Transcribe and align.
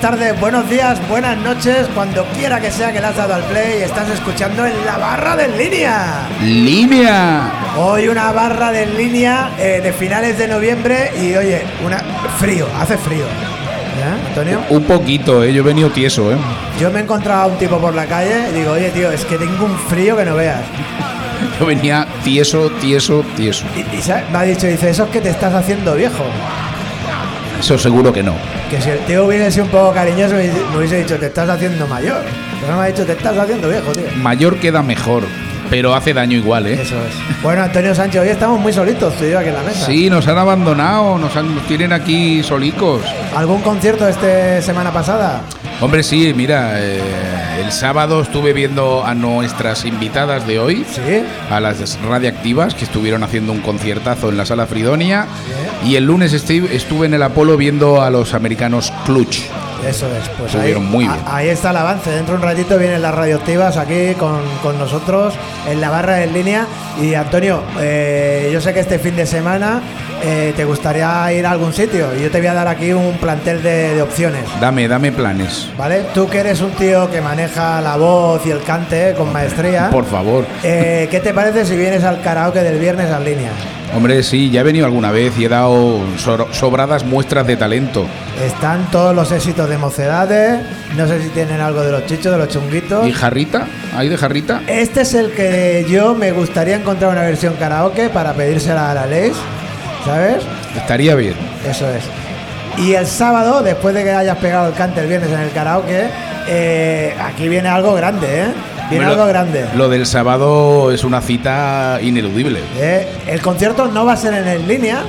tardes, 0.00 0.40
buenos 0.40 0.68
días, 0.70 0.98
buenas 1.08 1.36
noches, 1.36 1.86
cuando 1.94 2.24
quiera 2.26 2.58
que 2.58 2.70
sea 2.70 2.90
que 2.90 3.00
le 3.00 3.06
has 3.06 3.16
dado 3.16 3.34
al 3.34 3.42
play 3.44 3.82
estás 3.82 4.08
escuchando 4.08 4.64
en 4.64 4.72
la 4.86 4.96
barra 4.96 5.36
de 5.36 5.48
línea. 5.48 6.26
¡Línea! 6.40 7.52
Hoy 7.76 8.08
una 8.08 8.32
barra 8.32 8.72
de 8.72 8.86
línea 8.86 9.50
eh, 9.58 9.80
de 9.82 9.92
finales 9.92 10.38
de 10.38 10.48
noviembre 10.48 11.12
y 11.20 11.34
oye, 11.36 11.62
una 11.84 11.98
frío, 12.38 12.66
hace 12.78 12.96
frío. 12.96 13.24
¿Ya, 13.98 14.28
Antonio? 14.28 14.60
Un 14.70 14.84
poquito, 14.84 15.44
¿eh? 15.44 15.52
Yo 15.52 15.60
he 15.60 15.64
venido 15.64 15.90
tieso, 15.90 16.32
¿eh? 16.32 16.36
Yo 16.80 16.90
me 16.90 17.00
he 17.00 17.02
encontrado 17.02 17.42
a 17.42 17.46
un 17.46 17.58
tipo 17.58 17.76
por 17.78 17.94
la 17.94 18.06
calle 18.06 18.48
y 18.50 18.58
digo, 18.58 18.72
oye 18.72 18.88
tío, 18.90 19.10
es 19.10 19.24
que 19.26 19.36
tengo 19.36 19.66
un 19.66 19.76
frío 19.76 20.16
que 20.16 20.24
no 20.24 20.34
veas. 20.34 20.62
Yo 21.60 21.66
venía 21.66 22.06
tieso, 22.24 22.70
tieso, 22.80 23.22
tieso. 23.36 23.66
Y, 23.76 23.80
y 23.80 24.02
me 24.32 24.38
ha 24.38 24.42
dicho, 24.44 24.66
dice, 24.66 24.88
eso 24.88 25.04
es 25.04 25.10
que 25.10 25.20
te 25.20 25.28
estás 25.28 25.52
haciendo 25.52 25.94
viejo. 25.94 26.24
Eso 27.60 27.78
seguro 27.78 28.12
que 28.12 28.22
no. 28.22 28.34
Que 28.70 28.80
si 28.80 28.90
el 28.90 28.98
tío 29.00 29.26
hubiese 29.26 29.50
sido 29.50 29.64
un 29.64 29.70
poco 29.70 29.92
cariñoso 29.92 30.34
me 30.34 30.50
hubiese 30.78 30.98
dicho, 31.02 31.16
te 31.18 31.26
estás 31.26 31.48
haciendo 31.48 31.86
mayor. 31.86 32.22
Pero 32.60 32.72
no 32.72 32.78
me 32.78 32.84
ha 32.84 32.86
dicho, 32.88 33.04
te 33.04 33.12
estás 33.12 33.36
haciendo 33.36 33.68
viejo, 33.68 33.92
tío. 33.92 34.04
Mayor 34.22 34.56
queda 34.58 34.82
mejor, 34.82 35.22
pero 35.68 35.94
hace 35.94 36.12
daño 36.14 36.36
igual, 36.38 36.66
¿eh? 36.66 36.74
Eso 36.80 36.96
es. 36.96 37.42
Bueno, 37.42 37.62
Antonio 37.62 37.94
Sánchez, 37.94 38.20
hoy 38.22 38.28
estamos 38.28 38.58
muy 38.60 38.72
solitos, 38.72 39.14
tú 39.14 39.24
y 39.24 39.30
yo 39.30 39.38
aquí 39.38 39.48
en 39.48 39.54
la 39.54 39.62
mesa. 39.62 39.86
Sí, 39.86 40.08
nos 40.10 40.26
han 40.26 40.38
abandonado, 40.38 41.18
nos, 41.18 41.34
han- 41.36 41.54
nos 41.54 41.66
tienen 41.66 41.92
aquí 41.92 42.42
solicos. 42.42 43.02
¿Algún 43.36 43.60
concierto 43.62 44.08
esta 44.08 44.60
semana 44.62 44.90
pasada? 44.92 45.42
Hombre, 45.80 46.02
sí, 46.02 46.34
mira, 46.36 46.74
eh, 46.78 47.00
el 47.64 47.72
sábado 47.72 48.20
estuve 48.20 48.52
viendo 48.52 49.02
a 49.04 49.14
nuestras 49.14 49.86
invitadas 49.86 50.46
de 50.46 50.58
hoy, 50.58 50.84
Sí. 50.90 51.22
a 51.50 51.58
las 51.58 51.98
radiactivas, 52.02 52.74
que 52.74 52.84
estuvieron 52.84 53.22
haciendo 53.22 53.52
un 53.52 53.60
conciertazo 53.60 54.28
en 54.28 54.36
la 54.36 54.44
sala 54.44 54.66
Fridonia. 54.66 55.26
Y 55.86 55.96
el 55.96 56.04
lunes 56.04 56.34
estu- 56.34 56.68
estuve 56.70 57.06
en 57.06 57.14
el 57.14 57.22
Apolo 57.22 57.56
viendo 57.56 58.02
a 58.02 58.10
los 58.10 58.34
americanos 58.34 58.92
Clutch. 59.06 59.40
Eso 59.86 60.06
es. 60.08 60.28
Pues 60.38 60.52
ahí, 60.54 60.70
Estuvieron 60.70 60.84
muy 60.90 61.04
a- 61.06 61.12
bien. 61.14 61.24
ahí 61.26 61.48
está 61.48 61.70
el 61.70 61.76
avance. 61.76 62.10
Dentro 62.10 62.36
de 62.36 62.42
un 62.42 62.48
ratito 62.48 62.78
vienen 62.78 63.00
las 63.02 63.14
radioactivas 63.14 63.76
aquí 63.76 64.14
con, 64.18 64.40
con 64.62 64.78
nosotros 64.78 65.34
en 65.68 65.80
la 65.80 65.90
barra 65.90 66.22
en 66.22 66.32
línea. 66.32 66.66
Y 67.00 67.14
Antonio, 67.14 67.62
eh, 67.80 68.50
yo 68.52 68.60
sé 68.60 68.74
que 68.74 68.80
este 68.80 68.98
fin 68.98 69.16
de 69.16 69.26
semana 69.26 69.80
eh, 70.22 70.52
te 70.54 70.64
gustaría 70.64 71.32
ir 71.32 71.46
a 71.46 71.50
algún 71.52 71.72
sitio. 71.72 72.08
Y 72.18 72.22
yo 72.22 72.30
te 72.30 72.38
voy 72.38 72.48
a 72.48 72.54
dar 72.54 72.68
aquí 72.68 72.92
un 72.92 73.14
plantel 73.18 73.62
de, 73.62 73.94
de 73.94 74.02
opciones. 74.02 74.42
Dame, 74.60 74.86
dame 74.86 75.12
planes, 75.12 75.68
¿Vale? 75.78 76.02
Tú 76.14 76.28
que 76.28 76.38
eres 76.40 76.60
un 76.60 76.72
tío 76.72 77.10
que 77.10 77.20
maneja 77.20 77.80
la 77.80 77.96
voz 77.96 78.44
y 78.46 78.50
el 78.50 78.62
cante 78.62 79.14
con 79.16 79.32
maestría. 79.32 79.88
por 79.90 80.04
favor. 80.04 80.44
eh, 80.62 81.08
¿Qué 81.10 81.20
te 81.20 81.32
parece 81.32 81.64
si 81.64 81.76
vienes 81.76 82.04
al 82.04 82.20
karaoke 82.20 82.60
del 82.62 82.78
viernes 82.78 83.08
en 83.10 83.24
línea? 83.24 83.50
Hombre, 83.94 84.22
sí, 84.22 84.50
ya 84.50 84.60
he 84.60 84.62
venido 84.62 84.86
alguna 84.86 85.10
vez 85.10 85.36
y 85.38 85.44
he 85.44 85.48
dado 85.48 85.98
so- 86.16 86.46
sobradas 86.52 87.04
muestras 87.04 87.44
de 87.46 87.56
talento. 87.56 88.06
Están 88.44 88.88
todos 88.92 89.14
los 89.14 89.32
éxitos 89.32 89.68
de 89.68 89.78
mocedades. 89.78 90.60
No 90.96 91.08
sé 91.08 91.20
si 91.22 91.28
tienen 91.30 91.60
algo 91.60 91.82
de 91.82 91.90
los 91.90 92.06
chichos, 92.06 92.30
de 92.32 92.38
los 92.38 92.48
chunguitos. 92.48 93.06
¿Y 93.06 93.12
jarrita? 93.12 93.66
¿Hay 93.96 94.08
de 94.08 94.16
jarrita? 94.16 94.62
Este 94.68 95.00
es 95.00 95.14
el 95.14 95.32
que 95.32 95.84
yo 95.90 96.14
me 96.14 96.30
gustaría 96.30 96.76
encontrar 96.76 97.10
una 97.10 97.22
versión 97.22 97.54
karaoke 97.54 98.08
para 98.10 98.32
pedírsela 98.32 98.92
a 98.92 98.94
la 98.94 99.06
Leis. 99.06 99.34
¿Sabes? 100.04 100.36
Estaría 100.76 101.14
bien. 101.16 101.34
Eso 101.68 101.88
es. 101.90 102.04
Y 102.78 102.94
el 102.94 103.06
sábado, 103.06 103.62
después 103.62 103.94
de 103.94 104.04
que 104.04 104.12
hayas 104.12 104.38
pegado 104.38 104.68
el 104.68 104.74
cante 104.74 105.00
el 105.00 105.08
viernes 105.08 105.30
en 105.32 105.40
el 105.40 105.50
karaoke, 105.50 106.06
eh, 106.48 107.14
aquí 107.22 107.48
viene 107.48 107.68
algo 107.68 107.92
grande, 107.94 108.42
¿eh? 108.42 108.46
Viene 108.90 109.04
algo 109.06 109.26
grande. 109.26 109.66
Lo 109.76 109.88
del 109.88 110.04
sábado 110.06 110.90
es 110.92 111.04
una 111.04 111.20
cita 111.20 111.98
ineludible. 112.02 112.60
Eh, 112.78 113.08
El 113.26 113.40
concierto 113.40 113.86
no 113.86 114.04
va 114.04 114.12
a 114.14 114.16
ser 114.16 114.34
en, 114.34 114.46
en 114.48 114.68
línea. 114.68 115.02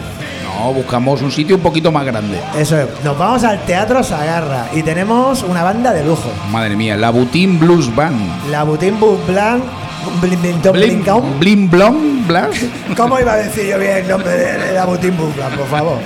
No, 0.59 0.73
buscamos 0.73 1.21
un 1.21 1.31
sitio 1.31 1.55
un 1.55 1.61
poquito 1.61 1.91
más 1.91 2.05
grande. 2.05 2.39
Eso 2.57 2.77
es. 2.77 2.87
Nos 3.03 3.17
vamos 3.17 3.43
al 3.43 3.59
Teatro 3.65 4.03
Sagarra 4.03 4.67
y 4.73 4.83
tenemos 4.83 5.41
una 5.43 5.63
banda 5.63 5.91
de 5.93 6.03
lujo. 6.05 6.29
Madre 6.51 6.75
mía, 6.75 6.95
la 6.97 7.09
Butin 7.09 7.59
Blues 7.59 7.93
Band. 7.95 8.49
La. 8.51 9.61
Blin- 10.21 10.41
Blin- 10.51 10.61
Blin- 10.73 11.03
Blim, 11.39 11.69
blim 11.69 11.69
blom. 12.27 12.57
¿Cómo 12.97 13.19
iba 13.19 13.33
a 13.33 13.37
decir 13.37 13.65
yo 13.67 13.77
bien 13.79 13.97
el 13.97 14.07
nombre 14.07 14.31
de, 14.31 14.57
de 14.57 14.73
la 14.73 14.85
Butin 14.85 15.15
Blues 15.15 15.35
Band, 15.37 15.55
por 15.55 15.67
favor? 15.67 15.97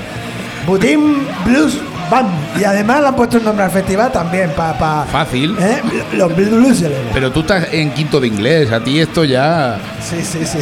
Butin 0.68 1.26
Blues 1.46 1.78
Band. 2.10 2.60
Y 2.60 2.64
además 2.64 3.02
le 3.02 3.08
han 3.08 3.16
puesto 3.16 3.38
un 3.38 3.46
nombre 3.46 3.66
al 3.66 3.72
festival 3.72 4.12
también, 4.12 4.52
para... 4.52 4.78
Pa, 4.78 5.06
Fácil. 5.12 5.56
¿eh? 5.60 5.82
Los 6.14 6.36
Blues. 6.36 6.84
Pero 7.14 7.32
tú 7.32 7.42
estás 7.42 7.68
en 7.72 7.92
quinto 7.92 8.20
de 8.20 8.28
inglés, 8.28 8.72
a 8.72 8.84
ti 8.84 9.00
esto 9.00 9.24
ya... 9.24 9.78
Sí, 10.02 10.22
sí, 10.22 10.46
sí. 10.46 10.60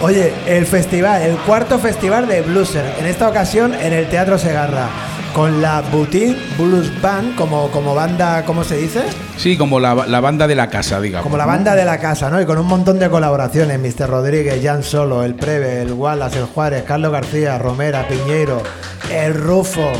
Oye, 0.00 0.32
el 0.46 0.66
festival, 0.66 1.22
el 1.22 1.36
cuarto 1.38 1.78
festival 1.78 2.26
de 2.26 2.42
Blueser, 2.42 2.84
en 2.98 3.06
esta 3.06 3.28
ocasión 3.28 3.74
en 3.74 3.92
el 3.92 4.08
Teatro 4.08 4.38
Segarra, 4.38 4.88
con 5.34 5.62
la 5.62 5.80
Butin 5.80 6.36
Blues 6.58 6.90
Band 7.00 7.36
como, 7.36 7.70
como 7.70 7.94
banda, 7.94 8.44
¿cómo 8.44 8.64
se 8.64 8.76
dice? 8.76 9.02
Sí, 9.36 9.56
como 9.56 9.80
la, 9.80 9.94
la 9.94 10.20
banda 10.20 10.46
de 10.46 10.54
la 10.54 10.68
casa, 10.68 11.00
digamos. 11.00 11.22
Como 11.22 11.36
la 11.36 11.46
banda 11.46 11.74
de 11.74 11.84
la 11.84 11.98
casa, 11.98 12.28
¿no? 12.28 12.40
Y 12.40 12.44
con 12.44 12.58
un 12.58 12.66
montón 12.66 12.98
de 12.98 13.08
colaboraciones, 13.08 13.78
Mr. 13.78 14.08
Rodríguez, 14.10 14.60
Jan 14.62 14.82
Solo, 14.82 15.24
El 15.24 15.34
Preve, 15.34 15.82
El 15.82 15.92
Wallace, 15.92 16.38
El 16.38 16.46
Juárez, 16.46 16.82
Carlos 16.82 17.12
García, 17.12 17.56
Romera, 17.58 18.06
Piñeiro, 18.08 18.62
El 19.10 19.34
Rufo, 19.34 19.90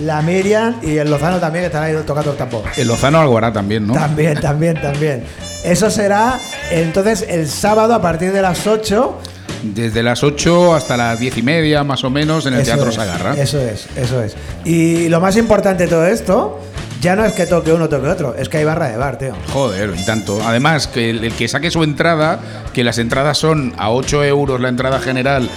la 0.00 0.22
Miriam 0.22 0.76
y 0.82 0.96
el 0.96 1.10
Lozano 1.10 1.38
también 1.38 1.62
que 1.62 1.66
estará 1.66 1.86
ahí 1.86 1.96
tocando 2.06 2.32
el 2.32 2.36
tambor. 2.36 2.64
El 2.76 2.88
Lozano 2.88 3.20
algo 3.20 3.36
hará 3.38 3.52
también, 3.52 3.86
¿no? 3.86 3.94
También, 3.94 4.40
también, 4.40 4.80
también. 4.80 5.24
Eso 5.64 5.90
será 5.90 6.38
entonces 6.70 7.24
el 7.28 7.48
sábado 7.48 7.94
a 7.94 8.00
partir 8.00 8.32
de 8.32 8.42
las 8.42 8.66
8 8.66 9.18
Desde 9.62 10.02
las 10.02 10.22
8 10.22 10.74
hasta 10.74 10.96
las 10.96 11.20
10 11.20 11.38
y 11.38 11.42
media, 11.42 11.84
más 11.84 12.02
o 12.04 12.10
menos, 12.10 12.46
en 12.46 12.54
el 12.54 12.60
Eso 12.60 12.72
Teatro 12.72 12.88
es, 12.88 12.94
Sagarra. 12.94 13.34
Eso 13.34 13.60
es, 13.60 13.86
eso 13.94 14.22
es. 14.22 14.34
Y 14.64 15.08
lo 15.08 15.20
más 15.20 15.36
importante 15.36 15.84
de 15.84 15.90
todo 15.90 16.06
esto, 16.06 16.58
ya 17.00 17.16
no 17.16 17.24
es 17.24 17.32
que 17.32 17.46
toque 17.46 17.72
uno 17.72 17.88
toque 17.88 18.08
otro, 18.08 18.34
es 18.34 18.48
que 18.48 18.58
hay 18.58 18.64
barra 18.64 18.88
de 18.88 18.96
bar, 18.96 19.18
tío. 19.18 19.34
Joder, 19.52 19.94
y 19.96 20.04
tanto. 20.04 20.40
Además, 20.44 20.86
que 20.86 21.10
el, 21.10 21.24
el 21.24 21.32
que 21.32 21.48
saque 21.48 21.70
su 21.70 21.82
entrada, 21.82 22.40
que 22.72 22.84
las 22.84 22.98
entradas 22.98 23.38
son 23.38 23.74
a 23.78 23.90
8 23.90 24.24
euros 24.24 24.60
la 24.60 24.68
entrada 24.68 25.00
general, 25.00 25.48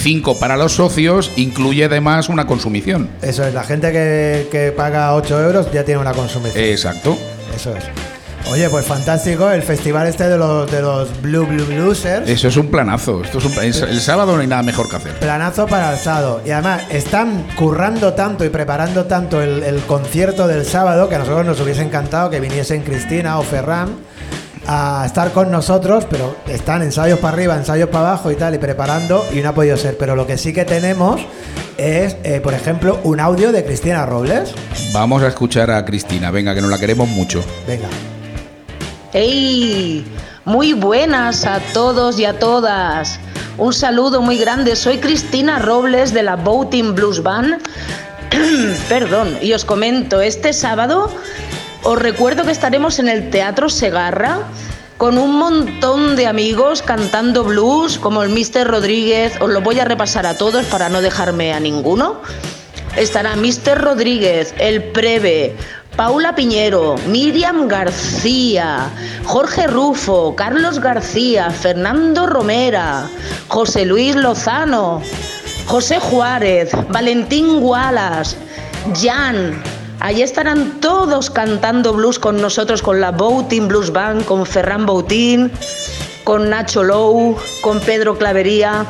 5 0.00 0.38
para 0.38 0.56
los 0.56 0.72
socios, 0.72 1.32
incluye 1.36 1.84
además 1.84 2.28
una 2.28 2.46
consumición. 2.46 3.08
Eso 3.22 3.44
es, 3.44 3.54
la 3.54 3.64
gente 3.64 3.92
que, 3.92 4.48
que 4.50 4.72
paga 4.72 5.14
8 5.14 5.44
euros 5.44 5.72
ya 5.72 5.84
tiene 5.84 6.00
una 6.00 6.12
consumición. 6.12 6.64
Exacto. 6.64 7.16
Eso 7.54 7.74
es. 7.76 7.84
Oye, 8.48 8.70
pues 8.70 8.86
fantástico, 8.86 9.50
el 9.50 9.62
festival 9.62 10.06
este 10.06 10.28
de 10.28 10.38
los, 10.38 10.70
de 10.70 10.80
los 10.80 11.20
Blue 11.20 11.44
Blue 11.46 11.64
Bluesers. 11.64 12.28
Eso 12.28 12.46
es 12.48 12.56
un 12.56 12.68
planazo. 12.68 13.22
Esto 13.24 13.38
es 13.38 13.44
un, 13.44 13.52
el 13.62 14.00
sábado 14.00 14.34
no 14.34 14.40
hay 14.40 14.46
nada 14.46 14.62
mejor 14.62 14.88
que 14.88 14.96
hacer. 14.96 15.14
Planazo 15.18 15.66
para 15.66 15.92
el 15.92 15.98
sábado. 15.98 16.40
Y 16.44 16.50
además 16.50 16.82
están 16.90 17.44
currando 17.56 18.14
tanto 18.14 18.44
y 18.44 18.48
preparando 18.48 19.06
tanto 19.06 19.42
el, 19.42 19.64
el 19.64 19.80
concierto 19.80 20.46
del 20.46 20.64
sábado 20.64 21.08
que 21.08 21.16
a 21.16 21.18
nosotros 21.18 21.44
nos 21.44 21.60
hubiese 21.60 21.82
encantado 21.82 22.30
que 22.30 22.38
viniesen 22.38 22.82
Cristina 22.82 23.38
o 23.38 23.42
Ferran 23.42 23.90
a 24.68 25.04
estar 25.06 25.32
con 25.32 25.50
nosotros, 25.50 26.06
pero 26.10 26.36
están 26.48 26.82
ensayos 26.82 27.18
para 27.18 27.34
arriba, 27.34 27.56
ensayos 27.56 27.88
para 27.88 28.08
abajo 28.08 28.30
y 28.30 28.36
tal, 28.36 28.54
y 28.54 28.58
preparando, 28.58 29.24
y 29.32 29.40
no 29.40 29.50
ha 29.50 29.54
podido 29.54 29.76
ser. 29.76 29.96
Pero 29.96 30.16
lo 30.16 30.26
que 30.26 30.38
sí 30.38 30.52
que 30.52 30.64
tenemos 30.64 31.20
es, 31.76 32.16
eh, 32.24 32.40
por 32.40 32.54
ejemplo, 32.54 33.00
un 33.04 33.20
audio 33.20 33.52
de 33.52 33.64
Cristina 33.64 34.06
Robles. 34.06 34.54
Vamos 34.92 35.22
a 35.22 35.28
escuchar 35.28 35.70
a 35.70 35.84
Cristina, 35.84 36.30
venga, 36.30 36.54
que 36.54 36.60
nos 36.60 36.70
la 36.70 36.78
queremos 36.78 37.08
mucho. 37.08 37.44
Venga. 37.66 37.88
¡Hey! 39.18 40.04
Muy 40.44 40.74
buenas 40.74 41.46
a 41.46 41.60
todos 41.72 42.18
y 42.18 42.26
a 42.26 42.38
todas. 42.38 43.18
Un 43.56 43.72
saludo 43.72 44.20
muy 44.20 44.36
grande. 44.36 44.76
Soy 44.76 44.98
Cristina 44.98 45.58
Robles 45.58 46.12
de 46.12 46.22
la 46.22 46.36
Boating 46.36 46.94
Blues 46.94 47.22
Band. 47.22 47.56
Perdón, 48.90 49.38
y 49.40 49.54
os 49.54 49.64
comento, 49.64 50.20
este 50.20 50.52
sábado 50.52 51.10
os 51.82 51.98
recuerdo 51.98 52.44
que 52.44 52.50
estaremos 52.50 52.98
en 52.98 53.08
el 53.08 53.30
Teatro 53.30 53.70
Segarra 53.70 54.40
con 54.98 55.16
un 55.16 55.38
montón 55.38 56.14
de 56.14 56.26
amigos 56.26 56.82
cantando 56.82 57.42
blues, 57.42 57.98
como 57.98 58.22
el 58.22 58.28
Mr. 58.28 58.66
Rodríguez. 58.66 59.40
Os 59.40 59.48
lo 59.48 59.62
voy 59.62 59.80
a 59.80 59.86
repasar 59.86 60.26
a 60.26 60.36
todos 60.36 60.66
para 60.66 60.90
no 60.90 61.00
dejarme 61.00 61.54
a 61.54 61.60
ninguno. 61.60 62.20
Estará 62.98 63.34
Mr. 63.34 63.80
Rodríguez, 63.80 64.54
El 64.58 64.82
Preve, 64.84 65.56
Paula 65.96 66.34
Piñero, 66.34 66.96
Miriam 67.08 67.68
García, 67.68 68.90
Jorge 69.24 69.66
Rufo, 69.66 70.36
Carlos 70.36 70.78
García, 70.78 71.50
Fernando 71.50 72.26
Romera, 72.26 73.08
José 73.48 73.86
Luis 73.86 74.14
Lozano, 74.14 75.00
José 75.64 75.98
Juárez, 75.98 76.70
Valentín 76.90 77.62
Wallace, 77.62 78.36
Jan. 78.94 79.62
Allí 80.00 80.20
estarán 80.20 80.80
todos 80.82 81.30
cantando 81.30 81.94
blues 81.94 82.18
con 82.18 82.42
nosotros, 82.42 82.82
con 82.82 83.00
la 83.00 83.10
Boutin 83.10 83.66
Blues 83.66 83.90
Band, 83.90 84.26
con 84.26 84.44
Ferran 84.44 84.84
Boutin, 84.84 85.50
con 86.24 86.50
Nacho 86.50 86.82
Low, 86.82 87.38
con 87.62 87.80
Pedro 87.80 88.18
Clavería. 88.18 88.84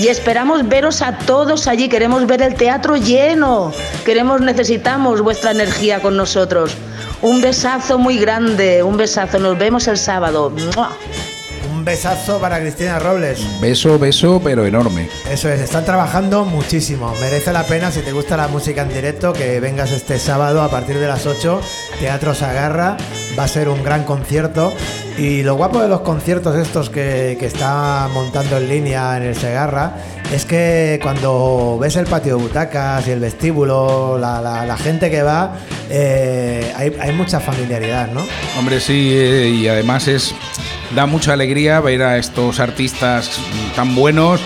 Y 0.00 0.08
esperamos 0.08 0.66
veros 0.66 1.02
a 1.02 1.18
todos 1.18 1.66
allí. 1.66 1.90
Queremos 1.90 2.26
ver 2.26 2.40
el 2.40 2.54
teatro 2.54 2.96
lleno. 2.96 3.70
Queremos, 4.02 4.40
necesitamos 4.40 5.20
vuestra 5.20 5.50
energía 5.50 6.00
con 6.00 6.16
nosotros. 6.16 6.74
Un 7.20 7.42
besazo 7.42 7.98
muy 7.98 8.16
grande, 8.16 8.82
un 8.82 8.96
besazo. 8.96 9.38
Nos 9.38 9.58
vemos 9.58 9.88
el 9.88 9.98
sábado. 9.98 10.48
¡Mua! 10.48 10.96
Un 11.70 11.80
un 11.80 11.86
besazo 11.86 12.38
para 12.38 12.60
Cristina 12.60 12.98
Robles. 12.98 13.40
Beso, 13.58 13.98
beso, 13.98 14.38
pero 14.44 14.66
enorme. 14.66 15.08
Eso 15.30 15.48
es, 15.48 15.60
están 15.60 15.86
trabajando 15.86 16.44
muchísimo. 16.44 17.14
Merece 17.22 17.54
la 17.54 17.64
pena, 17.64 17.90
si 17.90 18.00
te 18.00 18.12
gusta 18.12 18.36
la 18.36 18.48
música 18.48 18.82
en 18.82 18.90
directo, 18.90 19.32
que 19.32 19.60
vengas 19.60 19.90
este 19.90 20.18
sábado 20.18 20.60
a 20.60 20.70
partir 20.70 20.98
de 20.98 21.06
las 21.06 21.24
8, 21.24 21.58
Teatro 21.98 22.34
Sagarra. 22.34 22.98
Va 23.40 23.44
a 23.44 23.48
ser 23.48 23.70
un 23.70 23.82
gran 23.82 24.04
concierto. 24.04 24.70
Y 25.16 25.42
lo 25.42 25.54
guapo 25.54 25.80
de 25.80 25.88
los 25.88 26.00
conciertos 26.02 26.56
estos 26.56 26.90
que, 26.90 27.38
que 27.40 27.46
está 27.46 28.06
montando 28.12 28.58
en 28.58 28.68
línea 28.68 29.16
en 29.16 29.22
el 29.22 29.34
Segarra 29.34 29.94
es 30.30 30.44
que 30.44 30.98
cuando 31.02 31.78
ves 31.80 31.96
el 31.96 32.04
patio 32.04 32.36
de 32.36 32.42
butacas 32.42 33.08
y 33.08 33.12
el 33.12 33.18
vestíbulo, 33.20 34.18
la, 34.18 34.42
la- 34.42 34.76
gente 34.76 35.10
que 35.10 35.22
va, 35.22 35.54
eh, 35.88 36.70
hay, 36.76 36.94
hay 37.00 37.12
mucha 37.12 37.40
familiaridad, 37.40 38.08
¿no? 38.12 38.20
Hombre, 38.58 38.78
sí, 38.78 39.10
eh, 39.14 39.48
y 39.48 39.68
además 39.68 40.06
es 40.06 40.34
da 40.94 41.06
mucha 41.06 41.32
alegría 41.32 41.80
ver 41.80 42.02
a 42.02 42.18
estos 42.18 42.60
artistas 42.60 43.30
tan 43.74 43.94
buenos 43.94 44.40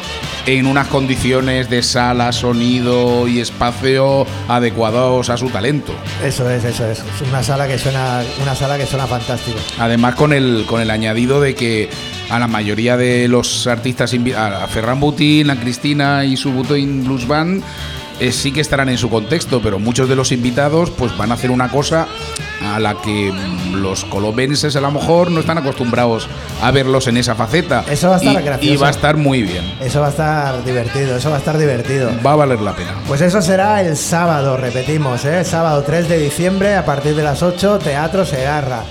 en 0.46 0.66
unas 0.66 0.88
condiciones 0.88 1.70
de 1.70 1.82
sala, 1.82 2.32
sonido 2.32 3.26
y 3.26 3.40
espacio 3.40 4.26
adecuados 4.48 5.30
a 5.30 5.36
su 5.36 5.48
talento. 5.48 5.94
Eso 6.22 6.48
es, 6.50 6.64
eso 6.64 6.86
es. 6.86 6.98
Es 6.98 7.28
una 7.28 7.42
sala 7.42 7.66
que 7.66 7.78
suena, 7.78 8.22
una 8.42 8.54
sala 8.54 8.76
que 8.76 8.86
suena 8.86 9.06
fantástico. 9.06 9.58
Además 9.78 10.14
con 10.14 10.32
el 10.32 10.64
con 10.66 10.80
el 10.80 10.90
añadido 10.90 11.40
de 11.40 11.54
que 11.54 11.88
a 12.30 12.38
la 12.38 12.46
mayoría 12.46 12.96
de 12.96 13.28
los 13.28 13.66
artistas 13.66 14.14
a 14.36 14.66
Ferran 14.68 15.00
Butin, 15.00 15.50
a 15.50 15.60
Cristina 15.60 16.24
y 16.24 16.36
su 16.36 16.52
Butin 16.52 17.04
Blues 17.04 17.26
Band 17.26 17.62
eh, 18.20 18.32
sí 18.32 18.52
que 18.52 18.60
estarán 18.60 18.88
en 18.88 18.98
su 18.98 19.10
contexto, 19.10 19.60
pero 19.62 19.78
muchos 19.78 20.08
de 20.08 20.16
los 20.16 20.32
invitados 20.32 20.90
pues 20.90 21.16
van 21.16 21.30
a 21.30 21.34
hacer 21.34 21.50
una 21.50 21.68
cosa 21.70 22.06
a 22.62 22.78
la 22.78 22.94
que 22.94 23.32
los 23.72 24.04
colombenses 24.04 24.74
a 24.76 24.80
lo 24.80 24.90
mejor 24.90 25.30
no 25.30 25.40
están 25.40 25.58
acostumbrados 25.58 26.28
a 26.62 26.70
verlos 26.70 27.06
en 27.08 27.16
esa 27.16 27.34
faceta. 27.34 27.84
Eso 27.90 28.08
va 28.08 28.16
a 28.16 28.18
estar 28.18 28.40
y, 28.40 28.44
gracioso. 28.44 28.74
y 28.74 28.76
va 28.76 28.86
a 28.88 28.90
estar 28.90 29.16
muy 29.16 29.42
bien. 29.42 29.64
Eso 29.80 30.00
va 30.00 30.06
a 30.06 30.10
estar 30.10 30.64
divertido, 30.64 31.16
eso 31.16 31.30
va 31.30 31.36
a 31.36 31.38
estar 31.38 31.58
divertido. 31.58 32.10
Va 32.24 32.32
a 32.32 32.36
valer 32.36 32.60
la 32.60 32.74
pena. 32.74 32.94
Pues 33.06 33.20
eso 33.20 33.42
será 33.42 33.80
el 33.82 33.96
sábado, 33.96 34.56
repetimos, 34.56 35.24
¿eh? 35.24 35.44
sábado 35.44 35.82
3 35.82 36.08
de 36.08 36.18
diciembre 36.18 36.74
a 36.76 36.84
partir 36.84 37.14
de 37.14 37.22
las 37.22 37.42
8, 37.42 37.78
Teatro 37.80 38.24
Segarra. 38.24 38.84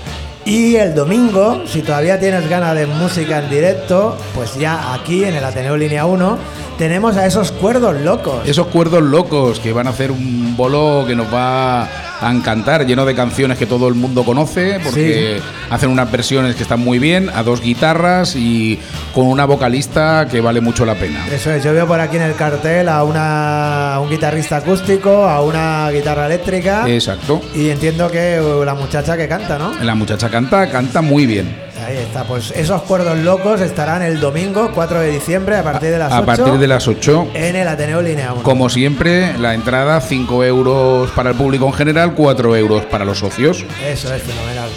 Y 0.46 0.76
el 0.76 0.94
domingo, 0.94 1.62
si 1.66 1.80
todavía 1.80 2.20
tienes 2.20 2.46
ganas 2.50 2.74
de 2.74 2.86
música 2.86 3.38
en 3.38 3.48
directo, 3.48 4.16
pues 4.34 4.56
ya 4.56 4.92
aquí 4.92 5.24
en 5.24 5.34
el 5.34 5.42
Ateneo 5.44 5.74
Línea 5.74 6.04
1 6.04 6.38
tenemos 6.76 7.16
a 7.16 7.24
esos 7.24 7.50
cuerdos 7.50 7.98
locos. 8.02 8.46
Esos 8.46 8.66
cuerdos 8.66 9.02
locos 9.02 9.58
que 9.58 9.72
van 9.72 9.86
a 9.86 9.90
hacer 9.90 10.10
un 10.10 10.54
bolo 10.54 11.04
que 11.06 11.16
nos 11.16 11.32
va 11.32 11.88
a 12.20 12.30
encantar, 12.32 12.86
lleno 12.86 13.04
de 13.04 13.14
canciones 13.14 13.58
que 13.58 13.66
todo 13.66 13.88
el 13.88 13.94
mundo 13.94 14.24
conoce, 14.24 14.80
porque 14.82 15.40
hacen 15.70 15.90
unas 15.90 16.10
versiones 16.10 16.54
que 16.54 16.62
están 16.62 16.80
muy 16.80 16.98
bien, 16.98 17.30
a 17.34 17.42
dos 17.42 17.60
guitarras 17.60 18.36
y 18.36 18.78
con 19.14 19.26
una 19.26 19.44
vocalista 19.44 20.26
que 20.30 20.40
vale 20.40 20.60
mucho 20.60 20.84
la 20.84 20.94
pena. 20.94 21.26
Eso 21.32 21.50
es, 21.50 21.62
yo 21.64 21.72
veo 21.72 21.86
por 21.86 22.00
aquí 22.00 22.16
en 22.16 22.22
el 22.22 22.34
cartel 22.34 22.88
a, 22.88 23.04
una, 23.04 23.94
a 23.94 24.00
un 24.00 24.10
guitarrista 24.10 24.58
acústico, 24.58 25.24
a 25.24 25.42
una 25.42 25.90
guitarra 25.90 26.26
eléctrica 26.26 26.88
Exacto. 26.88 27.40
y 27.54 27.68
entiendo 27.68 28.10
que 28.10 28.40
uh, 28.40 28.64
la 28.64 28.74
muchacha 28.74 29.16
que 29.16 29.28
canta, 29.28 29.58
¿no? 29.58 29.72
La 29.82 29.94
muchacha 29.94 30.30
canta, 30.30 30.70
canta 30.70 31.00
muy 31.02 31.26
bien. 31.26 31.63
Ahí 31.86 31.96
está, 31.98 32.24
pues 32.24 32.50
esos 32.52 32.82
cuerdos 32.82 33.18
locos 33.18 33.60
estarán 33.60 34.02
el 34.02 34.20
domingo 34.20 34.70
4 34.74 35.00
de 35.00 35.10
diciembre 35.10 35.56
a 35.56 35.62
partir 35.62 35.90
de 35.90 35.98
las 35.98 36.12
A 36.12 36.18
8 36.18 36.26
partir 36.26 36.54
de 36.58 36.66
las 36.66 36.88
8, 36.88 37.28
en 37.34 37.56
el 37.56 37.68
Ateneo 37.68 38.00
Línea 38.00 38.32
1. 38.32 38.42
como 38.42 38.68
siempre, 38.70 39.36
la 39.38 39.54
entrada 39.54 40.00
5 40.00 40.44
euros 40.44 41.10
para 41.10 41.30
el 41.30 41.36
público 41.36 41.66
en 41.66 41.72
general, 41.74 42.14
4 42.14 42.56
euros 42.56 42.84
para 42.86 43.04
los 43.04 43.18
socios. 43.18 43.64
Eso 43.86 44.12
es 44.14 44.22
fenomenal. 44.22 44.68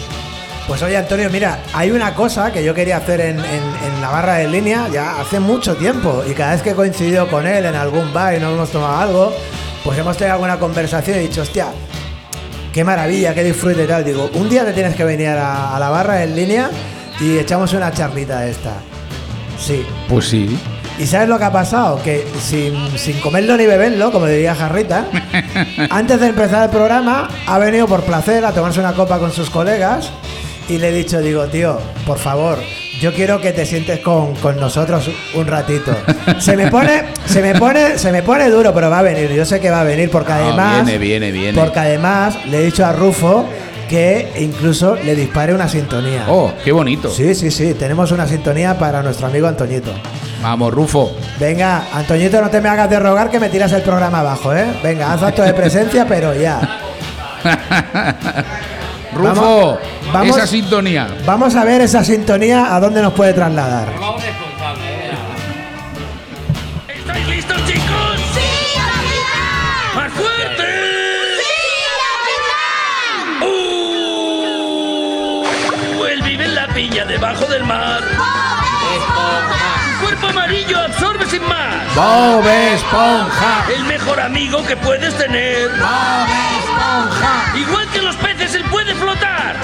Pues 0.66 0.82
oye 0.82 0.98
Antonio, 0.98 1.30
mira, 1.30 1.60
hay 1.72 1.90
una 1.90 2.14
cosa 2.14 2.52
que 2.52 2.62
yo 2.62 2.74
quería 2.74 2.98
hacer 2.98 3.20
en, 3.22 3.38
en- 3.38 3.44
en 3.44 4.00
la 4.02 4.10
barra 4.10 4.34
de 4.34 4.48
línea 4.48 4.86
ya 4.92 5.18
hace 5.18 5.40
mucho 5.40 5.76
tiempo 5.76 6.22
y 6.28 6.32
cada 6.34 6.52
vez 6.52 6.60
que 6.62 6.70
he 6.70 6.74
coincidido 6.74 7.26
con 7.28 7.46
él 7.46 7.64
en 7.64 7.74
algún 7.74 8.12
bar 8.12 8.34
y 8.34 8.38
nos 8.40 8.52
hemos 8.52 8.70
tomado 8.70 8.98
algo, 8.98 9.32
pues 9.82 9.98
hemos 9.98 10.16
tenido 10.18 10.34
alguna 10.34 10.58
conversación 10.58 11.16
y 11.16 11.20
he 11.20 11.22
dicho, 11.22 11.40
hostia, 11.40 11.68
qué 12.74 12.84
maravilla, 12.84 13.32
qué 13.32 13.44
disfrute 13.44 13.84
y 13.84 13.86
tal. 13.86 14.04
Digo, 14.04 14.28
un 14.34 14.50
día 14.50 14.62
te 14.66 14.74
tienes 14.74 14.94
que 14.94 15.04
venir 15.04 15.28
a, 15.28 15.74
a 15.74 15.80
la 15.80 15.88
barra 15.88 16.22
en 16.22 16.36
línea 16.36 16.68
y 17.20 17.38
echamos 17.38 17.72
una 17.72 17.92
charlita 17.92 18.46
esta. 18.46 18.72
Sí. 19.58 19.84
Pues 20.08 20.26
sí. 20.28 20.58
¿Y 20.98 21.06
sabes 21.06 21.28
lo 21.28 21.38
que 21.38 21.44
ha 21.44 21.52
pasado? 21.52 22.00
Que 22.02 22.26
sin, 22.40 22.74
sin 22.98 23.20
comerlo 23.20 23.56
ni 23.56 23.66
beberlo, 23.66 24.10
como 24.10 24.26
diría 24.26 24.54
Jarrita, 24.54 25.06
antes 25.90 26.20
de 26.20 26.28
empezar 26.28 26.64
el 26.64 26.70
programa 26.70 27.28
ha 27.46 27.58
venido 27.58 27.86
por 27.86 28.02
placer 28.02 28.44
a 28.44 28.52
tomarse 28.52 28.80
una 28.80 28.92
copa 28.94 29.18
con 29.18 29.32
sus 29.32 29.48
colegas 29.48 30.10
y 30.68 30.78
le 30.78 30.88
he 30.88 30.92
dicho, 30.92 31.20
digo, 31.20 31.46
tío, 31.46 31.78
por 32.04 32.18
favor, 32.18 32.58
yo 33.00 33.14
quiero 33.14 33.40
que 33.40 33.52
te 33.52 33.64
sientes 33.64 34.00
con, 34.00 34.34
con 34.36 34.58
nosotros 34.58 35.08
un 35.34 35.46
ratito. 35.46 35.96
Se 36.40 36.56
me 36.56 36.68
pone, 36.68 37.04
se 37.26 37.40
me 37.42 37.54
pone, 37.54 37.96
se 37.96 38.10
me 38.10 38.22
pone 38.24 38.50
duro, 38.50 38.74
pero 38.74 38.90
va 38.90 38.98
a 38.98 39.02
venir. 39.02 39.30
Yo 39.32 39.44
sé 39.44 39.60
que 39.60 39.70
va 39.70 39.82
a 39.82 39.84
venir 39.84 40.10
porque 40.10 40.32
Ah, 40.32 40.38
además, 40.42 40.84
viene, 40.84 40.98
viene, 40.98 41.30
viene. 41.30 41.58
porque 41.60 41.78
además 41.78 42.36
le 42.46 42.58
he 42.58 42.64
dicho 42.64 42.84
a 42.84 42.92
Rufo 42.92 43.48
que 43.88 44.32
incluso 44.38 44.94
le 44.96 45.14
dispare 45.16 45.52
una 45.54 45.68
sintonía. 45.68 46.26
Oh, 46.28 46.52
qué 46.64 46.70
bonito. 46.72 47.10
Sí, 47.10 47.34
sí, 47.34 47.50
sí, 47.50 47.74
tenemos 47.74 48.12
una 48.12 48.26
sintonía 48.26 48.78
para 48.78 49.02
nuestro 49.02 49.26
amigo 49.26 49.48
Antoñito. 49.48 49.90
Vamos, 50.42 50.72
Rufo. 50.72 51.10
Venga, 51.40 51.86
Antoñito, 51.92 52.40
no 52.40 52.48
te 52.50 52.60
me 52.60 52.68
hagas 52.68 52.88
de 52.88 53.00
rogar 53.00 53.30
que 53.30 53.40
me 53.40 53.48
tiras 53.48 53.72
el 53.72 53.82
programa 53.82 54.20
abajo, 54.20 54.54
¿eh? 54.54 54.66
Venga, 54.82 55.12
haz 55.12 55.22
acto 55.22 55.42
de 55.42 55.52
presencia, 55.54 56.06
pero 56.06 56.32
ya. 56.34 56.60
Rufo, 59.14 59.34
Vamos- 59.34 59.78
vamos- 60.12 60.36
esa 60.36 60.46
sintonía. 60.46 61.08
Vamos 61.26 61.54
a 61.56 61.64
ver 61.64 61.80
esa 61.80 62.04
sintonía 62.04 62.74
a 62.74 62.78
dónde 62.80 63.02
nos 63.02 63.12
puede 63.14 63.32
trasladar. 63.32 63.88
Debajo 77.38 77.52
del 77.52 77.64
mar. 77.64 78.02
Su 79.92 80.04
cuerpo 80.04 80.26
amarillo 80.28 80.78
absorbe 80.78 81.26
sin 81.26 81.42
más. 81.46 81.94
Bob 81.94 82.46
Esponja. 82.46 83.66
El 83.74 83.84
mejor 83.84 84.20
amigo 84.20 84.64
que 84.66 84.76
puedes 84.76 85.16
tener. 85.16 85.68
Bob 85.70 86.28
Esponja. 86.58 87.56
Igual 87.56 87.88
que 87.88 88.02
los 88.02 88.16
peces, 88.16 88.54
él 88.54 88.64
puede 88.70 88.94
flotar. 88.94 89.56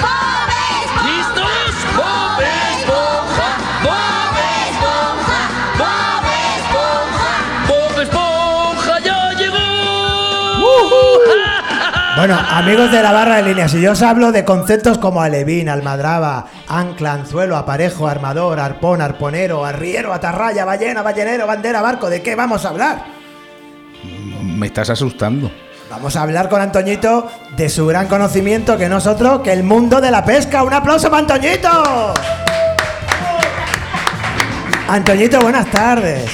Bueno, 12.17 12.39
amigos 12.49 12.93
de 12.93 13.03
la 13.03 13.11
barra 13.11 13.37
de 13.37 13.43
línea, 13.43 13.69
si 13.69 13.81
yo 13.81 13.91
os 13.91 14.03
hablo 14.03 14.31
de 14.31 14.44
conceptos 14.44 14.99
como 14.99 15.21
alevín, 15.21 15.69
almadraba, 15.69 16.47
ancla, 16.69 17.13
anzuelo, 17.13 17.56
aparejo, 17.56 18.06
armador, 18.06 18.61
arpón, 18.61 19.01
arponero, 19.01 19.65
arriero, 19.65 20.13
atarraya, 20.13 20.65
ballena, 20.65 21.03
ballenero, 21.03 21.44
bandera, 21.47 21.83
barco, 21.83 22.09
¿de 22.09 22.23
qué 22.23 22.37
vamos 22.37 22.65
a 22.65 22.69
hablar? 22.69 23.05
Me 24.43 24.69
estás 24.69 24.91
asustando. 24.91 25.51
Vamos 25.91 26.15
a 26.15 26.23
hablar 26.23 26.49
con 26.49 26.61
Antoñito 26.61 27.29
de 27.56 27.69
su 27.69 27.85
gran 27.87 28.06
conocimiento, 28.06 28.79
que 28.79 28.89
no 28.89 28.99
es 28.99 29.06
otro 29.09 29.43
que 29.43 29.53
el 29.53 29.65
mundo 29.65 30.01
de 30.01 30.13
la 30.13 30.25
pesca. 30.25 30.63
¡Un 30.63 30.73
aplauso 30.73 31.11
para 31.11 31.23
Antoñito! 31.23 32.15
Antoñito, 34.89 35.41
buenas 35.41 35.67
tardes. 35.67 36.31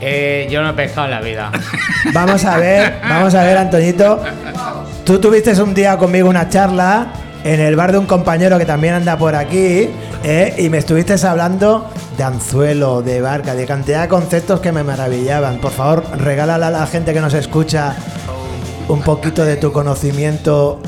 Eh, 0.00 0.46
yo 0.50 0.62
no 0.62 0.70
he 0.70 0.72
pescado 0.74 1.06
en 1.06 1.10
la 1.10 1.20
vida. 1.20 1.50
Vamos 2.12 2.44
a 2.44 2.56
ver, 2.58 3.00
vamos 3.02 3.34
a 3.34 3.42
ver, 3.42 3.58
Antoñito. 3.58 4.22
Tú 5.04 5.18
tuviste 5.18 5.60
un 5.62 5.74
día 5.74 5.98
conmigo 5.98 6.28
una 6.28 6.48
charla 6.48 7.08
en 7.44 7.60
el 7.60 7.76
bar 7.76 7.92
de 7.92 7.98
un 7.98 8.06
compañero 8.06 8.58
que 8.58 8.64
también 8.64 8.94
anda 8.94 9.18
por 9.18 9.34
aquí 9.34 9.90
¿eh? 10.22 10.54
y 10.56 10.68
me 10.70 10.78
estuviste 10.78 11.14
hablando 11.26 11.90
de 12.16 12.24
anzuelo, 12.24 13.02
de 13.02 13.20
barca, 13.20 13.54
de 13.54 13.66
cantidad 13.66 14.02
de 14.02 14.08
conceptos 14.08 14.60
que 14.60 14.72
me 14.72 14.82
maravillaban. 14.82 15.58
Por 15.58 15.72
favor, 15.72 16.04
regálale 16.18 16.64
a 16.64 16.70
la 16.70 16.86
gente 16.86 17.12
que 17.12 17.20
nos 17.20 17.34
escucha 17.34 17.94
un 18.88 19.02
poquito 19.02 19.44
de 19.44 19.56
tu 19.56 19.72
conocimiento 19.72 20.80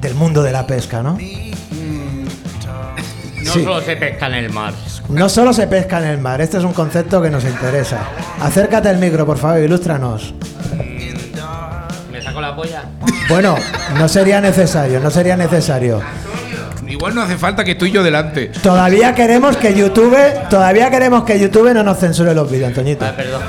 del 0.00 0.14
mundo 0.14 0.42
de 0.44 0.52
la 0.52 0.66
pesca, 0.66 1.02
¿no? 1.02 1.18
No 3.42 3.52
Sí. 3.54 3.64
solo 3.64 3.80
se 3.80 3.96
pesca 3.96 4.26
en 4.28 4.34
el 4.34 4.50
mar. 4.50 4.74
No 5.08 5.28
solo 5.28 5.52
se 5.52 5.66
pesca 5.66 5.98
en 5.98 6.04
el 6.04 6.18
mar, 6.18 6.40
este 6.40 6.58
es 6.58 6.62
un 6.64 6.72
concepto 6.72 7.20
que 7.20 7.30
nos 7.30 7.42
interesa. 7.44 7.98
Acércate 8.40 8.88
al 8.90 8.98
micro, 8.98 9.26
por 9.26 9.38
favor, 9.38 9.58
ilústranos. 9.58 10.34
¿Me 12.12 12.22
saco 12.22 12.40
la 12.40 12.54
polla? 12.54 12.84
Bueno, 13.30 13.54
no 13.98 14.08
sería 14.08 14.40
necesario, 14.40 15.00
no 15.00 15.10
sería 15.10 15.36
necesario. 15.36 16.00
Igual 16.88 17.14
no 17.14 17.22
hace 17.22 17.36
falta 17.36 17.62
que 17.64 17.76
tú 17.76 17.84
y 17.86 17.92
yo 17.92 18.02
delante. 18.02 18.46
Todavía 18.62 19.14
queremos 19.14 19.56
que 19.56 19.72
YouTube, 19.74 20.16
todavía 20.50 20.90
queremos 20.90 21.22
que 21.22 21.38
YouTube 21.38 21.72
no 21.72 21.82
nos 21.84 21.98
censure 21.98 22.34
los 22.34 22.50
vídeos, 22.50 22.68
Antoñito. 22.68 23.04
Ah, 23.04 23.12
perdón. 23.16 23.42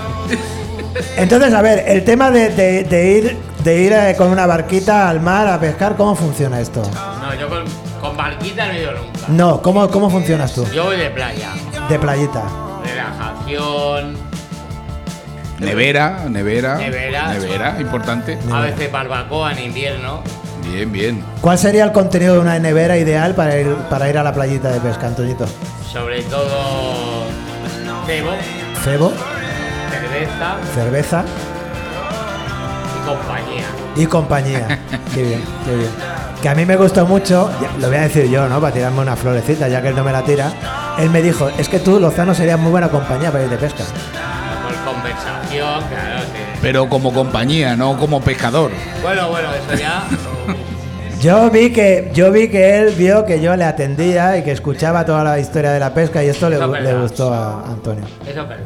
Entonces, 1.18 1.52
a 1.54 1.62
ver, 1.64 1.84
el 1.88 2.04
tema 2.04 2.30
de, 2.30 2.50
de- 2.50 2.84
de 2.84 3.12
ir, 3.18 3.38
de 3.64 3.82
ir 3.82 3.94
eh, 3.94 4.16
con 4.18 4.30
una 4.30 4.46
barquita 4.46 5.10
al 5.10 5.20
mar 5.22 5.48
a 5.48 5.60
pescar, 5.60 5.96
¿cómo 5.96 6.16
funciona 6.16 6.60
esto? 6.62 6.84
No, 7.22 7.34
yo 7.34 7.50
con, 7.50 7.64
con 8.00 8.16
barquita 8.16 8.68
no 8.68 8.74
he 8.74 8.82
ido 8.82 8.92
nunca. 8.92 9.20
No, 9.30 9.62
¿cómo, 9.64 9.90
cómo 9.90 10.10
funcionas 10.12 10.54
tú? 10.54 10.66
Yo 10.72 10.86
voy 10.86 10.98
de 10.98 11.10
playa. 11.10 11.50
de 11.90 11.98
playita. 12.00 12.44
Relajación. 12.86 14.18
Nevera, 15.62 16.25
nevera. 16.27 16.77
Nevera. 16.77 17.34
Nevera, 17.34 17.77
importante. 17.80 18.38
A 18.51 18.62
veces 18.62 18.91
barbacoa 18.91 19.51
en 19.53 19.65
invierno. 19.65 20.22
Bien, 20.63 20.91
bien. 20.91 21.24
¿Cuál 21.39 21.58
sería 21.58 21.84
el 21.84 21.91
contenido 21.91 22.34
de 22.34 22.39
una 22.39 22.58
nevera 22.60 22.98
ideal 22.98 23.36
para 23.36 23.60
ir, 23.60 23.68
para 23.89 24.10
ir 24.10 24.18
a 24.18 24.24
la 24.24 24.34
playita 24.34 24.70
de 24.70 24.80
pesca, 24.80 25.08
Antoñito? 25.08 25.46
Sobre 25.91 26.22
todo 26.24 27.25
cebo, 28.08 28.32
Cebo, 28.84 29.13
cerveza 29.91 30.58
cerveza 30.74 31.24
y 32.96 33.08
compañía. 33.08 33.65
y 33.96 34.06
compañía. 34.06 34.80
qué 35.13 35.24
bien, 35.24 35.44
qué 35.65 35.75
bien. 35.75 35.89
Que 36.41 36.50
a 36.50 36.56
mí 36.56 36.65
me 36.65 36.75
gustó 36.75 37.06
mucho, 37.06 37.51
ya, 37.62 37.72
lo 37.80 37.88
voy 37.88 37.98
a 37.98 38.01
decir 38.01 38.27
yo, 38.30 38.48
¿no? 38.50 38.60
Para 38.60 38.74
tirarme 38.74 39.01
una 39.01 39.15
florecita, 39.15 39.68
ya 39.68 39.82
que 39.82 39.89
él 39.89 39.96
no 39.96 40.03
me 40.03 40.12
la 40.12 40.24
tira. 40.24 40.51
Él 40.98 41.10
me 41.12 41.22
dijo, 41.22 41.50
es 41.50 41.70
que 41.70 41.80
tú, 41.80 42.00
Lozano, 42.00 42.34
serías 42.34 42.60
muy 42.60 42.72
buena 42.72 42.89
compañía 42.89 43.32
para 43.32 43.44
ir 43.44 43.50
de 43.50 43.58
pesca. 43.58 43.84
Conversación, 44.86 45.84
claro, 45.90 46.22
sí. 46.22 46.42
Pero 46.62 46.90
como 46.90 47.14
compañía, 47.14 47.76
no 47.76 47.98
como 47.98 48.22
pescador. 48.22 48.72
Bueno, 49.02 49.30
bueno, 49.30 49.50
eso 49.54 49.80
ya. 49.80 50.04
Yo 51.22 51.52
vi 51.52 51.72
que 51.72 52.10
yo 52.16 52.32
vi 52.32 52.48
que 52.48 52.80
él 52.80 52.96
vio 52.98 53.26
que 53.26 53.40
yo 53.40 53.56
le 53.56 53.64
atendía 53.64 54.38
y 54.38 54.44
que 54.44 54.52
escuchaba 54.52 55.06
toda 55.06 55.24
la 55.24 55.38
historia 55.38 55.72
de 55.72 55.80
la 55.80 55.94
pesca 55.94 56.24
y 56.24 56.30
esto 56.30 56.50
le, 56.50 56.58
gustó 56.96 57.32
a 57.32 57.64
Antonio. 57.68 58.06
Eso 58.26 58.42
es 58.42 58.50
verdad. 58.50 58.66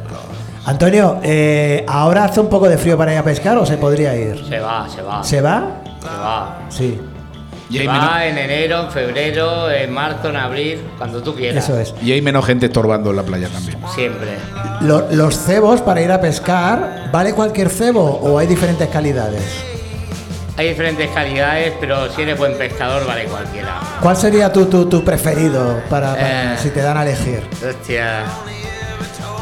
Antonio, 0.64 1.20
eh, 1.22 1.84
¿ahora 1.86 2.24
hace 2.24 2.40
un 2.40 2.48
poco 2.48 2.66
de 2.68 2.78
frío 2.78 2.96
para 2.96 3.12
ir 3.12 3.18
a 3.18 3.22
pescar 3.22 3.58
o 3.58 3.66
se 3.66 3.76
podría 3.76 4.16
ir? 4.16 4.42
Se 4.48 4.58
va, 4.58 4.88
se 4.88 5.02
va. 5.02 5.22
¿Se 5.22 5.40
va? 5.42 5.70
Se 6.00 6.08
va. 6.08 6.58
Sí, 6.70 7.00
Y 7.68 7.78
hay, 7.78 7.86
va 7.88 7.94
menos, 7.94 8.20
en 8.22 8.38
enero, 8.38 8.80
en 8.84 8.90
febrero, 8.90 9.70
en 9.70 9.92
marzo, 9.92 10.28
en 10.28 10.36
abril, 10.36 10.80
cuando 10.98 11.22
tú 11.22 11.34
quieras. 11.34 11.64
eso 11.64 11.78
es. 11.78 11.94
y 12.02 12.12
hay 12.12 12.22
menos 12.22 12.44
gente 12.46 12.66
estorbando 12.66 13.10
en 13.10 13.16
la 13.16 13.22
playa 13.24 13.48
también. 13.48 13.78
Siempre. 13.94 14.36
Lo- 14.82 15.08
los 15.10 15.36
cebos 15.36 15.80
para 15.80 16.00
ir 16.00 16.12
a 16.12 16.20
pescar, 16.20 17.08
¿vale 17.12 17.32
cualquier 17.34 17.68
cebo 17.70 18.04
o 18.22 18.38
hay 18.38 18.46
diferentes 18.46 18.88
calidades? 18.88 19.42
Hay 20.58 20.68
diferentes 20.68 21.10
calidades, 21.10 21.74
pero 21.80 22.10
si 22.12 22.22
eres 22.22 22.38
buen 22.38 22.56
pescador, 22.56 23.06
vale 23.06 23.24
cualquiera. 23.24 23.78
¿Cuál 24.00 24.16
sería 24.16 24.50
tu, 24.52 24.66
tu, 24.66 24.86
tu 24.88 25.04
preferido 25.04 25.80
para, 25.90 26.14
para- 26.14 26.54
Eh. 26.54 26.58
si 26.58 26.70
te 26.70 26.80
dan 26.80 26.96
a 26.96 27.02
elegir? 27.02 27.42
Hostia. 27.68 28.22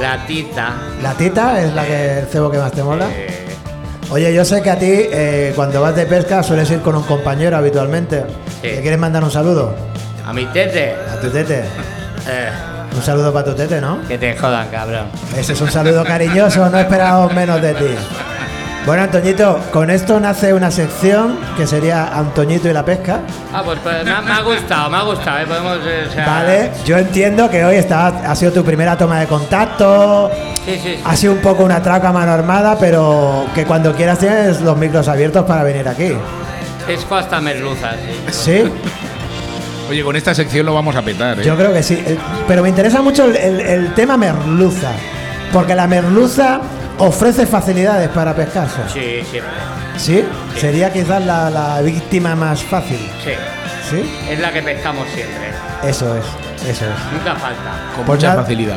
La 0.01 0.27
tita. 0.27 0.73
¿La 1.03 1.15
tita 1.15 1.61
es 1.63 1.73
la 1.73 1.85
que 1.87 2.19
el 2.21 2.27
cebo 2.27 2.51
que 2.51 2.59
más 2.59 2.73
te 2.73 2.83
mola? 2.83 3.07
eh, 3.11 3.34
Oye, 4.11 4.33
yo 4.35 4.45
sé 4.45 4.63
que 4.63 4.71
a 4.71 4.79
ti 4.79 4.87
eh, 4.91 5.53
cuando 5.57 5.81
vas 5.81 5.97
de 5.97 6.07
pesca 6.07 6.43
sueles 6.43 6.71
ir 6.71 6.81
con 6.81 6.95
un 6.95 7.03
compañero 7.03 7.57
habitualmente. 7.57 8.25
Sí. 8.61 8.69
¿Le 8.69 8.81
quieres 8.81 8.99
mandar 8.99 9.25
un 9.25 9.31
saludo? 9.31 9.75
a 10.27 10.33
mi 10.33 10.47
tete. 10.47 10.95
A 11.13 11.21
tu 11.21 11.29
tete. 11.31 11.65
Eh, 12.27 12.49
Un 12.97 13.03
saludo 13.03 13.31
para 13.35 13.45
tu 13.45 13.53
tete, 13.55 13.83
¿no? 13.83 13.99
que 14.09 14.17
te 14.17 14.35
jodan, 14.35 14.67
cabrón. 14.69 15.09
Ese 15.37 15.53
es 15.53 15.61
un 15.61 15.71
saludo 15.71 16.03
cariñoso, 16.07 16.71
no 16.71 16.79
esperábamos 16.79 17.35
menos 17.35 17.61
de 17.61 17.75
ti. 17.75 17.95
Bueno, 18.87 19.03
Antoñito, 19.03 19.59
con 19.71 19.91
esto 19.91 20.19
nace 20.19 20.55
una 20.55 20.71
sección 20.71 21.39
que 21.55 21.67
sería 21.67 22.17
Antoñito 22.17 22.67
y 22.67 22.73
la 22.73 22.83
pesca. 22.83 23.21
Ah, 23.53 23.61
pues, 23.63 23.79
pues, 23.83 24.03
me, 24.07 24.11
ha, 24.11 24.23
me 24.23 24.33
ha 24.33 24.41
gustado, 24.41 24.89
me 24.89 24.97
ha 24.97 25.03
gustado. 25.03 25.39
¿eh? 25.39 25.45
Podemos. 25.47 25.79
eh, 25.87 26.07
o 26.09 26.13
sea, 26.15 26.27
Vale, 26.27 26.71
yo 26.87 26.97
entiendo 26.97 27.51
que 27.51 27.63
hoy 27.63 27.77
está, 27.77 28.07
ha 28.07 28.35
sido 28.35 28.53
tu 28.53 28.65
primera 28.65 28.97
toma 28.97 29.21
de 29.21 29.27
contacto, 29.27 30.31
Sí, 30.65 30.73
sí, 30.77 30.81
sí. 30.97 31.01
ha 31.05 31.17
sido 31.17 31.33
un 31.35 31.41
poco 31.41 31.63
una 31.65 31.83
traca 31.83 32.09
a 32.09 32.13
mano 32.13 32.33
armada, 32.33 32.77
pero 32.79 33.47
que 33.55 33.65
cuando 33.65 33.95
quieras 33.95 34.19
tienes 34.19 34.61
los 34.63 34.77
micros 34.77 35.07
abiertos 35.09 35.45
para 35.45 35.63
venir 35.63 35.87
aquí. 35.89 36.13
Pesco 36.87 37.15
hasta 37.17 37.41
merluzas. 37.41 37.97
sí. 38.31 38.63
¿Sí? 38.65 38.73
Oye, 39.91 40.03
con 40.03 40.17
esta 40.17 40.35
sección 40.35 40.65
lo 40.65 40.73
vamos 40.73 40.97
a 40.97 41.03
petar, 41.03 41.39
¿eh? 41.39 41.45
Yo 41.45 41.57
creo 41.57 41.71
que 41.73 41.83
sí. 41.83 42.03
Eh, 42.07 42.17
Pero 42.49 42.63
me 42.63 42.71
interesa 42.71 43.03
mucho 43.03 43.27
el, 43.27 43.37
el- 43.37 43.61
el 43.61 43.95
tema 43.95 44.17
merluza, 44.17 44.93
porque 45.53 45.75
la 45.75 45.87
merluza 45.87 46.61
ofrece 46.99 47.45
facilidades 47.47 48.09
para 48.09 48.35
pescarse. 48.35 48.81
Sí, 48.91 49.23
siempre. 49.31 49.53
¿Sí? 49.99 50.25
Sería 50.59 50.91
quizás 50.91 51.23
la, 51.27 51.51
la 51.51 51.83
víctima 51.83 52.35
más 52.35 52.63
fácil. 52.63 52.97
Sí. 53.23 53.33
¿Sí? 53.91 54.11
Es 54.31 54.41
la 54.41 54.51
que 54.53 54.63
pescamos 54.63 55.07
siempre. 55.15 55.51
Eso 55.87 56.17
es, 56.17 56.25
eso 56.67 56.85
es. 56.87 57.13
Nunca 57.13 57.35
falta. 57.35 57.93
con 57.95 58.07
pues 58.07 58.17
mucha 58.19 58.29
nada. 58.29 58.43
facilidad. 58.43 58.77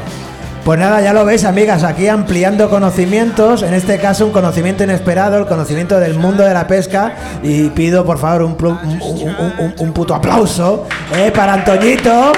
Pues 0.68 0.78
nada, 0.82 1.00
ya 1.00 1.14
lo 1.14 1.24
veis, 1.24 1.46
amigas, 1.46 1.84
aquí 1.86 2.10
ampliando 2.10 2.70
conocimientos, 2.70 3.64
en 3.64 3.74
este 3.74 4.00
caso 4.00 4.26
un 4.26 4.34
conocimiento 4.34 4.84
inesperado, 4.84 5.38
el 5.38 5.46
conocimiento 5.46 5.98
del 5.98 6.16
mundo 6.16 6.44
de 6.44 6.54
la 6.54 6.68
pesca, 6.68 7.14
y 7.42 7.70
pido 7.70 8.04
por 8.06 8.18
favor 8.20 8.42
un, 8.42 8.58
plu- 8.58 8.78
un- 8.84 9.02
un- 9.02 9.54
un- 9.60 9.76
un 9.78 9.94
puto 9.94 10.14
aplauso 10.14 10.86
eh, 11.16 11.32
para 11.34 11.54
Antoñito. 11.54 12.34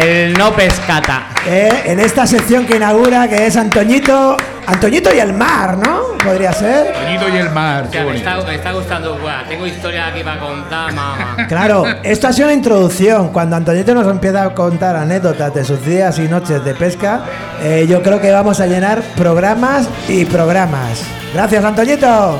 El 0.00 0.34
no 0.34 0.52
pescata. 0.54 1.26
eh, 1.44 1.68
en 1.86 1.98
esta 1.98 2.24
sección 2.24 2.66
que 2.66 2.76
inaugura, 2.76 3.26
que 3.28 3.44
es 3.46 3.56
Antoñito, 3.56 4.36
Antoñito 4.66 5.14
y 5.14 5.18
el 5.18 5.32
mar, 5.32 5.76
¿no? 5.76 6.02
Podría 6.24 6.52
ser. 6.52 6.92
Bonito 7.04 7.28
y 7.28 7.36
el 7.36 7.50
mar, 7.50 7.84
O 7.84 7.90
qué 7.90 7.92
sea, 7.92 8.00
me 8.00 8.06
bonito. 8.12 8.30
está, 8.30 8.46
me 8.46 8.54
está 8.54 8.72
gustando. 8.72 9.18
Buah, 9.18 9.44
tengo 9.48 9.66
historia 9.66 10.06
aquí 10.08 10.22
para 10.22 10.40
contar, 10.40 10.92
mamá. 10.92 11.36
Claro, 11.48 11.84
esto 12.02 12.28
ha 12.28 12.32
sido 12.32 12.46
una 12.46 12.54
introducción. 12.54 13.28
Cuando 13.28 13.56
Antoñito 13.56 13.94
nos 13.94 14.06
empieza 14.06 14.44
a 14.44 14.54
contar 14.54 14.96
anécdotas 14.96 15.52
de 15.54 15.64
sus 15.64 15.84
días 15.84 16.18
y 16.18 16.28
noches 16.28 16.64
de 16.64 16.74
pesca, 16.74 17.22
eh, 17.60 17.86
yo 17.88 18.02
creo 18.02 18.20
que 18.20 18.30
vamos 18.30 18.60
a 18.60 18.66
llenar 18.66 19.02
programas 19.16 19.88
y 20.08 20.24
programas. 20.24 21.02
Gracias, 21.34 21.64
Antoñito. 21.64 22.38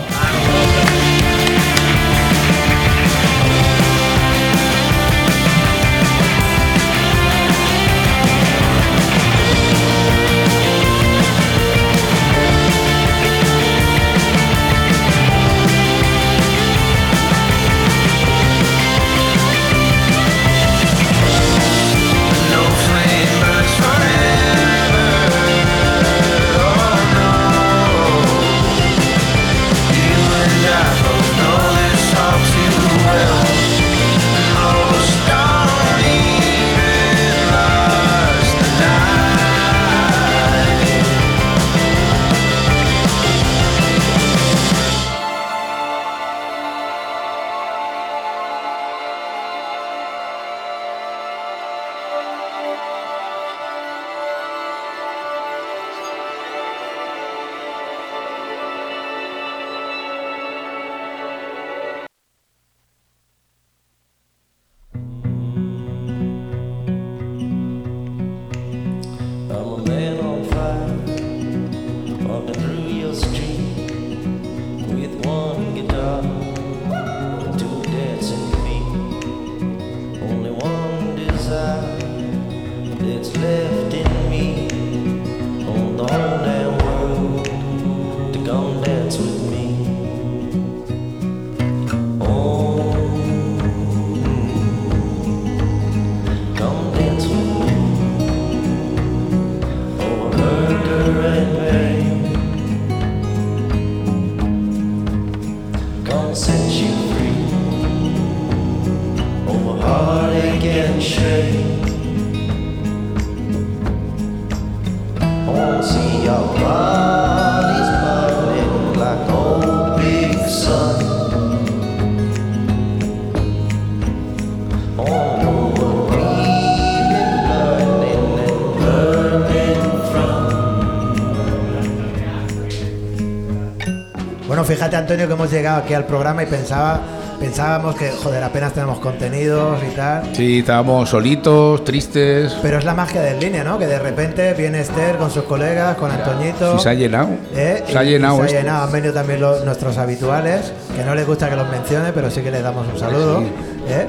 Antonio, 135.12 135.26
que 135.28 135.35
hemos 135.35 135.50
llegado 135.52 135.83
aquí 135.83 135.92
al 135.92 136.07
programa 136.07 136.42
y 136.42 136.47
pensaba, 136.47 136.99
pensábamos 137.38 137.95
que, 137.97 138.11
joder, 138.12 138.42
apenas 138.42 138.73
tenemos 138.73 138.99
contenidos 138.99 139.78
y 139.83 139.95
tal. 139.95 140.35
Sí, 140.35 140.61
estábamos 140.61 141.11
solitos, 141.11 141.85
tristes. 141.85 142.57
Pero 142.62 142.78
es 142.78 142.85
la 142.87 142.95
magia 142.95 143.21
del 143.21 143.38
línea, 143.38 143.62
¿no? 143.62 143.78
Que 143.78 143.87
de 143.87 143.99
repente 143.99 144.54
viene 144.54 144.81
Esther 144.81 145.19
con 145.19 145.31
sus 145.31 145.42
colegas, 145.45 145.97
con 145.99 146.11
Antoñito. 146.11 146.78
Sí, 146.78 146.85
se 146.85 146.88
ha 146.88 146.95
llenado. 146.95 147.28
¿eh? 147.54 147.85
Se 147.87 147.99
ha 147.99 148.02
llenado 148.04 148.37
se 148.37 148.42
ha 148.42 148.47
esto. 148.47 148.59
llenado. 148.59 148.85
Han 148.87 148.92
venido 148.92 149.12
también 149.12 149.40
los- 149.42 149.62
nuestros 149.66 149.99
habituales, 149.99 150.73
que 150.97 151.04
no 151.04 151.14
les 151.14 151.26
gusta 151.26 151.50
que 151.50 151.57
los 151.57 151.69
mencione, 151.69 152.11
pero 152.14 152.31
sí 152.31 152.40
que 152.40 152.50
les 152.50 152.62
damos 152.62 152.87
un 152.90 152.99
saludo. 152.99 153.42
¿eh? 153.88 154.09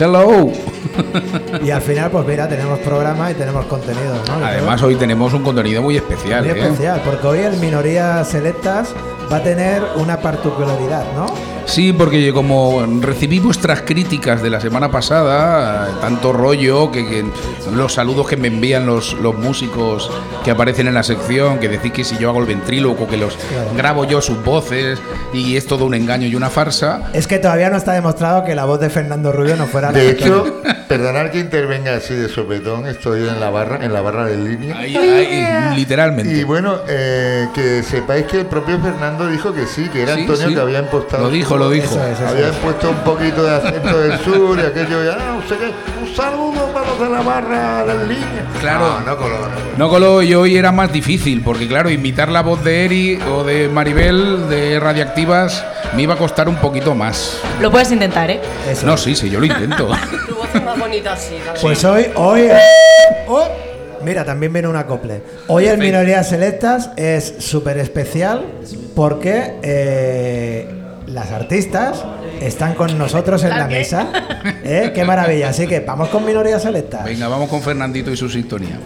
Hello. 0.00 0.48
Y 1.64 1.70
al 1.70 1.82
final, 1.82 2.10
pues 2.10 2.26
mira, 2.26 2.48
tenemos 2.48 2.78
programa 2.80 3.30
y 3.30 3.34
tenemos 3.34 3.64
contenido, 3.66 4.14
¿no? 4.26 4.44
Además, 4.44 4.82
hoy 4.82 4.96
tenemos 4.96 5.32
un 5.32 5.42
contenido 5.42 5.82
muy 5.82 5.96
especial. 5.96 6.40
Muy 6.44 6.50
¿eh? 6.58 6.62
especial, 6.62 7.00
porque 7.04 7.26
hoy 7.26 7.38
el 7.40 7.56
Minorías 7.58 8.26
Selectas 8.26 8.88
va 9.30 9.36
a 9.36 9.42
tener 9.42 9.82
una 9.96 10.20
particularidad, 10.20 11.04
¿no? 11.14 11.26
Sí, 11.70 11.92
porque 11.92 12.32
como 12.32 12.84
recibí 13.00 13.38
vuestras 13.38 13.82
críticas 13.82 14.42
de 14.42 14.50
la 14.50 14.60
semana 14.60 14.90
pasada, 14.90 15.88
eh, 15.88 15.92
tanto 16.00 16.32
rollo, 16.32 16.90
que, 16.90 17.06
que 17.08 17.24
los 17.72 17.92
saludos 17.94 18.26
que 18.28 18.36
me 18.36 18.48
envían 18.48 18.86
los, 18.86 19.12
los 19.14 19.36
músicos 19.38 20.10
que 20.44 20.50
aparecen 20.50 20.88
en 20.88 20.94
la 20.94 21.04
sección, 21.04 21.58
que 21.60 21.68
decís 21.68 21.92
que 21.92 22.02
si 22.04 22.18
yo 22.18 22.30
hago 22.30 22.40
el 22.40 22.46
ventríloco, 22.46 23.06
que 23.06 23.16
los 23.16 23.36
Claro. 23.36 23.70
grabo 23.76 24.04
yo 24.04 24.20
sus 24.20 24.42
voces 24.44 24.98
y 25.32 25.56
es 25.56 25.66
todo 25.66 25.84
un 25.84 25.94
engaño 25.94 26.26
y 26.26 26.34
una 26.34 26.50
farsa. 26.50 27.02
Es 27.12 27.26
que 27.28 27.38
todavía 27.38 27.70
no 27.70 27.76
está 27.76 27.92
demostrado 27.92 28.44
que 28.44 28.54
la 28.56 28.64
voz 28.64 28.80
de 28.80 28.90
Fernando 28.90 29.30
Rubio 29.30 29.54
no 29.56 29.66
fuera 29.66 29.92
la 29.92 29.98
De 29.98 30.04
de 30.06 30.10
hecho, 30.10 30.60
perdonar 30.88 31.30
que 31.30 31.38
intervenga 31.38 31.94
así 31.94 32.14
de 32.14 32.28
sopetón, 32.28 32.86
estoy 32.88 33.28
en 33.28 33.38
la 33.38 33.50
barra, 33.50 33.84
en 33.84 33.92
la 33.92 34.00
barra 34.00 34.24
de 34.26 34.36
línea. 34.36 34.76
Ahí- 34.76 34.96
ahí, 34.96 35.76
literalmente. 35.76 36.32
Y 36.32 36.42
bueno, 36.42 36.78
eh, 36.88 37.46
que 37.54 37.82
sepáis 37.84 38.26
que 38.26 38.40
el 38.40 38.46
propio 38.46 38.78
Fernando 38.80 39.28
dijo 39.28 39.52
que 39.52 39.66
sí, 39.66 39.88
que 39.88 40.02
era 40.02 40.14
Sí, 40.16 40.22
Antonio 40.22 40.48
sí. 40.48 40.54
que 40.54 40.60
había 40.60 40.80
impostado. 40.80 41.22
Lo 41.24 41.30
dijo, 41.30 41.56
lo 41.60 41.70
dijo. 41.70 41.94
Eso 41.94 42.04
es, 42.04 42.18
eso 42.18 42.28
Había 42.28 42.48
es. 42.48 42.56
puesto 42.56 42.90
un 42.90 42.96
poquito 42.96 43.42
de 43.44 43.54
acento 43.54 44.00
del 44.00 44.18
sur 44.20 44.58
y 44.58 44.62
aquello 44.62 45.04
ya, 45.04 45.16
ah, 45.20 45.38
no 45.40 45.48
sé 45.48 45.56
qué, 45.56 45.70
un 46.02 46.16
saludo 46.16 46.72
para 46.72 46.86
los 46.86 47.00
de 47.00 47.08
la 47.08 47.20
barra 47.20 47.84
de 47.84 48.06
línea. 48.08 48.46
Claro. 48.60 49.00
No, 49.00 49.06
no 49.06 49.16
coló, 49.16 49.36
no 49.76 49.88
coló. 49.88 50.22
Y 50.22 50.34
hoy 50.34 50.56
era 50.56 50.72
más 50.72 50.92
difícil, 50.92 51.42
porque 51.42 51.68
claro, 51.68 51.90
imitar 51.90 52.28
la 52.30 52.42
voz 52.42 52.64
de 52.64 52.84
Eri 52.84 53.20
o 53.32 53.44
de 53.44 53.68
Maribel 53.68 54.48
de 54.48 54.80
Radiactivas 54.80 55.64
me 55.94 56.02
iba 56.02 56.14
a 56.14 56.18
costar 56.18 56.48
un 56.48 56.56
poquito 56.56 56.94
más. 56.94 57.38
Lo 57.60 57.70
puedes 57.70 57.92
intentar, 57.92 58.30
¿eh? 58.30 58.40
Eso. 58.68 58.86
No, 58.86 58.96
sí, 58.96 59.14
sí, 59.14 59.30
yo 59.30 59.38
lo 59.38 59.46
intento. 59.46 59.88
Tu 60.26 60.34
voz 60.34 60.48
es 60.54 60.64
más 60.64 60.78
bonita 60.78 61.12
así. 61.12 61.36
Pues 61.60 61.84
hoy, 61.84 62.06
hoy. 62.16 62.48
oh, 63.28 63.46
mira, 64.02 64.24
también 64.24 64.52
viene 64.52 64.68
un 64.68 64.76
acople. 64.76 65.22
Hoy 65.46 65.66
el 65.66 65.78
Minorías 65.78 66.28
Selectas 66.28 66.90
es 66.96 67.34
súper 67.38 67.78
especial 67.78 68.44
porque 68.94 69.54
eh, 69.62 70.79
las 71.12 71.30
artistas 71.32 72.04
están 72.40 72.74
con 72.74 72.96
nosotros 72.96 73.42
en 73.44 73.50
la 73.50 73.66
mesa. 73.66 74.12
¿Eh? 74.64 74.92
Qué 74.94 75.04
maravilla. 75.04 75.50
Así 75.50 75.66
que 75.66 75.80
vamos 75.80 76.08
con 76.08 76.24
Minorías 76.24 76.62
Selectas. 76.62 77.04
Venga, 77.04 77.28
vamos 77.28 77.48
con 77.48 77.62
Fernandito 77.62 78.10
y 78.10 78.16
su 78.16 78.28
sintonía. 78.28 78.78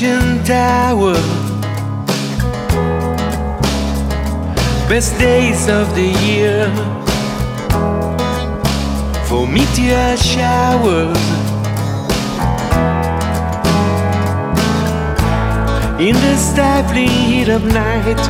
Tower. 0.00 1.14
Best 4.88 5.18
days 5.18 5.68
of 5.68 5.92
the 5.96 6.10
year 6.22 6.70
for 9.26 9.48
meteor 9.48 10.16
showers. 10.16 11.18
In 15.98 16.14
the 16.14 16.36
stifling 16.36 17.08
heat 17.08 17.48
of 17.48 17.64
night, 17.64 18.22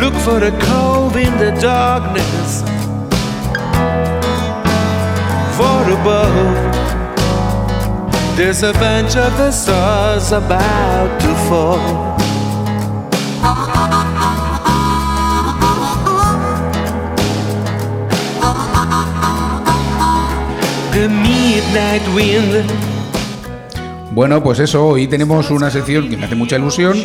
look 0.00 0.14
for 0.14 0.38
the 0.38 0.56
cove 0.66 1.16
in 1.16 1.36
the 1.38 1.50
darkness 1.60 2.62
for 5.56 5.82
above. 6.00 6.71
There's 8.36 8.62
a 8.62 8.72
bunch 8.72 9.16
of 9.16 9.36
the 9.36 9.50
stars 9.52 10.32
about 10.32 11.20
to 11.20 11.34
fall. 11.48 12.12
The 20.92 21.08
midnight 21.08 22.02
wind 22.14 22.64
Bueno, 24.14 24.42
pues 24.42 24.58
eso, 24.58 24.86
hoy 24.88 25.06
tenemos 25.06 25.50
una 25.50 25.70
sección 25.70 26.10
que 26.10 26.18
me 26.18 26.26
hace 26.26 26.34
mucha 26.34 26.56
ilusión 26.56 26.98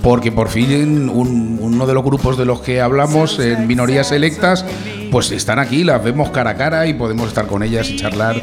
porque 0.00 0.30
por 0.30 0.48
fin 0.48 1.08
un- 1.08 1.58
uno 1.60 1.86
de 1.86 1.94
los 1.94 2.04
grupos 2.04 2.38
de 2.38 2.44
los 2.44 2.60
que 2.60 2.80
hablamos 2.80 3.40
en 3.40 3.66
minorías 3.66 4.08
selectas 4.08 4.64
pues 5.10 5.32
están 5.32 5.58
aquí, 5.58 5.82
las 5.82 6.02
vemos 6.04 6.30
cara 6.30 6.50
a 6.50 6.56
cara 6.56 6.86
y 6.86 6.94
podemos 6.94 7.26
estar 7.28 7.46
con 7.48 7.62
ellas 7.64 7.90
y 7.90 7.96
charlar, 7.96 8.40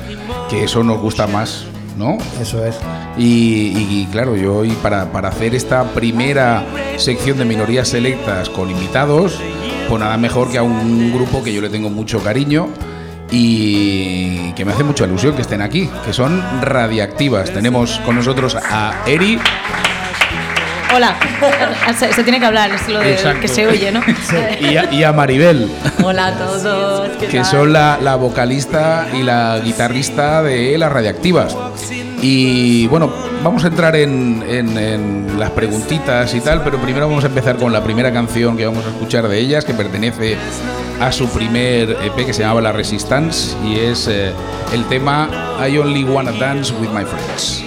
que 0.50 0.66
eso 0.66 0.84
nos 0.84 1.00
gusta 1.00 1.26
más, 1.28 1.64
¿no? 2.00 2.18
Eso 2.42 2.66
es. 2.66 2.80
Y, 3.18 3.74
y 3.76 4.08
claro, 4.12 4.36
yo 4.36 4.56
hoy 4.56 4.70
para, 4.82 5.12
para 5.12 5.28
hacer 5.30 5.54
esta 5.54 5.84
primera 5.94 6.66
sección 6.98 7.38
de 7.38 7.46
minorías 7.46 7.90
selectas 7.90 8.50
con 8.50 8.72
invitados, 8.72 9.40
pues 9.88 10.00
nada 10.00 10.18
mejor 10.18 10.50
que 10.50 10.58
a 10.58 10.64
un 10.64 11.12
grupo 11.14 11.44
que 11.44 11.54
yo 11.54 11.62
le 11.62 11.70
tengo 11.70 11.90
mucho 11.90 12.24
cariño 12.24 12.70
y 13.30 14.54
que 14.54 14.66
me 14.66 14.72
hace 14.72 14.84
mucha 14.84 15.06
ilusión 15.06 15.36
que 15.36 15.42
estén 15.42 15.62
aquí, 15.62 15.90
que 16.06 16.14
son 16.14 16.42
radiactivas. 16.62 17.52
Tenemos 17.52 18.00
con 18.06 18.16
nosotros 18.16 18.56
a 18.56 19.04
Eri, 19.06 19.38
Hola. 20.96 21.16
Se, 21.98 22.12
se 22.14 22.24
tiene 22.24 22.40
que 22.40 22.46
hablar, 22.46 22.72
es 22.72 22.88
lo 22.90 23.00
de 23.00 23.16
que 23.42 23.48
se 23.48 23.68
oye, 23.68 23.92
¿no? 23.92 24.02
y 24.62 24.76
a, 24.78 24.92
y 24.92 25.04
a 25.04 25.14
Maribel, 25.14 25.70
Hola 26.04 26.28
a 26.28 26.34
todos. 26.38 27.10
¿qué 27.20 27.28
que 27.28 27.38
tal? 27.38 27.46
son 27.46 27.74
la, 27.74 27.98
la 28.02 28.16
vocalista 28.16 29.08
y 29.14 29.24
la 29.24 29.60
guitarrista 29.64 30.42
de 30.44 30.78
las 30.78 30.92
radiactivas. 30.92 31.56
Y 32.22 32.88
bueno, 32.88 33.12
vamos 33.44 33.64
a 33.64 33.68
entrar 33.68 33.96
en, 33.96 34.44
en- 34.48 34.78
en 34.78 35.40
las 35.40 35.52
preguntitas 35.52 36.34
y 36.34 36.42
tal, 36.42 36.64
pero 36.64 36.78
primero 36.80 37.08
vamos 37.08 37.24
a 37.24 37.28
empezar 37.28 37.56
con 37.58 37.72
la 37.72 37.82
primera 37.84 38.12
canción 38.12 38.58
que 38.58 38.66
vamos 38.66 38.86
a 38.86 38.90
escuchar 38.90 39.28
de 39.28 39.40
ellas, 39.40 39.64
que 39.66 39.74
pertenece 39.74 40.38
a 41.00 41.12
su 41.14 41.30
primer 41.30 41.92
EP 42.04 42.26
que 42.26 42.34
se 42.34 42.42
llamaba 42.42 42.62
La 42.62 42.72
Resistance 42.74 43.56
y 43.66 43.80
es 43.80 44.08
eh, 44.10 44.32
el 44.74 44.84
tema 44.86 45.30
I 45.66 45.78
Only 45.78 46.04
Wanna 46.04 46.32
Dance 46.34 46.74
With 46.74 46.90
My 46.90 47.06
Friends. 47.06 47.64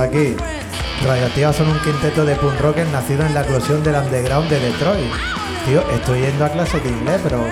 Aquí. 0.00 0.36
Radioactivas 1.04 1.56
son 1.56 1.68
un 1.68 1.78
quinteto 1.80 2.24
de 2.24 2.34
punk 2.36 2.58
rockers 2.60 2.90
nacido 2.90 3.26
en 3.26 3.34
la 3.34 3.42
eclosión 3.42 3.82
del 3.82 3.94
underground 3.96 4.48
de 4.48 4.60
Detroit. 4.60 5.12
Tío, 5.66 5.82
estoy 5.90 6.20
yendo 6.20 6.44
a 6.44 6.50
clase 6.50 6.78
de 6.80 6.88
inglés, 6.90 7.20
pero. 7.22 7.44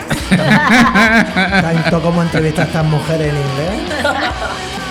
Tanto 1.63 2.01
como 2.03 2.23
entrevista 2.23 2.63
a 2.63 2.65
estas 2.67 2.85
mujeres 2.85 3.33
en 3.33 3.37
inglés. 3.37 4.05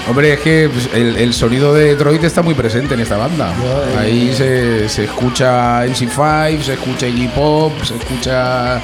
Hombre, 0.10 0.34
es 0.34 0.40
que 0.40 0.70
pues, 0.72 0.90
el, 0.94 1.16
el 1.16 1.34
sonido 1.34 1.74
de 1.74 1.90
Detroit 1.96 2.24
está 2.24 2.42
muy 2.42 2.56
presente 2.56 2.96
en 2.96 3.02
esta 3.02 3.18
banda. 3.18 3.54
Yo, 3.62 3.84
eh, 3.84 3.98
Ahí 4.00 4.34
se, 4.36 4.90
se 4.90 5.04
escucha 5.06 5.86
MC5, 5.86 6.62
se 6.62 6.74
escucha 6.74 7.08
Iggy 7.08 7.28
Pop, 7.30 7.74
se 7.84 7.96
escucha 7.96 8.82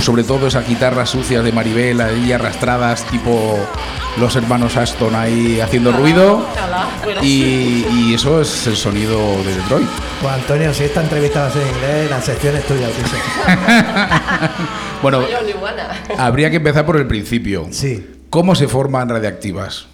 sobre 0.00 0.24
todo 0.24 0.46
esas 0.46 0.68
guitarras 0.68 1.10
sucias 1.10 1.42
de 1.44 1.52
Maribel 1.52 2.00
ahí 2.00 2.32
arrastradas, 2.32 3.04
tipo 3.06 3.58
los 4.18 4.34
hermanos 4.36 4.76
Aston 4.76 5.14
ahí 5.14 5.60
haciendo 5.60 5.92
ruido. 5.92 6.46
Ojalá, 6.50 6.86
fuera 7.02 7.22
Y, 7.24 7.86
y 7.90 8.14
eso 8.14 8.40
es 8.40 8.66
el 8.66 8.76
sonido 8.76 9.18
de 9.44 9.54
Detroit. 9.54 9.88
Pues 10.20 10.32
Antonio, 10.34 10.72
si 10.72 10.84
esta 10.84 11.02
entrevista 11.02 11.40
va 11.42 11.46
a 11.46 11.50
ser 11.50 11.62
en 11.62 11.68
inglés, 11.68 12.10
la 12.10 12.22
sección 12.22 12.56
es 12.56 12.66
tuya, 12.66 12.86
dice. 12.88 13.16
Bueno, 15.02 15.22
habría 16.18 16.48
que 16.50 16.56
empezar 16.56 16.86
por 16.86 16.96
el 16.96 17.06
principio. 17.06 17.68
Sí. 17.70 18.04
¿Cómo 18.30 18.54
se 18.54 18.66
forman 18.66 19.08
radiactivas? 19.08 19.86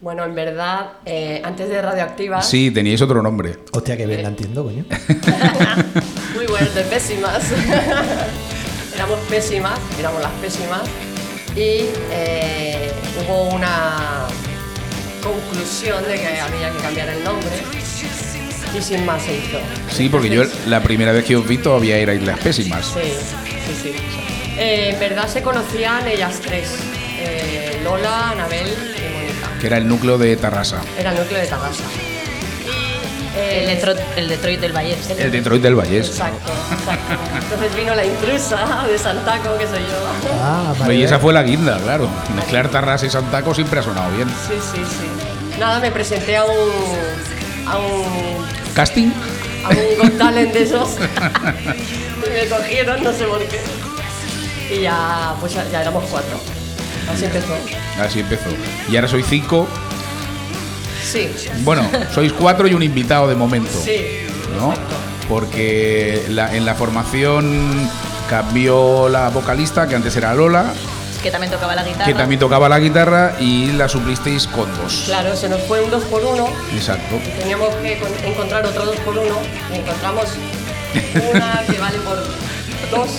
Bueno, 0.00 0.24
en 0.24 0.34
verdad, 0.34 0.92
eh, 1.04 1.42
antes 1.44 1.68
de 1.68 1.80
Radioactivas, 1.82 2.46
Sí, 2.48 2.70
teníais 2.70 3.00
otro 3.02 3.22
nombre. 3.22 3.56
Hostia, 3.72 3.96
que 3.96 4.06
bien 4.06 4.22
la 4.22 4.28
entiendo, 4.28 4.62
coño. 4.62 4.84
muy 6.34 6.46
buenas, 6.46 6.74
de 6.74 6.82
pésimas. 6.82 7.42
éramos 8.94 9.18
pésimas, 9.28 9.78
éramos 9.98 10.22
las 10.22 10.32
pésimas. 10.32 10.82
Y 11.56 11.86
eh, 12.10 12.90
hubo 13.20 13.50
una 13.54 14.26
conclusión 15.22 16.02
de 16.04 16.14
que 16.14 16.40
había 16.40 16.70
que 16.72 16.78
cambiar 16.78 17.08
el 17.10 17.22
nombre. 17.24 17.50
Y 18.76 18.82
sin 18.82 19.06
más 19.06 19.22
se 19.22 19.36
hizo. 19.36 19.58
Sí, 19.90 20.08
porque 20.08 20.28
yo 20.28 20.42
la 20.66 20.82
primera 20.82 21.12
vez 21.12 21.24
que 21.24 21.36
os 21.36 21.46
vi 21.46 21.58
todavía 21.58 21.96
erais 21.98 22.22
las 22.22 22.38
pésimas. 22.40 22.84
Sí, 22.86 23.12
sí, 23.66 23.78
sí. 23.82 23.94
Eh, 24.58 24.90
en 24.92 24.98
verdad 25.00 25.28
se 25.28 25.42
conocían 25.42 26.06
ellas 26.08 26.40
tres. 26.42 26.70
eh, 27.18 27.80
Lola, 27.84 28.30
Anabel 28.30 28.66
y 28.66 29.14
Mónica. 29.14 29.48
Que 29.60 29.66
era 29.68 29.78
el 29.78 29.86
núcleo 29.86 30.18
de 30.18 30.36
Tarrasa. 30.36 30.80
Era 30.98 31.12
el 31.12 31.18
núcleo 31.18 31.40
de 31.40 31.46
Tarrasa. 31.46 31.84
Eh, 33.36 33.60
El, 33.62 33.66
Detroit, 33.66 33.98
el 34.16 34.28
Detroit 34.28 34.60
del 34.60 34.72
Valle. 34.72 34.96
El 35.18 35.32
Detroit 35.32 35.62
del 35.62 35.74
Vallés. 35.74 36.08
Exacto, 36.08 36.52
exacto. 36.72 37.14
Entonces 37.42 37.76
vino 37.76 37.94
la 37.94 38.04
intrusa 38.04 38.86
de 38.86 38.98
Santaco, 38.98 39.58
que 39.58 39.66
soy 39.66 39.80
yo. 39.80 40.38
Ah, 40.40 40.72
vale. 40.78 40.94
Y 40.94 41.02
esa 41.02 41.18
fue 41.18 41.32
la 41.32 41.42
guinda, 41.42 41.78
claro. 41.78 42.08
Mezclar 42.36 42.68
Tarrasa 42.68 43.06
y 43.06 43.10
Santaco 43.10 43.54
siempre 43.54 43.80
ha 43.80 43.82
sonado 43.82 44.14
bien. 44.14 44.28
Sí, 44.28 44.54
sí, 44.72 44.82
sí. 44.84 45.58
Nada, 45.58 45.80
me 45.80 45.90
presenté 45.90 46.36
a 46.36 46.44
un. 46.44 46.70
a 47.66 47.78
un. 47.78 48.46
¿Casting? 48.74 49.10
a 49.64 49.68
un 49.70 49.98
Got 49.98 50.18
Talent 50.18 50.52
de 50.52 50.62
esos. 50.62 50.90
y 50.96 52.30
me 52.30 52.48
cogieron, 52.48 53.02
no 53.02 53.12
sé 53.12 53.24
por 53.24 53.40
qué. 53.46 53.60
Y 54.74 54.82
ya, 54.82 55.34
pues 55.40 55.54
ya, 55.54 55.64
ya 55.70 55.82
éramos 55.82 56.04
cuatro. 56.10 56.38
Así 57.12 57.24
empezó. 57.24 57.54
Así 58.00 58.20
empezó. 58.20 58.48
Y 58.90 58.96
ahora 58.96 59.08
sois 59.08 59.26
cinco. 59.28 59.66
Sí. 61.04 61.30
Bueno, 61.60 61.88
sois 62.12 62.32
cuatro 62.32 62.66
y 62.66 62.74
un 62.74 62.82
invitado 62.82 63.28
de 63.28 63.34
momento. 63.34 63.78
Sí. 63.84 64.26
¿No? 64.56 64.74
Porque 65.28 66.22
la- 66.28 66.54
en 66.54 66.64
la 66.64 66.74
formación 66.74 67.88
cambió 68.28 69.08
la 69.08 69.28
vocalista, 69.30 69.86
que 69.88 69.94
antes 69.94 70.14
era 70.16 70.34
Lola, 70.34 70.72
Que 71.22 71.30
también 71.30 71.50
tocaba 71.50 71.74
la 71.74 71.82
guitarra. 71.82 72.04
que 72.04 72.14
también 72.14 72.38
tocaba 72.38 72.68
la 72.68 72.78
guitarra, 72.78 73.36
y 73.40 73.72
la 73.72 73.88
suplisteis 73.88 74.46
con 74.46 74.66
dos. 74.76 75.04
Claro, 75.06 75.34
se 75.36 75.48
nos 75.48 75.60
fue 75.62 75.80
un 75.82 75.90
2 75.90 76.04
por 76.04 76.22
1 76.24 76.46
Exacto. 76.74 77.16
Teníamos 77.38 77.70
que 77.76 77.98
con- 77.98 78.24
encontrar 78.30 78.64
otro 78.66 78.84
2 78.84 78.96
por 78.96 79.16
1 79.18 79.34
y 79.72 79.78
encontramos 79.78 80.24
una 81.32 81.62
que 81.66 81.78
vale 81.78 81.98
por 81.98 82.16
dos. 82.90 83.10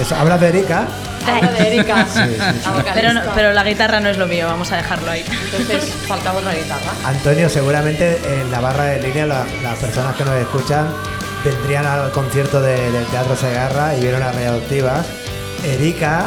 Eso, 0.00 0.16
¿Hablas 0.16 0.40
de 0.40 0.48
Erika? 0.48 0.86
De 1.24 1.66
Erika, 1.66 2.06
la. 2.06 2.92
Pero, 2.94 3.12
no- 3.14 3.20
pero 3.34 3.52
la 3.52 3.64
guitarra 3.64 4.00
no 4.00 4.08
es 4.08 4.18
lo 4.18 4.26
mío, 4.26 4.46
vamos 4.46 4.70
a 4.72 4.76
dejarlo 4.76 5.10
ahí. 5.10 5.24
Entonces 5.44 5.90
faltaba 6.06 6.38
otra 6.40 6.52
guitarra. 6.54 6.92
Antonio, 7.04 7.48
seguramente 7.48 8.18
en 8.40 8.50
la 8.50 8.60
barra 8.60 8.84
de 8.84 9.00
línea 9.02 9.26
la- 9.26 9.46
las 9.62 9.78
personas 9.78 10.14
que 10.16 10.24
nos 10.24 10.34
escuchan 10.36 10.86
vendrían 11.44 11.86
al 11.86 12.10
concierto 12.10 12.60
de- 12.60 12.90
del 12.90 13.04
Teatro 13.06 13.36
Segarra 13.36 13.94
y 13.96 14.00
vieron 14.00 14.22
a 14.22 14.32
Radioactivas. 14.32 15.06
Erika 15.64 16.26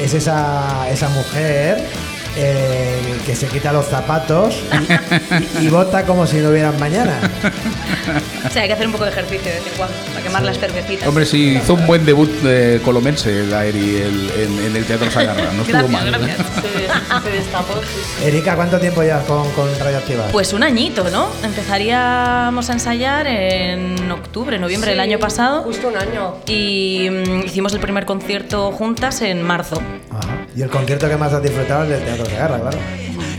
es 0.00 0.14
esa, 0.14 0.88
esa 0.90 1.08
mujer 1.10 1.84
eh, 2.40 3.18
que 3.26 3.34
se 3.34 3.46
quita 3.48 3.72
los 3.72 3.86
zapatos 3.86 4.56
y, 5.60 5.66
y 5.66 5.68
vota 5.68 6.04
como 6.04 6.26
si 6.26 6.36
no 6.38 6.50
hubieran 6.50 6.78
mañana. 6.78 7.18
O 8.46 8.50
sea, 8.50 8.62
hay 8.62 8.68
que 8.68 8.74
hacer 8.74 8.86
un 8.86 8.92
poco 8.92 9.04
de 9.04 9.10
ejercicio 9.10 9.50
de 9.50 9.58
vez 9.58 9.66
en 9.66 9.76
cuando 9.76 9.94
para 10.12 10.22
quemar 10.22 10.42
las 10.44 10.58
cervecitas. 10.58 11.06
Hombre, 11.08 11.26
sí, 11.26 11.58
hizo 11.62 11.74
un 11.74 11.86
buen 11.86 12.04
debut 12.06 12.30
eh, 12.44 12.80
colomense 12.84 13.44
la 13.46 13.66
Eri 13.66 13.96
el- 13.96 14.30
en, 14.38 14.64
en 14.66 14.76
el 14.76 14.84
Teatro 14.84 15.10
Sagarra. 15.10 15.52
No 15.52 15.62
estuvo 15.62 15.88
Gracias, 15.88 15.90
mal. 15.90 16.10
gracias. 16.10 16.38
Se, 17.18 17.30
se 17.30 17.36
destapó. 17.36 17.74
sí. 17.82 18.24
Erika, 18.26 18.54
¿cuánto 18.56 18.78
tiempo 18.78 19.02
llevas 19.02 19.24
con, 19.24 19.50
con 19.52 19.68
Radioactivas? 19.78 20.30
Pues 20.32 20.52
un 20.52 20.62
añito, 20.62 21.04
¿no? 21.10 21.28
Empezaríamos 21.42 22.70
a 22.70 22.72
ensayar 22.72 23.26
en 23.26 24.10
octubre, 24.10 24.58
noviembre 24.58 24.90
del 24.92 25.00
año 25.00 25.18
pasado. 25.18 25.62
Justo 25.62 25.88
un 25.88 25.96
año. 25.96 26.36
Y 26.46 27.08
mm, 27.10 27.46
hicimos 27.46 27.72
el 27.74 27.80
primer 27.80 28.04
concierto 28.06 28.70
juntas 28.72 29.20
en 29.22 29.42
marzo. 29.42 29.82
Ajá. 30.10 30.37
Y 30.56 30.62
el 30.62 30.68
concierto 30.70 31.08
que 31.08 31.16
más 31.16 31.32
has 31.32 31.42
disfrutado 31.42 31.84
es 31.84 31.90
del 31.90 32.02
Teatro 32.02 32.26
Segarra, 32.26 32.58
claro. 32.60 32.78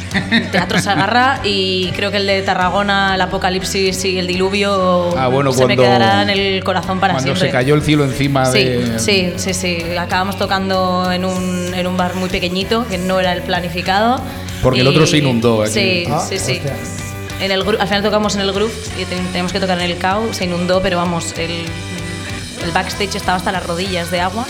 Teatro 0.51 0.79
Sagarra 0.79 1.39
y 1.43 1.91
creo 1.95 2.11
que 2.11 2.17
el 2.17 2.25
de 2.27 2.41
Tarragona, 2.41 3.13
el 3.15 3.21
Apocalipsis 3.21 4.05
y 4.05 4.17
el 4.17 4.27
Diluvio 4.27 5.15
Ah, 5.17 5.27
bueno, 5.27 5.51
se 5.51 5.65
me 5.65 5.75
cuando- 5.75 5.83
quedará 5.83 6.21
en 6.23 6.29
el 6.29 6.63
corazón 6.63 6.99
para 6.99 7.13
Cuando 7.13 7.27
siempre. 7.35 7.47
se 7.49 7.51
cayó 7.51 7.75
el 7.75 7.81
cielo 7.81 8.05
encima 8.05 8.45
Sí, 8.45 8.63
de. 8.63 8.99
sí, 8.99 9.33
sí, 9.37 9.53
sí. 9.53 9.77
Acabamos 9.97 10.37
tocando 10.37 11.11
en 11.11 11.25
un, 11.25 11.73
en 11.75 11.85
un 11.87 11.97
bar 11.97 12.15
muy 12.15 12.29
pequeñito, 12.29 12.87
que 12.87 12.97
no 12.97 13.19
era 13.19 13.33
el 13.33 13.41
planificado. 13.43 14.21
Porque 14.63 14.81
el 14.81 14.87
otro 14.87 15.05
se 15.05 15.17
inundó 15.17 15.61
aquí. 15.63 15.71
Sí, 15.73 16.03
Ah, 16.09 16.25
sí, 16.27 16.39
sí. 16.39 16.53
hostia. 16.53 16.73
En 17.41 17.51
el, 17.51 17.61
al 17.61 17.87
final 17.87 18.01
tocamos 18.03 18.35
en 18.35 18.41
el 18.41 18.51
groove 18.51 18.73
y 18.99 19.05
ten- 19.05 19.25
teníamos 19.27 19.51
que 19.53 19.59
tocar 19.59 19.77
en 19.79 19.89
el 19.91 19.97
CAU, 19.97 20.33
se 20.33 20.45
inundó, 20.45 20.81
pero 20.81 20.97
vamos, 20.97 21.33
el, 21.37 21.51
el 22.63 22.71
backstage 22.73 23.15
estaba 23.15 23.37
hasta 23.37 23.51
las 23.51 23.65
rodillas 23.65 24.11
de 24.11 24.19
agua. 24.21 24.45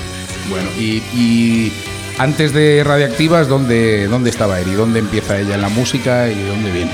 Bueno, 0.50 0.68
y, 0.80 1.04
y 1.14 1.72
antes 2.20 2.54
de 2.54 2.84
Radiactivas, 2.86 3.48
¿dónde, 3.48 4.08
¿dónde 4.08 4.30
estaba 4.30 4.60
Eri? 4.60 4.74
¿Dónde 4.74 5.00
empieza 5.00 5.40
ella 5.40 5.56
en 5.56 5.62
la 5.62 5.70
música 5.70 6.28
y 6.28 6.36
de 6.36 6.48
dónde 6.48 6.72
viene? 6.72 6.92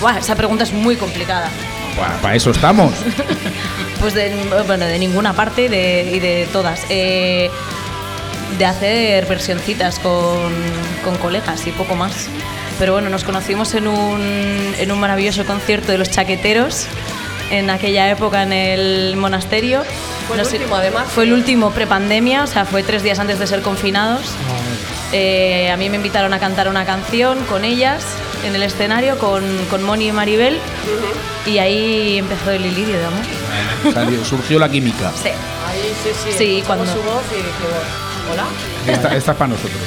Buah, 0.00 0.18
esa 0.18 0.34
pregunta 0.36 0.64
es 0.64 0.72
muy 0.72 0.96
complicada. 0.96 1.50
Para 2.22 2.34
eso 2.34 2.50
estamos. 2.50 2.92
Pues 4.00 4.14
de, 4.14 4.32
bueno, 4.68 4.84
de 4.86 4.96
ninguna 5.00 5.32
parte 5.32 5.68
de- 5.68 6.08
y 6.14 6.20
de 6.20 6.46
todas. 6.52 6.82
Eh, 6.88 7.50
de 8.56 8.64
hacer 8.64 9.26
versioncitas 9.26 9.98
con, 9.98 10.52
con 11.02 11.16
colegas 11.16 11.66
y 11.66 11.72
poco 11.72 11.96
más. 11.96 12.28
Pero 12.78 12.92
bueno, 12.92 13.10
nos 13.10 13.24
conocimos 13.24 13.74
en 13.74 13.88
un, 13.88 14.72
en 14.78 14.92
un 14.92 15.00
maravilloso 15.00 15.44
concierto 15.44 15.90
de 15.90 15.98
los 15.98 16.10
chaqueteros 16.12 16.86
en 17.50 17.70
aquella 17.70 18.10
época 18.10 18.42
en 18.42 18.52
el 18.52 19.16
monasterio. 19.16 19.82
Fue 20.26 20.36
el 20.36 20.42
No 20.42 20.48
sé- 20.48 20.56
último, 20.58 20.76
además. 20.76 21.06
Fue 21.10 21.24
el 21.24 21.32
último 21.32 21.70
prepandemia, 21.70 22.42
o 22.44 22.46
sea, 22.46 22.64
fue 22.64 22.82
tres 22.82 23.02
días 23.02 23.18
antes 23.18 23.38
de 23.38 23.46
ser 23.46 23.62
confinados. 23.62 24.20
Eh, 25.12 25.70
a 25.70 25.76
mí 25.78 25.88
me 25.88 25.96
invitaron 25.96 26.34
a 26.34 26.38
cantar 26.38 26.68
una 26.68 26.84
canción 26.84 27.38
con 27.46 27.64
ellas 27.64 28.04
en 28.44 28.54
el 28.54 28.62
escenario, 28.62 29.18
con, 29.18 29.42
con 29.70 29.82
Moni 29.82 30.08
y 30.08 30.12
Maribel, 30.12 30.58
y 31.46 31.58
ahí 31.58 32.18
empezó 32.18 32.50
el 32.50 32.66
ilirio 32.66 32.98
de 32.98 33.04
amor. 33.06 33.24
Salió- 33.94 34.24
surgió 34.24 34.58
la 34.58 34.68
química. 34.68 35.10
Sí. 35.22 35.28
Ahí 35.30 35.94
sí, 36.02 36.10
sí. 36.24 36.32
Sí, 36.36 36.62
cuando- 36.66 36.84
su 36.84 37.00
voz 37.02 37.22
y 37.32 37.36
dijimos, 37.36 38.32
hola. 38.32 38.44
Esta, 38.86 39.16
esta 39.16 39.32
es 39.32 39.38
para 39.38 39.48
nosotros. 39.48 39.80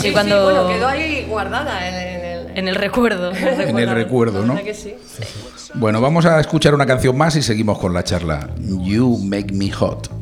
Sí, 0.00 0.12
cuando- 0.12 0.36
sí, 0.38 0.44
bueno, 0.54 0.68
quedó 0.68 0.86
ahí 0.88 1.24
guardada 1.28 1.88
en, 1.88 1.94
en 1.94 2.24
el, 2.24 2.29
En 2.54 2.68
el 2.68 2.74
recuerdo. 2.74 3.32
En 3.32 3.78
el 3.78 3.90
recuerdo, 3.90 4.44
¿no? 4.44 4.58
Bueno, 5.74 6.00
vamos 6.00 6.26
a 6.26 6.40
escuchar 6.40 6.74
una 6.74 6.86
canción 6.86 7.16
más 7.16 7.36
y 7.36 7.42
seguimos 7.42 7.78
con 7.78 7.94
la 7.94 8.04
charla. 8.04 8.50
You 8.58 9.18
Make 9.18 9.52
Me 9.52 9.70
Hot. 9.70 10.19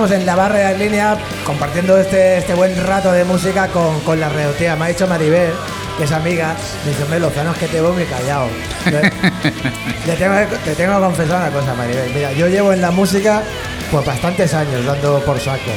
Estamos 0.00 0.18
en 0.18 0.24
la 0.24 0.34
barra 0.34 0.70
de 0.70 0.78
línea 0.78 1.18
compartiendo 1.44 1.98
este, 1.98 2.38
este 2.38 2.54
buen 2.54 2.74
rato 2.86 3.12
de 3.12 3.22
música 3.22 3.68
con, 3.68 4.00
con 4.00 4.18
la 4.18 4.30
reotía. 4.30 4.74
Me 4.74 4.86
ha 4.86 4.88
dicho 4.88 5.06
Maribel, 5.06 5.52
que 5.98 6.04
es 6.04 6.12
amiga, 6.12 6.56
me 6.86 6.90
dice, 6.92 7.02
hombre, 7.02 7.20
Lozano 7.20 7.52
es 7.52 7.58
que 7.58 7.66
te 7.66 7.82
veo 7.82 7.92
muy 7.92 8.04
callado. 8.04 8.46
Le 10.06 10.16
tengo, 10.16 10.34
te 10.64 10.74
tengo 10.74 10.94
que 10.94 11.00
confesar 11.00 11.36
una 11.42 11.50
cosa, 11.50 11.74
Maribel. 11.74 12.10
Mira, 12.14 12.32
yo 12.32 12.48
llevo 12.48 12.72
en 12.72 12.80
la 12.80 12.90
música 12.90 13.42
pues 13.90 14.06
bastantes 14.06 14.54
años 14.54 14.86
dando 14.86 15.20
por 15.20 15.38
saco. 15.38 15.70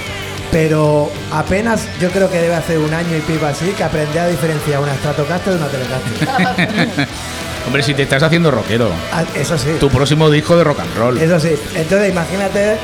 Pero 0.54 1.12
apenas 1.34 1.86
yo 2.00 2.10
creo 2.10 2.32
que 2.32 2.40
debe 2.40 2.56
hacer 2.56 2.78
un 2.78 2.94
año 2.94 3.18
y 3.18 3.22
pico 3.22 3.46
así 3.46 3.72
que 3.72 3.84
aprendí 3.84 4.18
a 4.20 4.28
diferenciar 4.28 4.80
una 4.80 4.96
Stratocaster 4.96 5.54
de 5.54 5.60
una 5.60 5.68
Telecaster. 5.68 7.08
Hombre, 7.66 7.84
si 7.84 7.94
te 7.94 8.04
estás 8.04 8.24
haciendo 8.24 8.52
rockero. 8.52 8.90
Ah, 9.12 9.24
Eso 9.36 9.58
sí. 9.58 9.72
Tu 9.82 9.90
próximo 9.90 10.30
disco 10.30 10.56
de 10.56 10.64
rock 10.64 10.80
and 10.80 10.96
roll. 10.96 11.18
Eso 11.18 11.40
sí. 11.42 11.56
Entonces 11.76 12.10
imagínate 12.10 12.78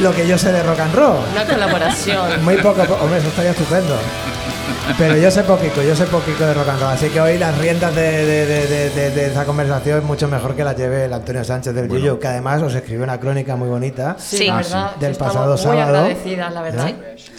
lo 0.00 0.14
que 0.14 0.26
yo 0.26 0.38
sé 0.38 0.52
de 0.52 0.62
rock 0.62 0.80
and 0.80 0.94
roll. 0.94 1.18
Una 1.32 1.44
colaboración. 1.44 2.44
Muy 2.44 2.56
poco, 2.56 2.82
po- 2.84 2.94
hombre, 3.02 3.18
eso 3.18 3.28
estaría 3.28 3.50
estupendo. 3.52 3.96
Pero 4.98 5.16
yo 5.16 5.30
sé 5.30 5.42
poquito, 5.44 5.82
yo 5.82 5.94
sé 5.94 6.04
poquito 6.06 6.44
de 6.46 6.54
rock 6.54 6.68
and 6.68 6.80
roll, 6.80 6.90
así 6.92 7.08
que 7.10 7.20
hoy 7.20 7.38
las 7.38 7.56
riendas 7.58 7.94
de, 7.94 8.02
de- 8.26 8.46
de- 8.46 8.66
de- 8.66 8.90
de- 8.90 9.10
de 9.10 9.26
esa 9.26 9.44
conversación 9.44 10.04
mucho 10.04 10.26
mejor 10.26 10.56
que 10.56 10.64
las 10.64 10.76
lleve 10.76 11.04
el 11.04 11.12
Antonio 11.12 11.44
Sánchez 11.44 11.74
del 11.74 11.88
Yuyu, 11.88 12.18
que 12.18 12.26
además 12.26 12.60
os 12.62 12.74
escribió 12.74 13.04
una 13.04 13.20
crónica 13.20 13.54
muy 13.56 13.68
bonita 13.68 14.16
Sí. 14.18 14.48
Ah, 14.48 14.56
verdad, 14.56 14.96
del 14.96 15.14
pasado 15.16 15.50
muy 15.54 15.58
sábado. 15.58 15.82
agradecidas, 15.82 16.52
la 16.52 16.62
verdad. 16.62 16.88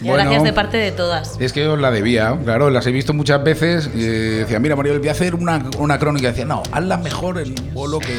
Y 0.00 0.04
Bueno. 0.08 0.22
gracias 0.24 0.42
de 0.44 0.52
parte 0.52 0.76
de 0.78 0.92
todas. 0.92 1.36
Es 1.40 1.52
que 1.52 1.66
os 1.68 1.78
la 1.78 1.90
debía, 1.90 2.36
claro, 2.42 2.70
las 2.70 2.86
he 2.86 2.92
visto 2.92 3.12
muchas 3.12 3.42
veces. 3.44 3.90
Y 3.94 4.04
eh, 4.04 4.08
decía, 4.40 4.58
mira, 4.58 4.74
Mario, 4.76 4.98
voy 4.98 5.08
a 5.08 5.12
hacer 5.12 5.34
una, 5.34 5.62
una 5.78 5.98
crónica. 5.98 6.28
Decía, 6.28 6.44
no, 6.46 6.62
hazla 6.72 6.96
mejor 6.96 7.38
en 7.38 7.50
un 7.50 7.74
bolo 7.74 7.98
que. 7.98 8.18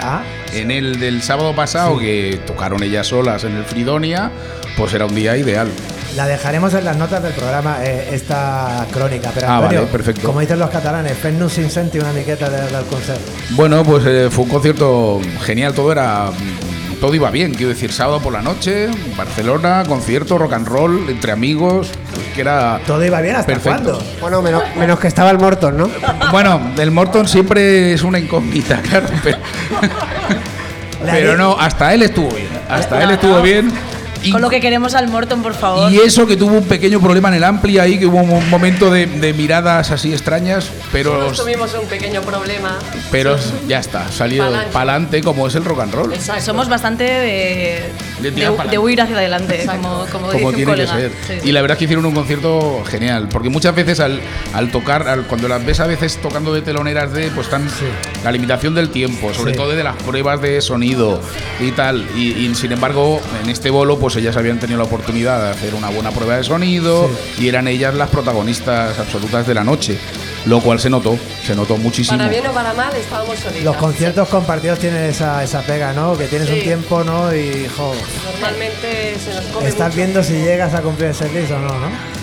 Ah, 0.00 0.22
En 0.54 0.70
el 0.70 0.98
del 1.00 1.22
sábado 1.22 1.54
pasado, 1.54 1.98
que 1.98 2.40
tocaron 2.46 2.82
ellas 2.82 3.06
solas 3.08 3.44
en 3.44 3.56
el 3.56 3.64
Fridonia, 3.64 4.30
pues 4.76 4.92
era 4.94 5.06
un 5.06 5.14
día 5.14 5.36
ideal. 5.36 5.68
la 6.16 6.26
dejaremos 6.26 6.74
en 6.74 6.84
las 6.84 6.96
notas 6.96 7.22
del 7.22 7.32
programa, 7.32 7.78
eh, 7.84 8.08
esta 8.12 8.86
crónica. 8.92 9.30
Pero 9.34 9.46
Ah, 9.48 9.56
Antonio, 9.58 9.80
vale, 9.80 9.92
perfecto. 9.92 10.26
como 10.26 10.40
dicen 10.40 10.58
los 10.58 10.70
catalanes, 10.70 11.16
fes-nos 11.16 11.52
sin 11.52 11.70
senti 11.70 11.98
una 11.98 12.12
miqueta 12.12 12.48
de- 12.50 12.62
del 12.72 12.84
concert. 12.86 13.20
Bueno, 13.50 13.84
pues 13.84 14.04
eh, 14.06 14.28
fue 14.30 14.44
un 14.44 14.50
concierto 14.50 15.20
genial, 15.42 15.74
todo 15.74 15.92
era. 15.92 16.30
Todo 17.00 17.14
iba 17.14 17.30
bien, 17.30 17.54
quiero 17.54 17.68
decir, 17.68 17.92
sábado 17.92 18.18
por 18.20 18.32
la 18.32 18.42
noche, 18.42 18.88
Barcelona, 19.16 19.84
concierto, 19.86 20.36
rock 20.36 20.54
and 20.54 20.66
roll, 20.66 21.08
entre 21.08 21.30
amigos, 21.30 21.90
que 22.34 22.40
era. 22.40 22.80
Todo 22.86 23.04
iba 23.04 23.20
bien 23.20 23.36
hasta 23.36 23.46
Perfecto. 23.52 23.98
cuándo. 23.98 24.02
Bueno, 24.20 24.42
menos, 24.42 24.62
menos 24.76 24.98
que 24.98 25.06
estaba 25.06 25.30
el 25.30 25.38
Morton, 25.38 25.76
¿no? 25.76 25.90
Bueno, 26.32 26.60
el 26.76 26.90
Morton 26.90 27.28
siempre 27.28 27.92
es 27.92 28.02
una 28.02 28.18
incógnita, 28.18 28.80
claro, 28.82 29.06
pero, 29.22 29.38
pero 31.04 31.36
no, 31.36 31.56
hasta 31.58 31.94
él 31.94 32.02
estuvo 32.02 32.30
bien, 32.30 32.48
hasta 32.68 33.02
él 33.04 33.10
estuvo 33.12 33.40
bien. 33.42 33.70
Y, 34.22 34.32
Con 34.32 34.40
lo 34.42 34.50
que 34.50 34.60
queremos 34.60 34.94
al 34.94 35.08
Morton, 35.08 35.42
por 35.42 35.54
favor. 35.54 35.92
y 35.92 35.98
eso 35.98 36.26
que 36.26 36.36
tuvo 36.36 36.56
un 36.56 36.64
pequeño 36.64 37.00
problema 37.00 37.28
en 37.28 37.34
el 37.34 37.44
Ampli 37.44 37.78
ahí, 37.78 37.98
que 37.98 38.06
hubo 38.06 38.18
un 38.20 38.50
momento 38.50 38.90
de, 38.90 39.06
de 39.06 39.32
miradas 39.32 39.90
así 39.90 40.12
extrañas, 40.12 40.70
pero, 40.92 41.14
Nosotros 41.14 41.40
tuvimos 41.42 41.74
un 41.74 41.86
pequeño 41.88 42.20
problema. 42.22 42.78
pero 43.10 43.36
ya 43.68 43.78
está, 43.78 44.10
salió 44.10 44.44
Pa'lante. 44.44 44.72
para 44.72 44.92
adelante 44.92 45.22
como 45.22 45.46
es 45.46 45.54
el 45.54 45.64
rock 45.64 45.80
and 45.80 45.94
roll. 45.94 46.12
Exacto. 46.12 46.44
Somos 46.44 46.68
bastante 46.68 47.04
de, 47.04 47.82
De 48.20 48.30
de, 48.32 48.50
de 48.70 48.78
huir 48.78 49.00
hacia 49.00 49.16
adelante, 49.16 49.64
como, 49.66 50.06
como, 50.10 50.26
como 50.28 50.32
dice 50.32 50.44
un 50.46 50.54
tiene 50.54 50.72
que 50.74 50.86
colega. 50.86 50.92
ser. 50.94 51.12
Sí, 51.26 51.32
sí. 51.42 51.48
Y 51.48 51.52
la 51.52 51.60
verdad 51.62 51.74
es 51.76 51.78
que 51.78 51.84
hicieron 51.84 52.06
un 52.06 52.14
concierto 52.14 52.82
genial, 52.88 53.28
porque 53.30 53.48
muchas 53.50 53.74
veces 53.74 54.00
al, 54.00 54.20
al 54.54 54.70
tocar, 54.70 55.06
al- 55.08 55.24
cuando 55.26 55.46
las 55.48 55.64
ves 55.64 55.80
a 55.80 55.86
veces 55.86 56.16
tocando 56.20 56.52
de 56.52 56.62
teloneras 56.62 57.12
de, 57.12 57.28
pues 57.30 57.46
están 57.46 57.68
la 58.24 58.32
limitación 58.32 58.74
del 58.74 58.90
tiempo, 58.90 59.32
sobre 59.32 59.52
Sí. 59.52 59.56
todo 59.56 59.70
de 59.70 59.84
las 59.84 59.96
pruebas 60.02 60.40
de 60.42 60.60
sonido 60.60 61.20
y 61.60 61.70
tal. 61.72 62.06
Y, 62.16 62.32
y, 62.32 62.54
sin 62.54 62.72
embargo, 62.72 63.20
en 63.42 63.50
este 63.50 63.70
bolo, 63.70 63.98
pues 63.98 64.07
ellas 64.16 64.36
habían 64.36 64.58
tenido 64.58 64.78
la 64.78 64.84
oportunidad 64.84 65.42
de 65.44 65.50
hacer 65.50 65.74
una 65.74 65.88
buena 65.90 66.10
prueba 66.10 66.36
de 66.36 66.44
sonido 66.44 67.10
y 67.38 67.48
eran 67.48 67.68
ellas 67.68 67.94
las 67.94 68.08
protagonistas 68.10 68.98
absolutas 68.98 69.46
de 69.46 69.54
la 69.54 69.64
noche, 69.64 69.98
lo 70.46 70.60
cual 70.60 70.78
se 70.80 70.90
notó, 70.90 71.18
se 71.46 71.54
notó 71.54 71.76
muchísimo. 71.76 72.18
Para 72.18 72.28
bien 72.30 72.46
o 72.46 72.52
para 72.52 72.72
mal, 72.74 72.94
estábamos 72.96 73.38
solitas. 73.38 73.64
Los 73.64 73.76
conciertos 73.76 74.28
compartidos 74.28 74.78
tienen 74.78 75.04
esa, 75.04 75.42
esa 75.42 75.62
pega, 75.62 75.92
¿no? 75.92 76.16
Que 76.16 76.26
tienes 76.26 76.48
un 76.50 76.60
tiempo, 76.60 77.04
¿no? 77.04 77.34
Y, 77.34 77.66
jo, 77.76 77.92
Normalmente 78.32 79.16
se 79.24 79.34
nos 79.34 79.44
come 79.46 79.68
estás 79.68 79.88
mucho. 79.88 79.96
viendo 79.96 80.22
si 80.22 80.34
llegas 80.34 80.74
a 80.74 80.82
cumplir 80.82 81.08
el 81.08 81.14
setlist 81.14 81.50
o 81.52 81.58
no, 81.58 81.68
¿no? 81.78 82.17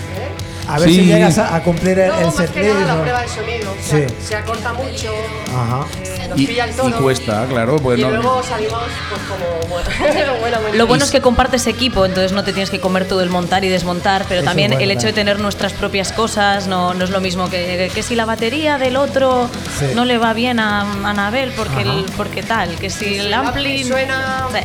A 0.68 0.78
ver 0.78 0.88
Sí. 0.88 0.96
si 0.96 1.04
llegas 1.06 1.38
a, 1.38 1.54
a 1.56 1.62
cumplir 1.62 1.98
el, 1.98 2.08
No, 2.08 2.18
el 2.18 2.26
más 2.26 2.34
que 2.34 2.46
setlist. 2.46 2.68
nada 2.74 2.86
la 2.86 2.94
o- 2.96 3.00
prueba 3.02 3.20
de 3.22 3.28
sonido. 3.28 3.74
Se, 3.80 4.08
Sí. 4.08 4.14
se 4.28 4.36
acorta 4.36 4.72
mucho, 4.72 5.12
Ajá. 5.54 5.86
eh, 6.04 6.26
nos 6.28 6.40
Y, 6.40 6.46
pilla 6.46 6.64
el 6.64 6.70
y 6.70 6.74
tono. 6.74 6.96
cuesta, 6.98 7.46
claro, 7.48 7.76
pues 7.76 7.98
y 7.98 8.02
no. 8.02 8.10
luego 8.10 8.42
salimos 8.42 8.82
pues 9.08 9.20
como 9.28 9.46
bueno. 10.40 10.58
Lo 10.74 10.86
bueno 10.86 11.04
es 11.04 11.10
que 11.10 11.20
compartes 11.20 11.66
equipo, 11.66 12.04
entonces 12.04 12.32
no 12.32 12.42
te 12.44 12.52
tienes 12.52 12.70
que 12.70 12.80
comer 12.80 13.06
todo 13.06 13.22
el 13.22 13.30
montar 13.30 13.64
y 13.64 13.68
desmontar, 13.68 14.24
pero 14.28 14.40
Eso 14.40 14.48
también 14.48 14.72
el 14.72 14.90
hecho 14.90 15.06
de 15.06 15.12
tener 15.12 15.38
nuestras 15.38 15.72
propias 15.72 16.12
cosas 16.12 16.66
no, 16.66 16.94
no 16.94 17.04
es 17.04 17.10
lo 17.10 17.20
mismo 17.20 17.48
que, 17.48 17.90
que 17.94 18.02
si 18.02 18.14
la 18.16 18.24
batería 18.24 18.78
del 18.78 18.96
otro 18.96 19.48
Sí. 19.78 19.86
no 19.94 20.04
le 20.04 20.18
va 20.18 20.32
bien 20.32 20.58
a 20.60 20.82
a 20.82 21.10
Anabel 21.10 21.52
porque, 21.56 21.82
el- 21.82 22.04
porque 22.16 22.42
tal, 22.42 22.74
que 22.76 22.90
si 22.90 23.18
el 23.18 23.32
ampli 23.32 23.84
suena 23.84 24.46
Sí. 24.52 24.58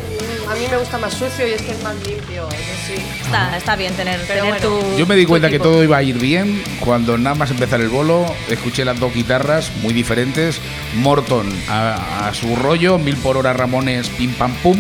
A 0.52 0.56
mí 0.56 0.66
me 0.70 0.78
gusta 0.78 0.98
más 0.98 1.14
sucio 1.14 1.48
y 1.48 1.52
este 1.52 1.72
es 1.72 1.82
más 1.84 1.96
limpio, 2.06 2.48
eso 2.50 2.74
sí. 2.86 2.96
Está, 3.24 3.56
está 3.58 3.76
bien 3.76 3.94
tener, 3.94 4.20
Pero 4.28 4.44
tener 4.44 4.62
bueno. 4.62 4.82
tu. 4.82 4.98
Yo 4.98 5.08
me 5.08 5.16
di 5.16 5.26
cuenta 5.26 5.50
que 5.50 5.56
equipo. 5.56 5.70
todo 5.72 5.84
iba 5.84 5.98
a 5.98 6.04
ir 6.04 6.18
bien 6.20 6.62
cuando 6.82 7.18
nada 7.18 7.36
más 7.36 7.52
empezar 7.52 7.80
el 7.80 7.90
bolo 7.90 8.26
escuché 8.50 8.84
las 8.84 9.00
dos 9.00 9.14
guitarras 9.14 9.72
muy 9.82 9.94
diferentes. 9.94 10.60
Morton 10.96 11.50
a, 11.70 12.28
a 12.28 12.34
su 12.34 12.56
rollo, 12.56 12.98
mil 12.98 13.16
por 13.18 13.38
hora 13.38 13.54
Ramones, 13.54 14.10
pim 14.10 14.34
pam 14.34 14.54
pum. 14.56 14.78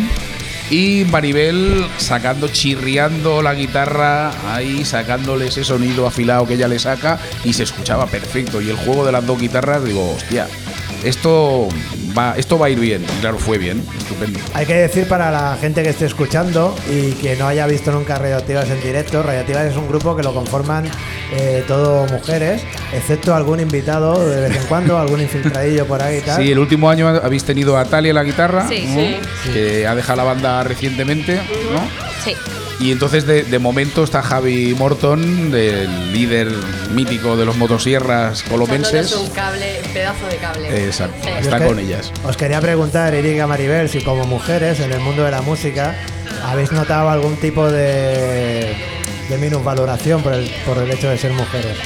Y 0.69 1.05
Maribel 1.11 1.85
sacando, 1.97 2.47
chirriando 2.47 3.41
la 3.41 3.53
guitarra, 3.53 4.31
ahí 4.53 4.85
sacándole 4.85 5.47
ese 5.47 5.65
sonido 5.65 6.07
afilado 6.07 6.47
que 6.47 6.53
ella 6.53 6.69
le 6.69 6.79
saca 6.79 7.19
y 7.43 7.51
se 7.51 7.63
escuchaba 7.63 8.07
perfecto. 8.07 8.61
Y 8.61 8.69
el 8.69 8.77
juego 8.77 9.05
de 9.05 9.11
las 9.11 9.25
dos 9.25 9.37
guitarras, 9.37 9.83
digo, 9.83 10.13
hostia, 10.15 10.47
esto 11.03 11.67
va, 12.17 12.35
esto 12.37 12.57
va 12.59 12.67
a 12.67 12.69
ir 12.69 12.79
bien. 12.79 13.03
Y 13.03 13.21
claro, 13.21 13.37
fue 13.37 13.57
bien, 13.57 13.83
estupendo. 13.97 14.39
Hay 14.53 14.65
que 14.65 14.73
decir 14.75 15.07
para 15.07 15.31
la 15.31 15.57
gente 15.59 15.83
que 15.83 15.89
esté 15.89 16.05
escuchando 16.05 16.75
y 16.89 17.11
que 17.13 17.35
no 17.35 17.47
haya 17.47 17.65
visto 17.67 17.91
nunca 17.91 18.17
Radioactivas 18.17 18.69
en 18.69 18.81
directo, 18.81 19.23
Radioactivas 19.23 19.65
es 19.65 19.77
un 19.77 19.87
grupo 19.87 20.15
que 20.15 20.23
lo 20.23 20.33
conforman 20.33 20.85
eh, 21.33 21.63
todo 21.67 22.05
mujeres, 22.07 22.61
excepto 22.93 23.33
algún 23.33 23.59
invitado 23.59 24.27
de 24.27 24.41
vez 24.49 24.57
en 24.61 24.67
cuando, 24.67 24.97
algún 24.97 25.21
infiltradillo 25.21 25.85
por 25.87 26.01
ahí 26.01 26.17
y 26.17 26.21
tal. 26.21 26.41
Sí, 26.41 26.51
el 26.51 26.59
último 26.59 26.89
año 26.89 27.07
habéis 27.07 27.43
tenido 27.43 27.77
a 27.77 27.85
Talia 27.85 28.13
la 28.13 28.23
guitarra, 28.23 28.67
Sí, 28.67 28.85
¿no? 28.87 28.95
sí. 29.43 29.51
que 29.53 29.87
ha 29.87 29.95
dejado 29.95 30.17
la 30.17 30.23
banda 30.23 30.63
recientemente, 30.63 31.35
¿no? 31.35 31.81
Sí. 32.23 32.35
Y 32.81 32.91
entonces 32.91 33.27
de, 33.27 33.43
de 33.43 33.59
momento 33.59 34.03
está 34.03 34.23
Javi 34.23 34.73
Morton, 34.73 35.53
el 35.53 36.11
líder 36.13 36.47
mítico 36.91 37.37
de 37.37 37.45
los 37.45 37.55
motosierras 37.55 38.41
colomenses. 38.43 39.13
un 39.13 39.29
cable, 39.29 39.81
pedazo 39.93 40.25
de 40.27 40.37
cable. 40.37 40.85
Exacto, 40.85 41.15
Sí. 41.23 41.29
está 41.41 41.59
que 41.59 41.65
con 41.67 41.77
ellas. 41.79 42.11
Os 42.23 42.35
quería 42.37 42.59
preguntar, 42.59 43.13
Erika 43.13 43.45
Maribel, 43.45 43.87
si 43.87 44.01
como 44.01 44.25
mujeres 44.25 44.79
en 44.79 44.91
el 44.91 44.99
mundo 44.99 45.23
de 45.23 45.29
la 45.29 45.43
música 45.43 45.95
habéis 46.43 46.71
notado 46.71 47.09
algún 47.11 47.35
tipo 47.35 47.69
de, 47.69 48.75
de 49.29 49.37
minusvaloración 49.37 50.23
por 50.23 50.33
el, 50.33 50.49
por 50.65 50.79
el 50.79 50.89
hecho 50.89 51.07
de 51.09 51.19
ser 51.19 51.33
mujeres. 51.33 51.77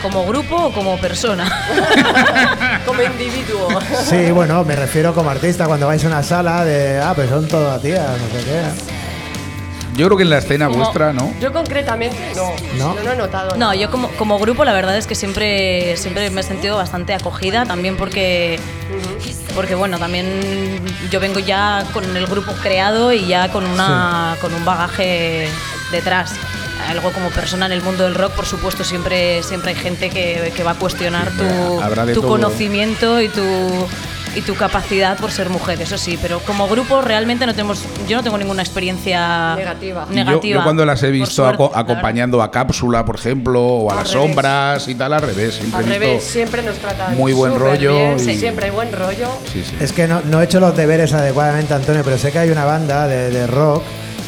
¿Como 0.00 0.24
grupo 0.26 0.56
o 0.56 0.72
como 0.72 0.96
persona? 0.98 1.46
Como 2.86 3.02
individuo. 3.02 3.68
Sí, 4.08 4.30
bueno, 4.30 4.62
me 4.64 4.76
refiero 4.76 5.12
como 5.12 5.28
artista, 5.30 5.66
cuando 5.66 5.86
vais 5.88 6.02
a 6.04 6.06
una 6.06 6.22
sala 6.22 6.64
de, 6.64 6.98
ah, 7.00 7.12
pues 7.14 7.28
son 7.28 7.48
todas 7.48 7.82
tías, 7.82 8.06
no 8.08 8.38
sé 8.38 8.44
qué. 8.44 8.62
Yo 9.96 10.06
creo 10.06 10.16
que 10.18 10.22
en 10.24 10.30
la 10.30 10.38
escena 10.38 10.66
Como- 10.66 10.78
vuestra, 10.78 11.12
¿no? 11.12 11.32
Yo 11.40 11.52
concretamente 11.52 12.16
no, 12.36 12.52
¿No? 12.76 12.94
no, 12.94 13.02
lo 13.02 13.12
he 13.12 13.16
notado. 13.16 13.56
No, 13.56 13.72
yo 13.74 13.90
como, 13.90 14.08
como 14.10 14.38
grupo 14.38 14.64
la 14.64 14.72
verdad 14.72 14.96
es 14.96 15.06
que 15.06 15.14
siempre, 15.14 15.96
siempre 15.96 16.28
me 16.30 16.40
he 16.42 16.44
sentido 16.44 16.76
bastante 16.76 17.14
acogida, 17.14 17.64
también 17.64 17.96
porque, 17.96 18.58
porque 19.54 19.74
bueno, 19.74 19.98
también 19.98 20.26
yo 21.10 21.18
vengo 21.20 21.38
ya 21.38 21.84
con 21.92 22.16
el 22.16 22.26
grupo 22.26 22.52
creado 22.62 23.12
y 23.12 23.26
ya 23.26 23.50
con, 23.50 23.64
una, 23.66 24.36
con 24.40 24.52
un 24.54 24.64
bagaje 24.64 25.48
detrás. 25.92 26.32
Algo 26.90 27.10
como 27.10 27.30
persona 27.30 27.64
en 27.66 27.72
el 27.72 27.82
mundo 27.82 28.04
del 28.04 28.14
rock, 28.14 28.32
por 28.32 28.44
supuesto, 28.44 28.84
siempre, 28.84 29.42
siempre 29.42 29.70
hay 29.70 29.76
gente 29.76 30.10
que, 30.10 30.52
que 30.54 30.62
va 30.62 30.72
a 30.72 30.74
cuestionar 30.74 31.30
tu, 31.30 31.42
tu 32.12 32.20
todo. 32.20 32.28
conocimiento 32.28 33.20
y 33.20 33.28
tu, 33.28 33.40
y 34.36 34.42
tu 34.42 34.54
capacidad 34.54 35.16
por 35.18 35.30
ser 35.32 35.48
mujer, 35.48 35.80
eso 35.80 35.96
sí, 35.98 36.18
pero 36.20 36.40
como 36.40 36.68
grupo 36.68 37.00
realmente 37.00 37.46
no 37.46 37.52
tenemos, 37.52 37.82
yo 38.06 38.18
no 38.18 38.22
tengo 38.22 38.36
ninguna 38.38 38.62
experiencia 38.62 39.56
Negativa. 39.56 40.06
Negativa, 40.10 40.54
Yo, 40.54 40.58
yo 40.60 40.62
cuando 40.64 40.84
las 40.84 41.02
he 41.02 41.10
visto 41.10 41.30
suerte, 41.34 41.54
aco- 41.64 41.72
acompañando 41.74 42.42
a 42.42 42.50
Cápsula, 42.50 43.04
por 43.04 43.16
ejemplo, 43.16 43.62
o 43.62 43.90
a 43.90 43.94
Al 43.94 43.98
las 44.04 44.12
revés. 44.12 44.26
sombras 44.28 44.88
y 44.88 44.94
tal, 44.94 45.12
al 45.14 45.22
revés. 45.22 45.54
Siempre 45.54 45.78
Al 45.78 45.86
revés, 45.86 46.22
siempre 46.24 46.62
nos 46.62 46.76
tratan 46.76 47.16
muy 47.16 47.32
buen 47.32 47.58
rollo 47.58 47.94
bien, 47.94 48.16
y- 48.16 48.20
sí, 48.20 48.36
siempre 48.38 48.66
hay 48.66 48.70
buen 48.72 48.92
rollo. 48.92 49.28
Sí, 49.52 49.64
sí. 49.64 49.74
Es 49.80 49.92
que 49.92 50.06
no, 50.06 50.20
no 50.26 50.40
he 50.40 50.44
hecho 50.44 50.60
los 50.60 50.76
deberes 50.76 51.12
adecuadamente, 51.14 51.72
Antonio, 51.74 52.02
pero 52.04 52.18
sé 52.18 52.30
que 52.30 52.38
hay 52.38 52.50
una 52.50 52.64
banda 52.66 53.06
de, 53.08 53.30
de 53.30 53.46
rock, 53.46 53.82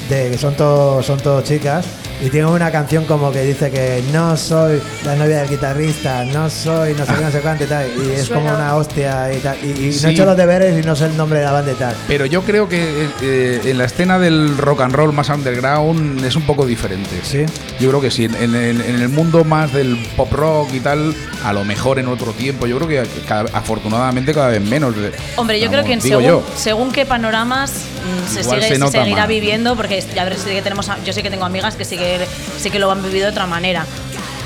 de, 0.09 0.31
que 0.31 0.39
son 0.39 0.55
todos 0.55 1.05
son 1.05 1.21
todo 1.21 1.43
chicas, 1.43 1.85
Y 2.21 2.31
tiene 2.31 2.47
una 2.47 2.71
canción 2.73 3.05
como 3.05 3.31
que 3.31 3.43
dice 3.43 3.71
que 3.71 4.03
no 4.13 4.37
soy 4.37 4.81
la 5.05 5.15
novia 5.15 5.39
del 5.41 5.49
guitarrista, 5.51 6.25
no 6.25 6.51
soy 6.51 6.95
no 6.95 7.07
sé 7.07 7.13
qué, 7.15 7.21
no 7.23 7.31
sé 7.31 7.41
cuánto 7.41 7.65
y 7.65 7.67
tal. 7.69 7.87
Y 7.97 8.11
es 8.13 8.29
como 8.29 8.53
una 8.53 8.75
hostia 8.75 9.33
y 9.33 9.39
tal. 9.39 9.57
Y, 9.63 9.69
y 9.69 9.99
no 10.03 10.09
he 10.09 10.13
hecho 10.13 10.25
los 10.25 10.37
deberes 10.37 10.83
y 10.83 10.87
no 10.87 10.97
sé 10.97 11.07
el 11.07 11.17
nombre 11.17 11.39
de 11.39 11.45
la 11.45 11.53
banda 11.53 11.71
y 11.73 11.77
tal. 11.77 11.95
Pero 12.09 12.27
yo 12.27 12.43
creo 12.43 12.69
que 12.69 13.09
eh, 13.23 13.61
en 13.65 13.79
la 13.79 13.85
escena 13.85 14.19
del 14.19 14.57
rock 14.59 14.81
and 14.81 14.95
roll 14.95 15.13
más 15.13 15.29
underground 15.29 16.25
es 16.25 16.35
un 16.35 16.43
poco 16.43 16.67
diferente. 16.67 17.11
Sí. 17.23 17.45
Yo 17.79 17.89
creo 17.91 18.01
que 18.01 18.11
sí. 18.11 18.25
En, 18.25 18.35
en 18.35 18.55
el, 18.57 18.81
en 18.81 18.95
el 19.01 19.09
mundo 19.09 19.45
más 19.45 19.73
del 19.73 19.97
pop 20.17 20.33
rock 20.33 20.71
y 20.75 20.81
tal, 20.81 21.15
a 21.45 21.53
lo 21.53 21.65
mejor 21.65 21.99
en 22.01 22.09
otro 22.09 22.33
tiempo, 22.33 22.67
yo 22.67 22.79
creo 22.79 22.89
que 22.89 23.09
cada- 23.29 23.49
afortunadamente 23.57 24.35
cada 24.35 24.49
vez 24.49 24.61
menos. 24.63 24.97
de- 24.97 25.13
Hombre, 25.37 25.61
yo 25.61 25.67
vamos, 25.67 25.75
creo 25.77 25.85
que 25.87 25.93
en 25.95 26.01
según, 26.01 26.25
yo. 26.25 26.43
según 26.57 26.91
qué 26.93 27.07
panoramas 27.07 27.71
mm, 27.73 28.35
se, 28.35 28.43
sigue, 28.45 28.63
se 28.63 28.69
se 28.71 28.79
nota 28.79 28.99
seguirá 29.03 29.19
más. 29.21 29.29
viviendo, 29.29 29.77
porque 29.77 30.03
ya 30.15 30.25
ver 30.25 30.37
sí 30.37 30.51
que 30.51 30.63
tenemos, 30.63 30.89
a- 30.89 30.99
yo 31.05 31.13
sí 31.13 31.23
que 31.23 31.31
tengo 31.31 31.45
amigas 31.45 31.77
que 31.77 31.85
sí 31.85 31.97
que, 32.17 32.27
sí 32.59 32.71
que 32.71 32.79
lo 32.79 32.91
han 32.91 33.03
vivido 33.03 33.27
de 33.27 33.33
otra 33.33 33.47
manera. 33.47 33.85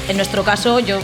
En 0.09 0.17
nuestro 0.17 0.43
caso, 0.43 0.81
yo 0.81 0.99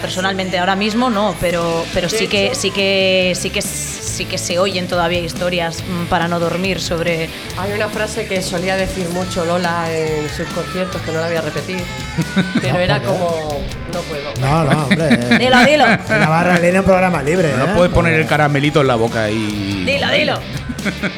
personalmente 0.00 0.58
ahora 0.58 0.76
mismo 0.76 1.10
no, 1.10 1.34
pero, 1.40 1.84
pero 1.94 2.08
sí 2.08 2.26
que 2.26 2.54
sí 2.54 2.70
que 2.70 3.32
sí 3.34 3.50
que 3.50 3.62
sí 3.62 4.26
que 4.26 4.38
se 4.38 4.58
oyen 4.58 4.86
todavía 4.86 5.18
historias 5.20 5.82
mm, 5.82 6.04
para 6.06 6.28
no 6.28 6.38
dormir 6.38 6.80
sobre 6.80 7.28
Hay 7.58 7.72
una 7.74 7.88
frase 7.88 8.26
que 8.26 8.42
solía 8.42 8.76
decir 8.76 9.08
mucho 9.08 9.44
Lola 9.44 9.86
en 9.90 10.28
sus 10.28 10.46
conciertos, 10.48 11.00
que 11.02 11.10
no 11.10 11.20
la 11.20 11.26
voy 11.28 11.36
a 11.36 11.40
repetir, 11.40 11.82
pero 12.60 12.78
era 12.78 13.00
como, 13.00 13.60
no 13.92 14.00
puedo. 14.00 14.32
No, 14.40 14.64
no, 14.64 14.84
hombre. 14.84 15.08
eh. 15.10 15.38
Dilo, 15.38 15.64
dilo. 15.64 15.86
En 15.86 16.20
la 16.20 16.28
barra 16.28 16.58
viene 16.58 16.80
un 16.80 16.84
programa 16.84 17.22
libre. 17.22 17.54
No 17.56 17.64
¿eh? 17.64 17.72
puedes 17.74 17.92
poner 17.92 18.14
el 18.14 18.26
caramelito 18.26 18.82
en 18.82 18.86
la 18.86 18.94
boca 18.96 19.30
y. 19.30 19.84
Dilo, 19.84 20.10
dilo. 20.10 20.38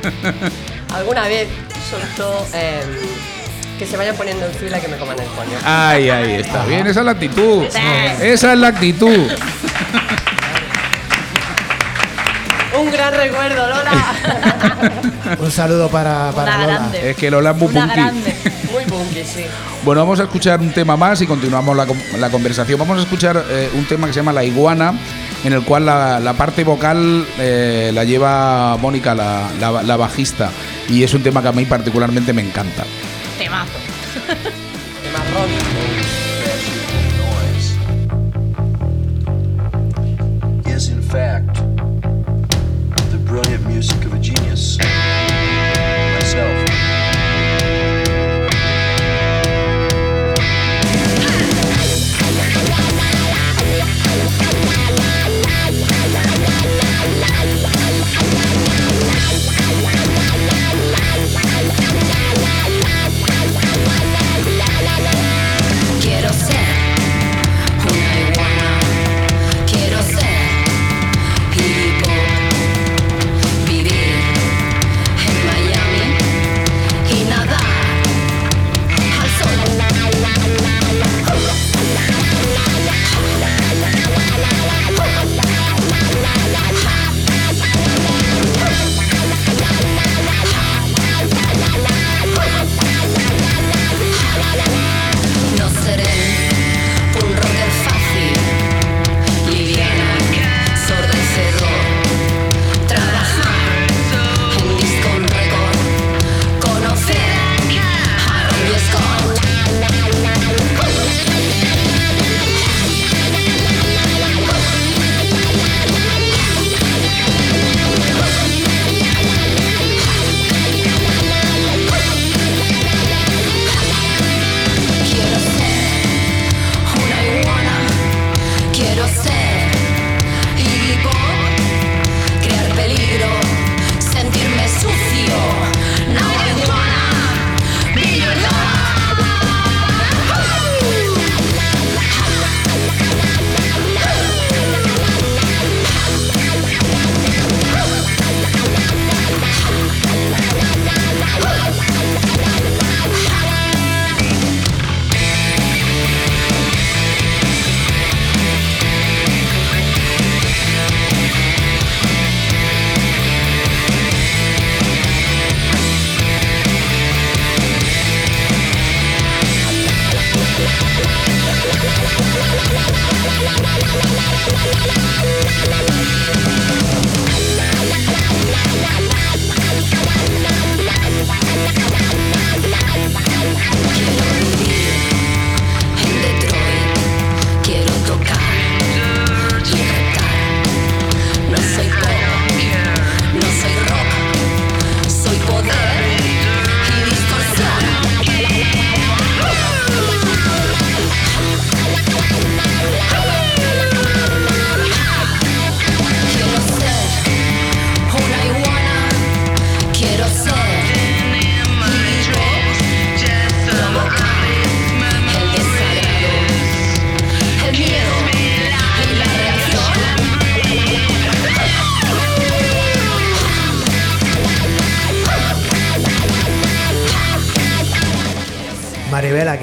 Alguna 0.94 1.26
vez 1.28 1.48
soltó 1.90 2.46
eh, 2.54 2.80
que 3.78 3.86
se 3.86 3.96
vayan 3.96 4.16
poniendo 4.16 4.46
en 4.46 4.52
fila 4.52 4.78
y 4.78 4.80
que 4.80 4.88
me 4.88 4.96
coman 4.96 5.18
el 5.18 5.26
coño. 5.28 5.58
Ay, 5.64 6.08
ahí 6.10 6.34
está. 6.36 6.64
Bien, 6.64 6.86
esa 6.86 7.00
es 7.00 7.06
la 7.06 7.12
actitud. 7.12 7.64
Esa 8.20 8.52
es 8.52 8.58
la 8.58 8.68
actitud. 8.68 9.28
Un 12.78 12.90
gran 12.92 13.14
recuerdo, 13.14 13.66
Lola. 13.68 13.92
Un 15.40 15.50
saludo 15.50 15.88
para, 15.88 16.30
para 16.32 16.56
Una 16.56 16.58
Lola. 16.66 16.74
grande. 16.78 17.10
Es 17.10 17.16
que 17.16 17.30
Lola 17.30 17.50
es 17.52 17.56
muy 17.56 17.68
Una 17.68 17.80
punky. 17.86 17.94
grande. 18.00 18.36
Muy 18.70 18.84
bunky, 18.84 19.24
sí. 19.24 19.44
Bueno, 19.82 20.02
vamos 20.02 20.20
a 20.20 20.24
escuchar 20.24 20.60
un 20.60 20.72
tema 20.72 20.96
más 20.96 21.20
y 21.22 21.26
continuamos 21.26 21.74
la, 21.76 21.86
la 22.18 22.28
conversación. 22.30 22.78
Vamos 22.78 22.98
a 22.98 23.02
escuchar 23.02 23.42
eh, 23.48 23.70
un 23.74 23.86
tema 23.86 24.06
que 24.06 24.12
se 24.12 24.20
llama 24.20 24.32
La 24.32 24.44
Iguana, 24.44 24.92
en 25.44 25.52
el 25.54 25.62
cual 25.62 25.86
la, 25.86 26.20
la 26.20 26.34
parte 26.34 26.64
vocal 26.64 27.26
eh, 27.38 27.90
la 27.94 28.04
lleva 28.04 28.76
Mónica, 28.76 29.14
la, 29.14 29.48
la- 29.58 29.82
la 29.82 29.96
bajista. 29.96 30.50
Y 30.88 31.02
es 31.02 31.14
un 31.14 31.22
tema 31.22 31.40
que 31.40 31.48
a 31.48 31.52
mí 31.52 31.64
particularmente 31.64 32.32
me 32.34 32.42
encanta. 32.42 32.84
Temazo. 33.38 34.65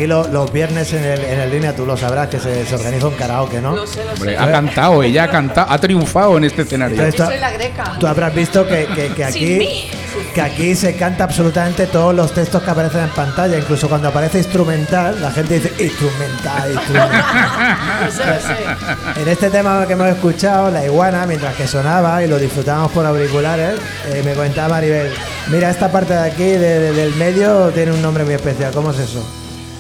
Aquí 0.03 0.07
lo- 0.07 0.27
los 0.27 0.51
viernes 0.51 0.91
en 0.93 1.03
el, 1.03 1.19
en 1.23 1.39
el 1.39 1.49
línea, 1.51 1.73
tú 1.75 1.85
lo 1.85 1.95
sabrás, 1.95 2.27
que 2.27 2.39
se, 2.39 2.65
se 2.65 2.75
organiza 2.75 3.07
un 3.07 3.15
karaoke, 3.15 3.61
¿no? 3.61 3.73
Lo 3.75 3.87
sé, 3.87 4.03
lo 4.03 4.11
Hombre, 4.11 4.33
sé. 4.33 4.37
ha 4.37 4.51
cantado, 4.51 5.01
ella 5.03 5.23
ha 5.23 5.29
cantado, 5.29 5.71
ha 5.71 5.77
triunfado 5.77 6.37
en 6.37 6.43
este 6.43 6.63
escenario. 6.63 6.95
Entonces, 6.95 7.17
Yo 7.17 7.23
tú- 7.25 7.31
soy 7.31 7.39
la 7.39 7.51
greca. 7.51 7.83
Tú 7.99 8.07
habrás 8.07 8.35
visto 8.35 8.67
que, 8.67 8.85
que- 8.93 9.13
que 9.13 9.31
Sin 9.31 9.57
mí. 9.57 9.65
aquí, 9.65 9.91
que 10.33 10.41
aquí 10.41 10.75
se 10.75 10.95
canta 10.95 11.23
absolutamente 11.23 11.87
todos 11.87 12.13
los 12.13 12.33
textos 12.33 12.61
que 12.63 12.69
aparecen 12.69 13.01
en 13.03 13.09
pantalla. 13.11 13.57
Incluso 13.57 13.87
cuando 13.87 14.09
aparece 14.09 14.39
instrumental, 14.39 15.21
la 15.21 15.31
gente 15.31 15.55
dice 15.59 15.71
instrumental, 15.83 16.71
instrumental. 16.73 17.23
En 19.15 19.27
este 19.27 19.49
tema 19.49 19.85
que 19.87 19.93
hemos 19.93 20.07
escuchado, 20.07 20.69
la 20.69 20.83
iguana, 20.85 21.25
mientras 21.25 21.55
que 21.55 21.67
sonaba 21.67 22.23
y 22.23 22.27
lo 22.27 22.37
disfrutábamos 22.37 22.91
por 22.91 23.05
auriculares, 23.05 23.79
eh, 24.07 24.21
me 24.25 24.33
comentaba 24.33 24.69
Maribel, 24.69 25.11
mira, 25.49 25.69
esta 25.69 25.91
parte 25.91 26.13
de 26.13 26.19
aquí, 26.19 26.43
de- 26.43 26.79
de- 26.79 26.91
del 26.93 27.13
medio, 27.15 27.69
tiene 27.69 27.91
un 27.91 28.01
nombre 28.01 28.23
muy 28.23 28.33
especial. 28.33 28.71
¿Cómo 28.73 28.91
es 28.91 28.99
eso? 28.99 29.23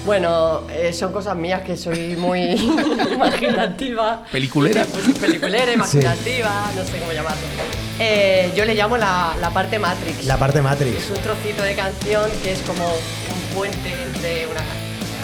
Bueno, 0.05 0.63
eh, 0.69 0.91
son 0.91 1.13
cosas 1.13 1.35
mías 1.37 1.61
que 1.61 1.77
soy 1.77 2.15
muy 2.17 2.41
imaginativa. 3.13 4.23
Peliculera. 4.31 4.85
Pues, 4.85 5.17
peliculera, 5.17 5.71
imaginativa, 5.71 6.71
no 6.75 6.83
sé 6.83 6.97
cómo 6.99 7.11
llamarlo. 7.13 7.41
Eh, 7.99 8.51
yo 8.55 8.65
le 8.65 8.75
llamo 8.75 8.97
la, 8.97 9.33
la 9.39 9.49
parte 9.51 9.79
Matrix. 9.79 10.25
La 10.25 10.37
parte 10.37 10.61
Matrix. 10.61 10.97
Es 11.05 11.09
un 11.09 11.17
trocito 11.23 11.63
de 11.63 11.75
canción 11.75 12.29
que 12.43 12.51
es 12.51 12.59
como 12.61 12.83
un 12.85 13.55
puente 13.55 13.93
entre 14.13 14.47
una 14.47 14.61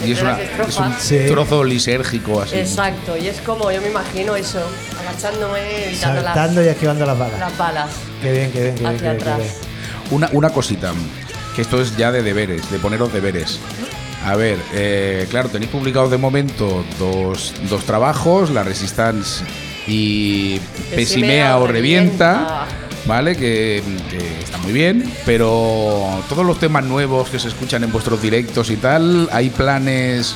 Y 0.08 0.12
es, 0.14 0.20
entre 0.20 0.24
una- 0.24 0.38
las 0.64 0.70
es 0.70 0.78
un. 0.80 0.94
Sí. 1.00 1.20
trozo 1.28 1.64
lisérgico 1.66 2.42
así. 2.42 2.56
Exacto, 2.58 3.18
y 3.18 3.28
es 3.28 3.42
como 3.42 3.70
yo 3.72 3.82
me 3.82 3.90
imagino 3.90 4.36
eso, 4.38 4.62
agachándome, 5.02 5.88
evitando 5.88 6.22
las, 6.22 6.34
Saltando 6.36 6.64
y 6.64 6.68
esquivando 6.70 7.06
las 7.06 7.18
balas. 7.20 7.40
las 7.40 7.58
balas 7.58 7.90
Qué 8.22 8.32
bien, 8.32 8.52
qué 8.54 8.62
bien, 8.62 8.76
qué 8.76 8.82
bien. 8.82 8.96
hacia 8.96 9.00
qué 9.00 9.04
bien, 9.10 9.18
qué 9.18 9.24
atrás. 9.24 9.38
bien. 9.40 9.52
Una, 10.12 10.30
una 10.32 10.50
cosita, 10.52 10.94
que 11.56 11.62
esto 11.64 11.82
es 11.82 11.98
ya 11.98 12.12
de 12.14 12.24
deberes, 12.24 12.72
de 12.72 12.80
poneros 12.80 13.12
deberes. 13.12 13.60
A 14.26 14.36
ver, 14.36 14.58
eh, 14.74 15.28
claro, 15.30 15.50
tenéis 15.50 15.72
publicados 15.72 16.12
de 16.12 16.18
momento 16.18 16.84
dos, 17.00 17.54
dos 17.70 17.84
trabajos, 17.86 18.50
La 18.50 18.64
Resistance 18.64 19.44
y 19.88 20.60
Pesimea 20.94 21.58
o 21.58 21.68
Revienta, 21.68 22.68
¿vale? 23.06 23.36
Que, 23.36 23.82
que 24.10 24.44
está 24.44 24.58
muy 24.58 24.74
bien, 24.74 25.10
pero 25.26 26.22
todos 26.28 26.46
los 26.46 26.60
temas 26.60 26.84
nuevos 26.84 27.30
que 27.30 27.40
se 27.40 27.48
escuchan 27.48 27.84
en 27.84 27.92
vuestros 27.92 28.22
directos 28.22 28.70
y 28.70 28.76
tal, 28.76 29.30
¿hay 29.32 29.50
planes 29.50 30.36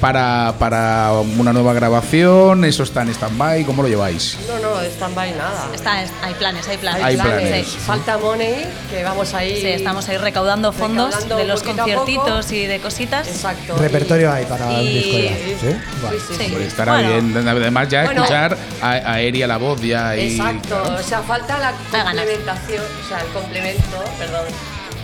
para, 0.00 0.54
para 0.58 1.12
una 1.38 1.52
nueva 1.52 1.72
grabación? 1.74 2.64
¿Eso 2.64 2.82
está 2.82 3.02
en 3.02 3.10
stand-by? 3.10 3.64
¿Cómo 3.64 3.82
lo 3.82 3.88
lleváis? 3.88 4.38
No, 4.48 4.58
no, 4.58 4.80
stand-by 4.82 5.32
nada. 5.32 5.68
Está, 5.74 6.02
es- 6.02 6.10
hay 6.22 6.34
planes, 6.34 6.66
hay 6.68 6.78
planes. 6.78 7.04
Hay 7.04 7.16
planes. 7.16 7.66
Sí. 7.68 7.78
Falta 7.78 8.16
money, 8.18 8.64
que 8.90 9.02
vamos 9.04 9.34
ahí. 9.34 9.60
Sí, 9.60 9.66
estamos 9.68 10.08
ahí 10.08 10.16
recaudando 10.16 10.72
fondos 10.72 11.08
Recaudando 11.14 11.36
de 11.36 11.44
los 11.44 11.62
conciertitos 11.62 12.52
y 12.52 12.66
de 12.66 12.80
cositas. 12.80 13.28
Exacto. 13.28 13.76
Repertorio 13.76 14.32
hay 14.32 14.44
para 14.46 14.66
un 14.66 14.80
Y- 14.80 14.88
disco 14.88 15.18
ya. 15.18 15.28
Sí, 15.36 15.56
¿Sí? 15.60 15.76
Vale. 16.02 16.18
sí, 16.18 16.24
Sí. 16.38 16.44
sí. 16.46 16.50
Pues 16.52 16.66
estará 16.66 16.92
Bueno. 16.94 17.08
bien. 17.32 17.48
Además, 17.48 17.88
ya 17.88 18.04
Bueno. 18.04 18.22
escuchar 18.22 18.56
a, 18.82 18.90
a 18.90 19.20
Eri 19.20 19.42
a 19.42 19.46
la 19.46 19.58
voz 19.58 19.80
ya 19.82 20.16
y. 20.16 20.32
Exacto, 20.32 20.80
claro. 20.82 20.96
o 20.98 21.02
sea, 21.02 21.20
falta 21.22 21.58
la 21.58 21.72
complementación, 21.90 22.82
o 23.04 23.08
sea, 23.08 23.20
el 23.20 23.28
complemento, 23.28 24.04
perdón, 24.18 24.44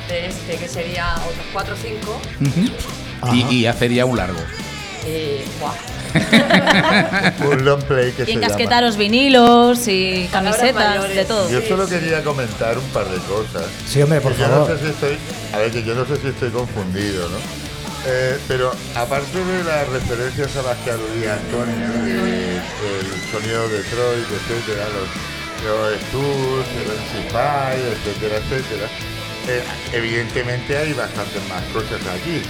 de 0.08 0.26
este, 0.26 0.56
que 0.56 0.68
sería 0.68 1.14
otros 1.16 1.46
4 1.52 1.74
o 1.74 1.76
5. 1.76 2.20
Ujú. 2.40 2.72
Ajá. 3.22 3.34
Y, 3.34 3.54
y 3.56 3.66
hacer 3.66 3.90
ya 3.92 4.04
un 4.04 4.16
largo. 4.16 4.38
Y, 5.06 5.44
buah. 5.60 5.74
Un 7.46 7.64
long 7.64 7.82
play 7.82 8.12
que 8.12 8.22
Y 8.22 8.26
se 8.26 8.32
encasquetaros 8.32 8.96
vinilos 8.96 9.86
y 9.88 10.28
camisetas, 10.32 11.08
de 11.08 11.24
todo. 11.24 11.50
Yo 11.50 11.60
solo 11.62 11.86
sí. 11.86 11.94
quería 11.94 12.22
comentar 12.24 12.78
un 12.78 12.84
par 12.88 13.08
de 13.08 13.18
cosas. 13.18 13.66
Sí, 13.86 14.00
hombre, 14.02 14.20
por 14.20 14.32
Que 14.32 14.40
yo 14.40 14.46
favor. 14.48 14.70
no 14.70 14.76
sé 14.76 14.82
si 14.84 14.90
estoy, 14.90 15.18
a 15.52 15.58
ver, 15.58 15.70
que 15.70 15.82
yo 15.82 15.94
no 15.94 16.06
sé 16.06 16.16
si 16.16 16.28
estoy 16.28 16.50
confundido, 16.50 17.28
¿no? 17.28 17.36
Eh, 18.08 18.38
pero 18.46 18.72
aparte 18.94 19.36
de 19.44 19.64
las 19.64 19.88
referencias 19.88 20.56
a 20.56 20.62
las 20.62 20.76
que 20.78 20.90
aludía 20.92 21.34
Antonio, 21.34 21.86
el 22.06 23.32
sonido 23.32 23.68
de 23.68 23.78
Detroit, 23.78 24.26
etcétera, 24.30 24.86
los, 24.94 25.10
los 25.66 26.00
Tours, 26.12 26.68
el 26.78 26.86
MC5, 26.86 27.34
etcétera, 27.92 28.36
etcétera, 28.38 28.88
eh, 29.48 29.62
evidentemente 29.92 30.76
hay 30.78 30.92
bastantes 30.92 31.42
más 31.48 31.62
cosas 31.72 32.00
aquí. 32.14 32.42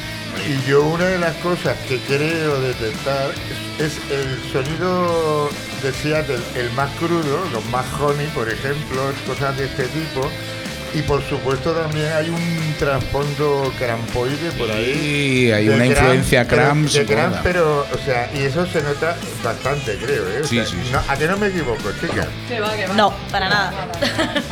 Y 0.45 0.68
yo 0.68 0.84
una 0.84 1.07
de 1.07 1.18
las 1.18 1.34
cosas 1.37 1.76
que 1.89 1.99
creo 2.01 2.61
detectar 2.61 3.30
es, 3.78 3.97
es 3.97 4.11
el 4.11 4.53
sonido 4.53 5.49
de 5.82 5.93
Seattle, 5.93 6.39
el 6.55 6.70
más 6.72 6.91
crudo, 6.97 7.41
los 7.53 7.64
más 7.66 7.87
honey, 8.01 8.26
por 8.28 8.49
ejemplo, 8.49 9.12
cosas 9.26 9.57
de 9.57 9.66
este 9.66 9.84
tipo. 9.84 10.30
Y 10.95 11.03
por 11.03 11.22
supuesto 11.28 11.72
también 11.72 12.11
hay 12.12 12.30
un 12.30 12.74
trasfondo 12.78 13.72
crampoide 13.78 14.51
por 14.59 14.70
ahí. 14.70 14.95
Sí, 14.95 15.53
hay 15.53 15.68
una 15.68 15.87
influencia 15.87 16.47
pero- 16.49 16.62
Cramp 16.62 16.89
de 16.89 17.05
pero, 17.43 17.80
o 17.93 17.99
sea, 18.05 18.30
y 18.34 18.43
eso 18.45 18.66
se 18.66 18.80
nota 18.82 19.14
bastante, 19.45 19.97
creo, 19.99 20.26
¿eh? 20.30 20.41
O 20.43 20.47
Sí, 20.47 20.57
sea, 20.57 20.64
sí, 20.66 20.76
sí. 20.84 20.91
no- 20.93 21.03
¿A 21.07 21.16
que 21.16 21.26
no 21.26 21.37
me 21.37 21.49
equivoco, 21.49 21.91
chica? 22.01 22.26
Que 22.49 22.61
va, 22.61 22.74
que 22.74 22.87
va. 22.87 22.95
No, 22.95 23.12
para 23.30 23.49
nada. 23.49 23.72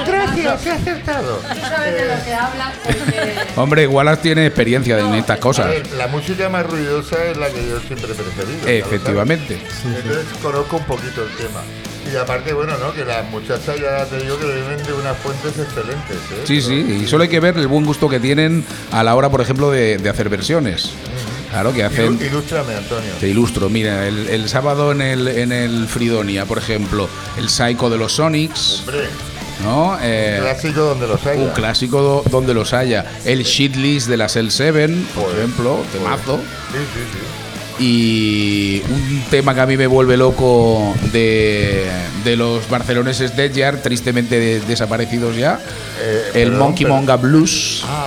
Gracias, 0.07 0.67
he 0.67 0.71
acertado. 0.73 1.37
Tú 1.39 1.61
sabes 1.61 1.95
de 1.95 2.05
lo 2.17 2.25
que 2.25 2.35
hablas 2.35 2.73
porque... 2.85 3.35
Hombre, 3.57 3.87
Wallace 3.87 4.23
tiene 4.23 4.47
experiencia 4.47 4.99
en 4.99 5.15
estas 5.15 5.39
A 5.39 5.41
cosas. 5.41 5.69
ver, 5.69 5.91
la 5.93 6.09
música 6.09 6.49
más 6.51 6.67
ruidosa 6.67 7.17
es 7.25 7.37
la 7.37 7.49
que 7.49 7.67
yo 7.69 7.81
siempre 7.81 8.13
he 8.13 8.15
preferido. 8.15 8.69
Efectivamente. 8.69 9.59
Entonces 9.85 10.27
conozco 10.43 10.77
un 10.77 10.85
poquito 10.85 11.23
el 11.25 11.31
tema. 11.37 11.61
Y 12.13 12.17
aparte, 12.17 12.53
bueno, 12.53 12.77
¿no? 12.79 12.93
Que 12.93 13.05
las 13.05 13.29
muchachas 13.31 13.79
ya 13.81 14.05
te 14.07 14.19
digo 14.23 14.39
que 14.39 14.47
vienen 14.47 14.83
de 14.85 14.93
unas 14.93 15.17
fuentes 15.19 15.59
excelentes, 15.59 16.17
¿eh? 16.17 16.43
Sí, 16.45 16.61
sí, 16.61 17.01
y 17.03 17.07
solo 17.09 17.23
hay 17.25 17.29
que 17.29 17.41
ver 17.41 17.57
el 17.57 17.67
buen 17.67 17.85
gusto 17.85 18.09
que 18.09 18.21
tienen 18.21 18.65
a 18.93 19.03
la 19.03 19.15
hora, 19.15 19.31
por 19.31 19.41
ejemplo, 19.41 19.71
de, 19.71 19.99
de 19.99 20.09
hacer 20.11 20.29
versiones. 20.29 20.91
Claro, 21.51 21.73
que 21.73 21.85
hacen. 21.85 22.19
Ilústrame, 22.21 22.75
Antonio. 22.75 23.13
Te 23.21 23.29
ilustro, 23.29 23.69
mira, 23.71 24.07
el, 24.09 24.29
el 24.29 24.49
sábado 24.49 24.91
en 24.93 25.01
el, 25.01 25.29
en 25.29 25.53
el 25.53 25.87
Fridonia, 25.87 26.45
por 26.47 26.59
ejemplo, 26.59 27.09
el 27.39 27.49
Psycho 27.49 27.89
de 27.91 27.97
los 27.97 28.13
Sonics, 28.15 28.81
Hombre, 28.81 29.09
¿no? 29.63 29.97
Eh, 30.03 30.39
clásico 30.43 30.81
donde 30.81 31.07
los 31.07 31.25
haya. 31.25 31.41
un 31.41 31.51
clásico 31.51 32.03
do- 32.03 32.25
donde 32.31 32.55
los 32.55 32.73
haya. 32.73 33.07
El 33.25 33.45
Shitlist 33.45 34.09
de 34.09 34.17
la 34.17 34.29
Cell 34.29 34.49
7, 34.51 34.89
por 35.15 35.25
Joder, 35.25 35.39
ejemplo, 35.39 35.85
temazo. 35.93 36.39
Sí, 36.73 36.79
sí, 36.93 37.01
sí. 37.13 37.19
Y 37.79 38.83
un 38.89 39.25
tema 39.31 39.55
que 39.55 39.61
a 39.61 39.67
mí 39.67 39.77
me 39.77 39.87
vuelve 39.87 40.17
loco 40.17 40.95
de, 41.13 41.87
de 42.25 42.37
los 42.37 42.69
barceloneses 42.69 43.37
Dead 43.37 43.51
Yard, 43.53 43.81
tristemente 43.83 44.39
de- 44.39 44.61
desaparecidos 44.61 45.37
ya, 45.37 45.59
Eh, 46.01 46.23
el 46.35 46.49
perdón, 46.51 46.59
Monkey 46.61 46.85
pero- 46.85 46.95
Monga 46.97 47.17
Blues 47.17 47.83
Ah, 47.87 48.07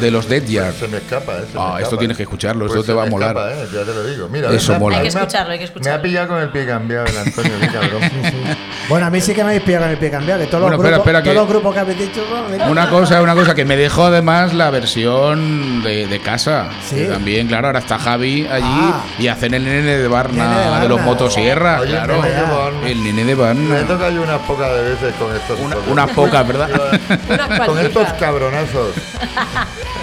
de 0.00 0.10
los 0.10 0.28
Dead 0.28 0.44
Yard. 0.44 0.74
Se 0.78 0.86
me 0.88 0.98
escapa, 0.98 1.32
¿eh? 1.38 1.44
Se 1.50 1.58
me 1.58 1.60
Ah, 1.64 1.68
esto 1.74 1.82
escapa. 1.84 1.98
tienes 1.98 2.16
que 2.16 2.22
escucharlo, 2.22 2.66
esto 2.66 2.76
Pues 2.76 2.86
te 2.86 2.92
va 2.92 3.02
a 3.02 3.04
me 3.06 3.10
molar. 3.10 3.36
escapa, 3.36 3.52
¿eh? 3.52 3.66
Ya 3.74 3.80
te 3.84 3.94
lo 3.94 4.04
digo. 4.06 4.28
Mira, 4.28 4.52
Eso 4.54 4.72
me 4.72 4.76
ha- 4.76 4.78
mola. 4.78 4.98
Hay 4.98 5.08
que 5.08 5.14
me 5.14 5.18
ha- 5.20 5.22
escucharlo, 5.24 5.52
hay 5.52 5.58
que 5.58 5.62
Me 5.62 5.66
escucharlo. 5.66 5.98
ha 5.98 6.02
pillado 6.02 6.28
con 6.28 6.38
el 6.40 6.48
pie 6.50 6.66
cambiado 6.66 7.06
el 7.06 7.18
Antonio, 7.18 7.52
qué 7.60 7.66
cabrón. 7.66 8.02
Bueno, 8.92 9.06
a 9.06 9.10
mí 9.10 9.20
sí 9.20 9.32
que 9.34 9.42
me 9.42 9.50
habéis 9.50 9.62
pillado 9.62 9.84
con 9.84 9.90
el 9.92 9.98
pie 9.98 10.10
cambiado, 10.10 10.40
que 10.40 10.46
todos, 10.46 10.62
Bueno, 10.62 10.76
los, 10.76 10.84
espera, 10.84 10.96
grupos, 10.98 11.08
espera, 11.18 11.22
que- 11.22 11.34
los 11.38 11.48
grupos 11.48 11.74
que 11.74 11.80
habéis 11.80 11.98
dicho... 11.98 12.20
mira. 12.50 12.66
Una 12.68 12.88
cosa, 12.90 13.22
una 13.22 13.34
cosa 13.34 13.54
que 13.54 13.64
me 13.64 13.76
dejó 13.76 14.04
además 14.06 14.52
la 14.54 14.70
versión 14.70 15.82
de, 15.82 16.06
de 16.06 16.20
casa. 16.20 16.68
Sí. 16.88 16.96
Que 16.96 17.04
también, 17.06 17.48
claro, 17.48 17.68
ahora 17.68 17.78
está 17.80 17.98
Javi 17.98 18.46
allí 18.46 18.64
Ah. 18.68 19.04
y 19.18 19.28
hacen 19.28 19.54
el 19.54 19.64
nene 19.64 19.96
de 19.96 20.08
Barna, 20.08 20.48
Nene 20.48 20.74
de 20.76 20.80
de, 20.82 20.88
los 20.88 21.00
motosierras, 21.00 21.80
Oye, 21.80 21.90
claro. 21.92 22.22
nene 22.22 22.34
de 22.34 22.42
Barna. 22.42 22.88
El 22.88 23.02
nene 23.04 23.24
de 23.24 23.24
Me 23.24 23.30
he 23.32 23.34
Barna. 23.34 23.86
tocado 23.86 24.10
yo 24.10 24.22
unas 24.22 24.40
pocas 24.42 24.72
de 24.74 24.82
veces 24.82 25.14
con 25.14 25.34
estos. 25.34 25.58
Una- 25.60 25.76
unas 25.88 26.10
pocas, 26.10 26.46
¿verdad? 26.46 26.68
Con 27.66 27.78
estos 27.78 28.12
cabronazos. 28.20 28.94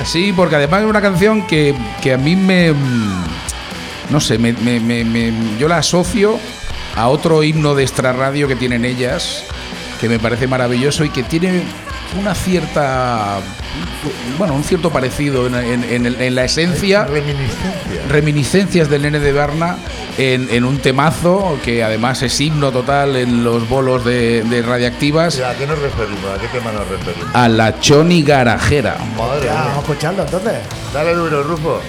Sí, 0.03 0.33
porque 0.35 0.55
además 0.55 0.81
es 0.81 0.87
una 0.87 1.01
canción 1.01 1.45
que, 1.45 1.75
que 2.01 2.13
a 2.13 2.17
mí 2.17 2.35
me. 2.35 2.71
mm, 2.71 3.23
No 4.09 4.19
sé, 4.19 4.37
me, 4.39 4.53
me- 4.53 4.79
me- 4.79 5.03
me- 5.03 5.57
yo 5.59 5.67
la 5.67 5.77
asocio 5.77 6.39
a 6.95 7.07
otro 7.07 7.43
himno 7.43 7.75
de 7.75 7.83
extra 7.83 8.13
radio 8.13 8.47
que 8.47 8.55
tienen 8.55 8.85
ellas, 8.85 9.43
que 10.01 10.09
me 10.09 10.19
parece 10.19 10.47
maravilloso 10.47 11.03
y 11.03 11.09
que 11.09 11.23
tiene 11.23 11.63
una 12.19 12.33
cierta. 12.33 13.39
Bueno, 14.39 14.55
un 14.55 14.63
cierto 14.63 14.89
parecido 14.89 15.45
en, 15.45 15.53
en- 15.55 15.83
en 15.83 16.05
el- 16.07 16.19
en 16.21 16.33
la 16.35 16.43
esencia. 16.45 17.05
Reminiscencia. 17.05 18.01
Reminiscencias 18.09 18.89
del 18.89 19.03
nene 19.03 19.19
de 19.19 19.31
Barna 19.31 19.77
en, 20.17 20.47
en 20.49 20.63
un 20.65 20.79
temazo 20.79 21.57
que 21.63 21.83
además 21.83 22.21
es 22.23 22.39
himno 22.41 22.71
total 22.71 23.15
en 23.15 23.43
los 23.43 23.69
bolos 23.69 24.03
de, 24.05 24.41
de 24.43 24.61
radiactivas 24.63 25.37
¿Y 25.37 25.43
¿A 25.43 25.53
qué 25.55 25.67
nos 25.67 25.77
referimos? 25.79 26.25
¿A 26.35 26.41
qué 26.41 26.47
tema 26.47 26.71
nos 26.71 26.87
referimos? 26.87 27.29
a 27.35 27.47
la 27.47 27.79
Choni 27.79 28.23
Garajera. 28.23 28.97
Madre 29.17 29.45
Ya, 29.45 29.51
mía. 29.51 29.61
vamos 29.65 29.77
a 29.77 29.79
escucharlo 29.81 30.23
entonces. 30.23 30.53
Dale 30.93 31.13
duro, 31.13 31.43
Rufo. 31.43 31.79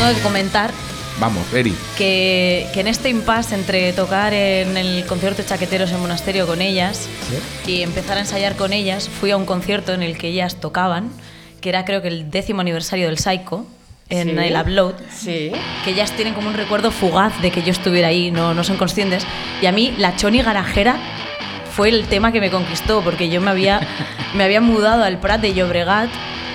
Tengo 0.00 0.14
que 0.14 0.20
comentar 0.22 0.70
Vamos, 1.20 1.52
Eri. 1.52 1.74
que, 1.96 2.68
que 2.72 2.80
en 2.80 2.86
este 2.86 3.08
impasse 3.08 3.54
entre 3.56 3.92
tocar 3.92 4.32
en 4.32 4.76
el 4.76 5.04
concierto 5.06 5.42
de 5.42 5.48
Chaqueteros 5.48 5.90
en 5.90 5.98
Monasterio 6.00 6.46
con 6.46 6.62
ellas 6.62 7.08
y 7.66 7.82
empezar 7.82 8.16
a 8.16 8.20
ensayar 8.20 8.54
con 8.54 8.72
ellas, 8.72 9.08
fui 9.08 9.32
a 9.32 9.36
un 9.36 9.44
concierto 9.44 9.92
en 9.92 10.04
el 10.04 10.16
que 10.16 10.28
ellas 10.28 10.60
tocaban, 10.60 11.10
que 11.60 11.70
era 11.70 11.84
creo 11.84 12.02
que 12.02 12.08
el 12.08 12.30
décimo 12.30 12.60
aniversario 12.60 13.06
del 13.06 13.18
Psycho, 13.18 13.66
en 14.10 14.28
Sí. 14.38 14.44
el 14.44 14.56
Upload, 14.60 14.94
Sí. 15.12 15.50
que 15.84 15.90
ellas 15.90 16.12
tienen 16.12 16.34
como 16.34 16.48
un 16.50 16.54
recuerdo 16.54 16.92
fugaz 16.92 17.32
de 17.42 17.50
que 17.50 17.62
yo 17.64 17.72
estuviera 17.72 18.08
ahí, 18.08 18.30
no, 18.30 18.54
no 18.54 18.62
son 18.62 18.76
conscientes. 18.76 19.24
Y 19.60 19.66
a 19.66 19.72
mí 19.72 19.92
la 19.98 20.14
Choni 20.14 20.40
Garajera 20.40 20.96
fue 21.74 21.88
el 21.88 22.04
tema 22.06 22.30
que 22.30 22.40
me 22.40 22.50
conquistó, 22.50 23.02
porque 23.02 23.28
yo 23.28 23.40
me 23.40 23.50
había, 23.50 23.80
me 24.34 24.44
había 24.44 24.60
mudado 24.60 25.02
al 25.02 25.18
Prat 25.18 25.40
de 25.40 25.52
Llobregat 25.52 26.08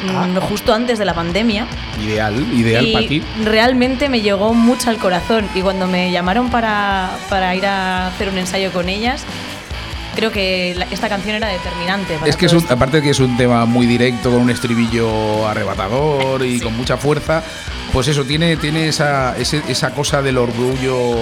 mm, 0.04 0.38
justo 0.49 0.74
antes 0.74 0.99
de 0.99 1.06
la 1.06 1.14
pandemia. 1.14 1.66
Ideal, 2.04 2.36
ideal 2.54 2.88
para 2.93 3.08
ti. 3.08 3.22
realmente 3.43 4.10
me 4.10 4.22
llegó 4.22 4.54
mucho 4.54 4.89
al 4.89 4.97
corazón. 4.97 5.47
Y 5.56 5.62
cuando 5.62 5.88
me 5.88 6.12
llamaron 6.12 6.49
para, 6.49 7.12
para 7.30 7.56
ir 7.56 7.66
a 7.66 8.08
hacer 8.08 8.30
un 8.30 8.38
ensayo 8.38 8.72
con 8.72 8.89
ellas, 8.89 9.24
creo 10.16 10.32
que 10.32 10.76
la- 10.78 10.86
esta 10.91 11.10
canción 11.10 11.36
era 11.36 11.47
determinante. 11.47 12.16
Para 12.18 12.30
Es 12.30 12.38
que 12.38 12.45
es 12.45 12.54
un- 12.54 12.66
aparte 12.70 12.97
de 12.97 13.04
que 13.04 13.10
es 13.12 13.20
un 13.20 13.36
tema 13.38 13.66
muy 13.66 13.86
directo, 13.88 14.32
con 14.32 14.41
un 14.41 14.49
estribillo 14.49 15.47
arrebatador 15.47 16.45
y 16.45 16.60
con 16.60 16.76
mucha 16.78 16.97
fuerza, 16.97 17.43
pues 17.94 18.08
eso, 18.08 18.26
tiene, 18.26 18.58
tiene 18.58 18.88
esa, 18.89 19.38
ese- 19.38 19.62
esa 19.70 19.91
cosa 19.91 20.22
del 20.22 20.38
orgullo 20.39 21.16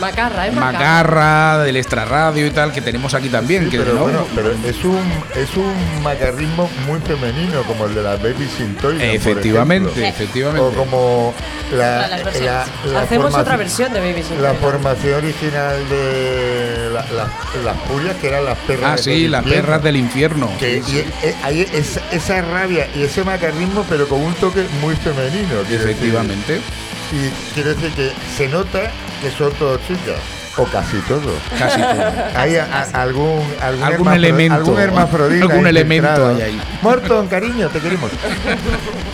Macarra, 0.00 0.46
¿eh? 0.46 0.52
Macarra. 0.52 0.72
macarra, 0.72 1.58
del 1.64 1.76
extrarradio 1.76 2.46
y 2.46 2.50
tal, 2.50 2.72
que 2.72 2.80
tenemos 2.82 3.14
aquí 3.14 3.28
también. 3.30 3.64
Sí, 3.64 3.70
que 3.70 3.78
pero 3.78 3.94
¿no? 3.94 4.00
bueno, 4.02 4.26
pero 4.34 4.52
es 4.52 4.84
un 4.84 5.00
es 5.34 5.56
un 5.56 6.02
macarrismo 6.02 6.68
muy 6.86 7.00
femenino, 7.00 7.62
como 7.62 7.86
el 7.86 7.94
de 7.94 8.02
las 8.02 8.22
Baby 8.22 8.46
por 8.82 8.92
Efectivamente, 9.00 10.06
efectivamente. 10.08 10.60
O 10.60 10.72
como 10.72 11.34
la, 11.72 12.06
la- 12.08 12.18
la 12.18 13.00
Hacemos 13.00 13.32
formación- 13.32 13.40
otra 13.40 13.56
versión 13.56 13.92
de 13.92 14.00
Baby 14.00 14.20
La 14.22 14.28
Sintoidan. 14.28 14.56
formación 14.56 15.14
original 15.14 15.88
de 15.88 16.90
la- 16.92 17.06
la- 17.12 17.28
las 17.64 17.76
Purias, 17.88 18.16
que 18.20 18.28
eran 18.28 18.44
las 18.44 18.58
perras 18.58 18.84
Ah, 18.92 18.94
del 18.96 19.04
sí, 19.04 19.28
las 19.28 19.42
infierno. 19.42 19.66
perras 19.66 19.82
del 19.82 19.96
infierno. 19.96 20.50
Que, 20.58 20.82
Sí, 20.82 21.04
y, 21.22 21.44
hay 21.44 21.60
esa, 21.72 22.00
esa 22.12 22.42
rabia 22.42 22.86
y 22.94 23.02
ese 23.02 23.24
macarrismo, 23.24 23.84
pero 23.88 24.06
con 24.08 24.20
un 24.20 24.34
toque 24.34 24.64
muy 24.82 24.94
femenino. 24.96 25.62
decir. 25.68 26.17
Y 27.12 27.30
quiero 27.54 27.74
decir 27.74 27.92
que 27.92 28.12
se 28.36 28.48
nota 28.48 28.90
que 29.22 29.30
son 29.30 29.52
todos 29.54 29.80
chicas. 29.86 30.47
O 30.58 30.64
casi 30.64 30.96
todo. 31.08 31.32
Casi 31.58 31.80
todo. 31.80 32.12
Hay 32.36 32.56
a- 32.56 32.64
a- 32.92 33.02
algún, 33.02 33.40
algún, 33.62 33.82
Algún 33.84 34.06
hermafro- 34.08 34.14
elemento. 34.16 34.54
Algún 34.56 34.80
hermafrodita. 34.80 35.44
Algún 35.46 35.66
elemento 35.68 36.28
hay 36.28 36.42
ahí. 36.42 36.60
Morton, 36.82 37.28
cariño, 37.28 37.68
te 37.68 37.78
queremos. 37.80 38.10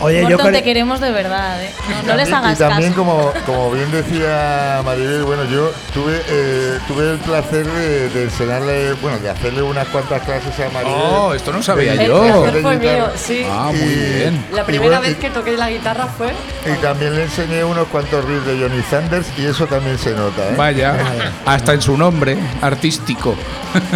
Oye, 0.01 0.21
yo 0.23 0.29
Morton, 0.31 0.51
te 0.53 0.63
queremos 0.63 0.99
de 0.99 1.11
verdad, 1.11 1.61
¿eh? 1.63 1.71
No, 1.89 2.09
no 2.11 2.15
les 2.17 2.29
Y 2.29 2.33
hagas 2.33 2.57
también, 2.57 2.91
caso. 2.93 3.03
como, 3.05 3.33
como 3.45 3.71
bien 3.71 3.91
decía 3.91 4.81
Maribel, 4.83 5.23
bueno, 5.23 5.43
yo 5.45 5.71
tuve 5.93 6.19
eh, 6.27 6.79
tuve 6.87 7.11
el 7.11 7.17
placer 7.19 7.65
de, 7.65 8.09
de 8.09 8.23
enseñarle, 8.23 8.93
bueno, 9.01 9.19
de 9.19 9.29
hacerle 9.29 9.61
unas 9.61 9.87
cuantas 9.87 10.21
clases 10.23 10.53
a 10.59 10.69
Maribel. 10.71 10.95
Oh, 10.99 11.33
esto 11.33 11.51
no 11.53 11.61
sabía 11.61 11.93
De- 11.95 12.07
yo. 12.07 12.41
placer 12.43 12.61
fue 12.61 12.77
mío, 12.77 13.07
sí. 13.15 13.45
Ah, 13.49 13.69
muy 13.71 13.79
Y- 13.79 14.13
bien. 14.17 14.45
La 14.51 14.61
y 14.61 14.65
primera 14.65 14.97
bueno, 14.99 15.01
vez 15.01 15.17
que 15.17 15.29
toqué 15.29 15.55
la 15.57 15.69
guitarra 15.69 16.07
fue. 16.07 16.33
Y, 16.65 16.71
y 16.71 16.75
también 16.81 17.15
le 17.15 17.23
enseñé 17.23 17.63
unos 17.63 17.87
cuantos 17.87 18.25
riffs 18.25 18.45
de 18.47 18.59
Johnny 18.59 18.81
Sanders 18.89 19.27
y 19.37 19.45
eso 19.45 19.67
también 19.67 19.97
se 19.97 20.11
nota, 20.13 20.41
¿eh? 20.49 20.53
Vaya, 20.57 20.95
hasta 21.45 21.73
en 21.73 21.81
su 21.81 21.97
nombre, 21.97 22.37
artístico. 22.61 23.35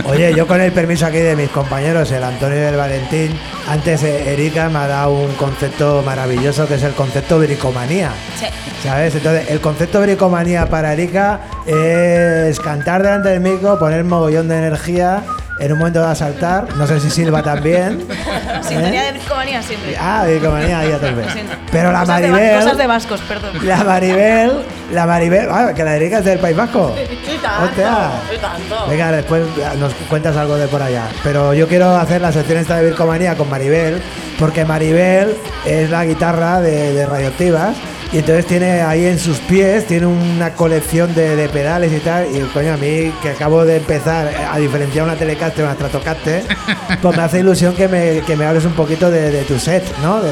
Oye, 0.05 0.33
yo 0.35 0.47
con 0.47 0.61
el 0.61 0.71
permiso 0.73 1.05
aquí 1.05 1.17
de 1.17 1.35
mis 1.35 1.49
compañeros, 1.49 2.11
el 2.11 2.23
Antonio 2.23 2.57
y 2.57 2.63
el 2.63 2.75
Valentín, 2.75 3.37
antes 3.67 4.03
Erika 4.03 4.69
me 4.69 4.79
ha 4.79 4.87
dado 4.87 5.13
un 5.13 5.33
concepto 5.33 6.01
maravilloso 6.05 6.67
que 6.67 6.75
es 6.75 6.83
el 6.83 6.93
concepto 6.93 7.39
bricomanía. 7.39 8.11
Sí. 8.39 8.45
¿Sabes? 8.83 9.15
Entonces, 9.15 9.49
el 9.49 9.59
concepto 9.59 10.01
bricomanía 10.01 10.69
para 10.69 10.93
Erika 10.93 11.41
es 11.65 12.59
cantar 12.59 13.03
delante 13.03 13.29
del 13.29 13.41
micro, 13.41 13.77
poner 13.77 14.03
mogollón 14.03 14.47
de 14.47 14.57
energía, 14.57 15.23
en 15.59 15.71
un 15.73 15.77
momento 15.79 16.07
de 16.07 16.15
saltar, 16.15 16.75
no 16.75 16.87
sé 16.87 16.99
si 16.99 17.09
Silva 17.09 17.43
también. 17.43 18.05
Sintonía 18.61 19.03
¿eh? 19.09 19.13
de 19.13 19.19
bricomanía 19.19 19.61
siempre. 19.61 19.95
Ah, 19.99 20.23
bricomanía, 20.27 20.79
ahí 20.79 20.91
a 20.91 20.97
tope. 20.99 21.23
Pero 21.71 21.91
la 21.91 21.99
Cosas 22.01 22.21
de 22.21 22.27
va- 22.31 22.37
Maribel, 22.37 22.59
Cosas 22.61 22.77
de 22.77 22.87
vascos, 22.87 23.21
perdón. 23.21 23.51
la 23.67 23.83
Maribel, 23.83 24.51
la 24.91 25.05
Maribel, 25.05 25.47
ah, 25.51 25.73
que 25.75 25.83
la 25.83 25.97
es 25.97 26.25
del 26.25 26.39
País 26.39 26.55
Vasco. 26.55 26.95
Y 26.97 27.37
tanto, 27.37 27.65
Hostia. 27.65 28.09
y 28.33 28.37
tanto. 28.39 28.87
Venga, 28.89 29.11
después 29.11 29.43
nos 29.77 29.93
cuentas 30.09 30.35
algo 30.37 30.55
de 30.57 30.67
por 30.67 30.81
allá. 30.81 31.03
Pero 31.23 31.53
yo 31.53 31.67
quiero 31.67 31.95
hacer 31.95 32.21
la 32.21 32.31
sección 32.31 32.57
esta 32.59 32.77
de 32.77 32.85
Vircomanía 32.85 33.35
con 33.35 33.49
Maribel, 33.49 34.01
porque 34.39 34.65
Maribel 34.65 35.35
es 35.65 35.89
la 35.89 36.05
guitarra 36.05 36.61
de, 36.61 36.93
de 36.93 37.05
Radioactivas. 37.05 37.75
Y 38.11 38.17
entonces 38.17 38.47
tiene 38.47 38.81
ahí 38.81 39.05
en 39.05 39.19
sus 39.19 39.37
pies, 39.37 39.85
tiene 39.85 40.07
una 40.07 40.55
colección 40.55 41.13
de, 41.13 41.35
de 41.35 41.47
pedales 41.47 41.93
y 41.93 41.99
tal. 41.99 42.25
Y 42.35 42.39
coño, 42.53 42.73
a 42.73 42.77
mí 42.77 43.13
que 43.21 43.29
acabo 43.29 43.63
de 43.65 43.77
empezar 43.77 44.27
a 44.51 44.57
diferenciar 44.57 45.05
una 45.05 45.15
Telecaster, 45.15 45.63
una 45.63 45.75
Stratocaster, 45.75 46.43
pues 47.03 47.15
me 47.15 47.21
hace 47.21 47.39
ilusión 47.41 47.75
que 47.75 47.87
me, 47.87 48.21
que 48.21 48.35
me 48.35 48.45
hables 48.45 48.65
un 48.65 48.73
poquito 48.73 49.11
de, 49.11 49.29
de 49.29 49.43
tu 49.43 49.59
set, 49.59 49.83
¿no? 50.01 50.21
De, 50.21 50.31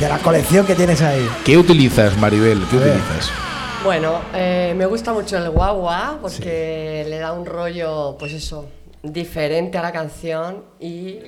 de 0.00 0.08
la 0.08 0.18
colección 0.18 0.64
que 0.64 0.74
tienes 0.74 1.02
ahí. 1.02 1.28
¿Qué 1.44 1.58
utilizas, 1.58 2.16
Maribel? 2.16 2.58
¿Qué 2.70 2.76
utilizas? 2.76 3.30
Bueno, 3.84 4.20
eh, 4.34 4.72
me 4.74 4.86
gusta 4.86 5.12
mucho 5.12 5.36
el 5.36 5.50
guagua 5.50 6.18
porque 6.22 7.04
le 7.06 7.18
da 7.18 7.32
un 7.32 7.44
rollo, 7.44 8.16
pues 8.18 8.32
eso, 8.32 8.66
diferente 9.02 9.76
a 9.76 9.82
la 9.82 9.92
canción 9.92 10.64
y 10.80 11.18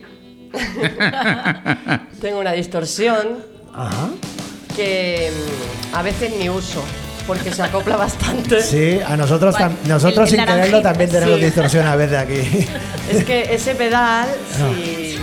tengo 2.21 2.41
una 2.41 2.53
distorsión 2.53 3.45
Ajá. 3.75 4.09
Que 4.85 5.31
mm, 5.93 5.95
a 5.97 6.03
veces 6.03 6.33
ni 6.39 6.49
uso 6.49 6.83
porque 7.27 7.53
se 7.53 7.63
acopla 7.63 7.97
bastante. 7.97 8.63
Sí, 8.75 8.99
a 9.07 9.17
nosotros, 9.17 9.55
nosotros 9.87 10.33
El- 10.33 10.39
el 10.41 10.47
sin 10.47 10.55
quererlo 10.55 10.83
también 10.83 11.11
tenemos 11.11 11.39
sí. 11.39 11.45
distorsión 11.45 11.87
a 11.87 11.97
veces 11.97 12.19
aquí. 12.19 12.67
Es 13.11 13.25
que 13.25 13.55
ese 13.55 13.75
pedal, 13.75 14.29
No. 14.59 14.73
si, 14.75 15.19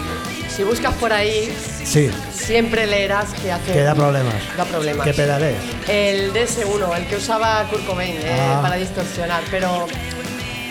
si 0.55 0.63
buscas 0.63 0.93
por 0.95 1.11
ahí, 1.13 1.51
Sí, 1.85 2.09
siempre 2.33 2.85
leerás 2.85 3.29
que 3.41 3.49
hace... 3.51 3.71
que 3.71 3.81
da 3.81 3.95
problemas. 3.95 4.33
Da 4.57 4.65
problemas. 4.65 5.05
¿Qué 5.07 5.13
pedal 5.13 5.41
es? 5.43 5.55
El 5.87 6.33
DS1, 6.33 6.97
el 6.97 7.05
que 7.07 7.15
usaba 7.15 7.63
Kurt 7.69 7.85
Cobain 7.85 8.15
eh, 8.17 8.37
Ah. 8.39 8.59
para 8.61 8.75
distorsionar, 8.75 9.41
pero 9.49 9.87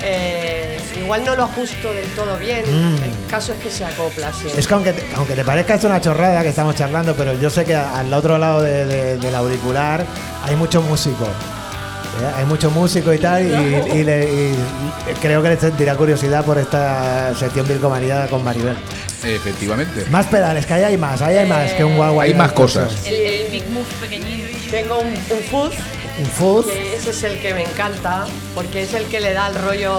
eh, 0.03 0.79
igual 1.01 1.25
no 1.25 1.37
lo 1.37 1.45
ajusto 1.45 1.93
del 1.93 2.07
todo 2.11 2.37
bien. 2.39 2.63
Mm. 2.67 2.97
El 3.03 3.31
caso 3.31 3.53
es 3.53 3.59
que 3.61 3.71
se 3.71 3.85
acopla 3.85 4.33
siempre. 4.33 4.61
Es 4.61 4.67
que 4.67 4.75
aunque 4.75 4.93
te, 4.93 5.05
aunque 5.17 5.35
te 5.35 5.45
parezca 5.45 5.75
esto 5.75 5.87
una 5.87 6.01
chorrada 6.01 6.43
que 6.43 6.49
estamos 6.51 6.75
charlando, 6.77 7.15
pero 7.15 7.33
yo 7.35 7.51
sé 7.51 7.65
que 7.65 7.75
al 7.75 8.13
otro 8.13 8.39
lado 8.39 8.63
de- 8.63 8.85
de- 8.87 9.17
del 9.19 9.35
auricular 9.35 10.05
hay 10.45 10.57
mucho 10.57 10.83
músico. 10.83 11.25
¿eh? 11.25 12.33
Hay 12.39 12.45
mucho 12.47 12.71
músico 12.71 13.13
y 13.13 13.19
tal, 13.19 13.43
y, 13.47 13.99
y 13.99 14.05
le- 14.05 14.25
y 14.25 14.55
creo 15.21 15.43
que 15.43 15.51
le 15.51 15.61
sentirá 15.61 15.95
curiosidad 15.97 16.45
por 16.45 16.57
esta 16.59 17.35
sección 17.35 17.67
Vircomanía 17.69 18.27
con 18.29 18.43
Maribel. 18.43 18.77
Efectivamente. 19.25 20.05
Más 20.11 20.27
pedales, 20.27 20.65
que 20.67 20.75
ahí 20.75 20.85
hay 20.85 20.97
más, 20.97 21.21
ahí 21.21 21.37
hay 21.37 21.49
más 21.49 21.73
que 21.73 21.85
un 21.85 21.97
guagua. 21.97 22.25
Hay 22.25 22.35
más 22.35 22.53
cosas. 22.53 22.91
El, 23.07 23.15
el 23.15 23.51
Big 23.51 23.69
Move 23.71 23.85
pequeñín. 24.01 24.47
Tengo 24.71 24.99
un, 24.99 25.09
un 25.09 25.43
fuzz, 25.51 25.75
Que 26.67 26.97
ese 26.97 27.11
es 27.11 27.23
el 27.25 27.41
que 27.41 27.53
me 27.55 27.63
encanta, 27.63 28.27
porque 28.55 28.83
es 28.83 28.95
el 28.95 29.05
que 29.07 29.21
le 29.21 29.33
da 29.33 29.49
el 29.49 29.55
rollo, 29.57 29.99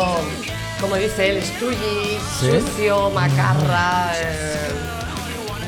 como 0.82 0.96
dice 0.96 1.30
él, 1.30 1.38
estulli, 1.38 2.18
Sí. 2.40 2.50
sucio, 2.60 3.10
macarra, 3.12 4.14
eh, 4.16 4.72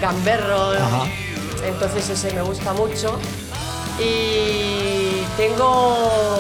gamberro. 0.01 0.71
Ajá. 0.71 1.03
Entonces 1.65 2.09
ese 2.09 2.33
me 2.33 2.41
gusta 2.41 2.73
mucho. 2.73 3.19
Y 3.99 5.23
tengo 5.37 6.39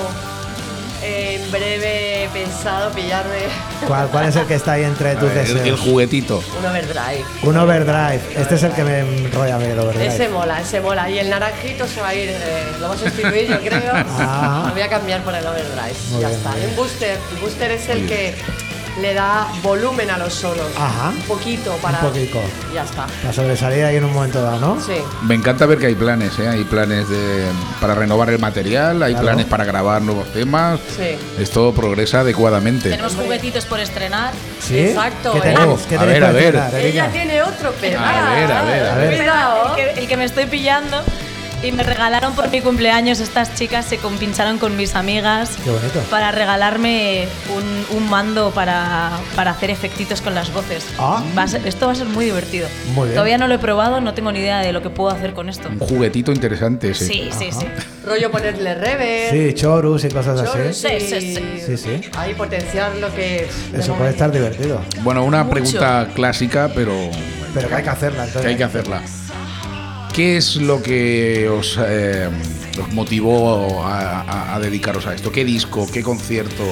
en 1.09 1.51
breve 1.51 2.29
pensado 2.33 2.91
pillarme 2.91 3.39
¿Cuál, 3.87 4.07
cuál 4.09 4.25
es 4.29 4.35
el 4.35 4.45
que 4.45 4.55
está 4.55 4.73
ahí 4.73 4.83
entre 4.83 5.15
tus 5.15 5.29
ver, 5.33 5.37
el, 5.45 5.47
el 5.51 5.57
deseos? 5.57 5.79
juguetito. 5.79 6.43
un 6.59 6.65
overdrive. 6.65 7.25
Un 7.43 7.57
overdrive. 7.57 8.21
Este 8.35 8.55
es 8.55 8.63
el 8.63 8.71
que 8.73 8.83
me 8.83 8.99
enrolla 8.99 9.55
a 9.55 9.59
mí, 9.59 9.65
el 9.65 9.79
overdrive. 9.79 10.07
Ese 10.07 10.29
mola, 10.29 10.59
ese 10.61 10.81
mola. 10.81 11.09
Y 11.09 11.19
el 11.19 11.29
naranjito 11.29 11.87
se 11.87 12.01
va 12.01 12.09
a 12.09 12.15
ir, 12.15 12.29
eh, 12.29 12.63
lo 12.79 12.89
vamos 12.89 13.01
a 13.01 13.05
sustituir, 13.09 13.47
yo 13.47 13.59
creo. 13.59 13.93
Ah. 13.95 14.65
Lo 14.67 14.73
voy 14.73 14.81
a 14.81 14.89
cambiar 14.89 15.21
por 15.23 15.33
el 15.33 15.45
overdrive. 15.45 15.95
Muy 16.11 16.21
ya 16.21 16.27
bien, 16.27 16.39
está. 16.39 16.49
un 16.51 16.75
booster. 16.75 17.17
El 17.31 17.37
booster 17.41 17.71
es 17.71 17.89
el 17.89 18.07
que 18.07 18.35
le 19.01 19.13
da 19.13 19.47
volumen 19.63 20.09
a 20.09 20.17
los 20.17 20.33
solos. 20.33 20.67
Ajá. 20.77 21.09
Un 21.09 21.21
poquito 21.23 21.73
para. 21.81 21.99
Un 21.99 22.07
poquito. 22.07 22.39
Ya 22.73 22.83
está. 22.83 23.05
La 23.23 23.33
sobresalida 23.33 23.87
ahí 23.87 23.97
en 23.97 24.05
un 24.05 24.13
momento 24.13 24.41
dado, 24.41 24.59
¿no? 24.59 24.81
Sí. 24.81 24.95
Me 25.23 25.35
encanta 25.35 25.65
ver 25.65 25.77
que 25.79 25.87
hay 25.87 25.95
planes, 25.95 26.37
¿eh? 26.39 26.47
Hay 26.47 26.63
planes 26.63 27.09
de, 27.09 27.45
para 27.81 27.95
renovar 27.95 28.29
el 28.29 28.39
material, 28.39 29.01
hay 29.03 29.13
Claro. 29.13 29.25
planes 29.27 29.45
para 29.45 29.65
grabar 29.65 30.01
nuevos 30.01 30.31
temas. 30.33 30.79
Sí. 30.95 31.17
Esto 31.41 31.73
progresa 31.73 32.21
adecuadamente. 32.21 32.89
Tenemos 32.89 33.15
juguetitos 33.15 33.65
por 33.65 33.79
estrenar. 33.79 34.33
Sí. 34.59 34.79
Exacto, 34.79 35.33
¿Qué 35.41 35.49
¿eh? 35.51 35.55
Oh, 35.59 35.77
¿Qué 35.87 35.97
a 35.97 36.03
ver, 36.05 36.23
a 36.23 36.31
ver. 36.31 36.55
Ella 36.75 37.09
tiene 37.11 37.41
otro 37.41 37.71
pedal. 37.73 38.03
A 38.03 38.33
ver, 38.35 38.51
a 38.51 38.63
ver, 38.63 38.85
a 38.85 38.95
ver. 38.95 39.17
Cuidado. 39.17 39.75
El 39.77 39.93
que, 39.93 40.01
el 40.01 40.07
que 40.07 40.17
me 40.17 40.25
estoy 40.25 40.45
pillando 40.45 41.01
Y 41.61 41.73
me 41.73 41.83
regalaron 41.83 42.33
por 42.35 42.49
mi 42.49 42.61
cumpleaños 42.61 43.19
estas 43.19 43.53
chicas, 43.53 43.85
se 43.85 43.97
compincharon 43.97 44.59
con 44.59 44.77
mis 44.77 44.95
amigas 44.95 45.57
Qué 45.61 45.69
bonito. 45.69 45.99
para 46.09 46.31
regalarme 46.31 47.27
un, 47.53 47.97
un 47.97 48.09
mando 48.09 48.51
para, 48.51 49.11
para 49.35 49.51
hacer 49.51 49.69
efectitos 49.69 50.21
con 50.21 50.33
las 50.33 50.53
voces. 50.53 50.85
Ah. 50.97 51.21
Va 51.37 51.43
a 51.43 51.47
ser- 51.49 51.67
esto 51.67 51.87
va 51.87 51.91
a 51.91 51.95
ser 51.95 52.07
muy 52.07 52.23
divertido. 52.23 52.69
Muy 52.93 53.07
bien. 53.09 53.15
Todavía 53.15 53.37
no 53.37 53.47
lo 53.49 53.55
he 53.55 53.59
probado, 53.59 53.99
no 53.99 54.13
tengo 54.13 54.31
ni 54.31 54.39
idea 54.39 54.59
de 54.59 54.71
lo 54.71 54.81
que 54.81 54.89
puedo 54.89 55.09
hacer 55.09 55.33
con 55.33 55.49
esto. 55.49 55.67
Un 55.67 55.79
juguetito 55.79 56.31
interesante 56.31 56.91
ese. 56.91 57.05
Sí, 57.05 57.29
sí, 57.37 57.49
sí. 57.51 57.65
Rollo 58.05 58.31
ponerle 58.31 58.75
reverb. 58.75 59.31
Sí, 59.49 59.53
chorus 59.53 60.05
y 60.05 60.09
cosas 60.09 60.39
así. 60.39 60.51
chorus 60.57 60.77
Sí, 60.77 60.87
y- 60.95 60.99
sí, 61.01 61.35
sí. 61.35 61.61
Sí, 61.65 61.77
sí. 61.77 62.01
Ahí 62.17 62.35
potenciar 62.35 62.95
lo 62.95 63.13
que. 63.13 63.49
Eso 63.77 63.95
puede 63.95 64.11
estar 64.11 64.31
divertido. 64.31 64.79
Bueno, 65.01 65.25
una 65.25 65.43
Mucho. 65.43 65.55
pregunta 65.55 66.07
clásica, 66.15 66.71
pero 66.73 66.93
Pero 67.53 67.67
que 67.67 67.75
hay 67.75 67.83
que 67.83 67.89
hacerla, 67.89 68.21
que 68.23 68.27
entonces. 68.29 68.49
hay 68.49 68.55
que 68.57 68.63
hacerla. 68.63 69.01
¿Qué 70.13 70.37
es 70.37 70.55
lo 70.57 70.81
que 70.81 71.47
os, 71.49 71.77
eh, 71.81 72.29
os 72.81 72.91
motivó 72.93 73.83
a, 73.83 74.21
a- 74.21 74.55
a 74.55 74.59
dedicaros 74.59 75.05
a 75.07 75.13
esto? 75.15 75.31
¿Qué 75.31 75.45
disco? 75.45 75.87
¿Qué 75.91 76.03
concierto? 76.03 76.63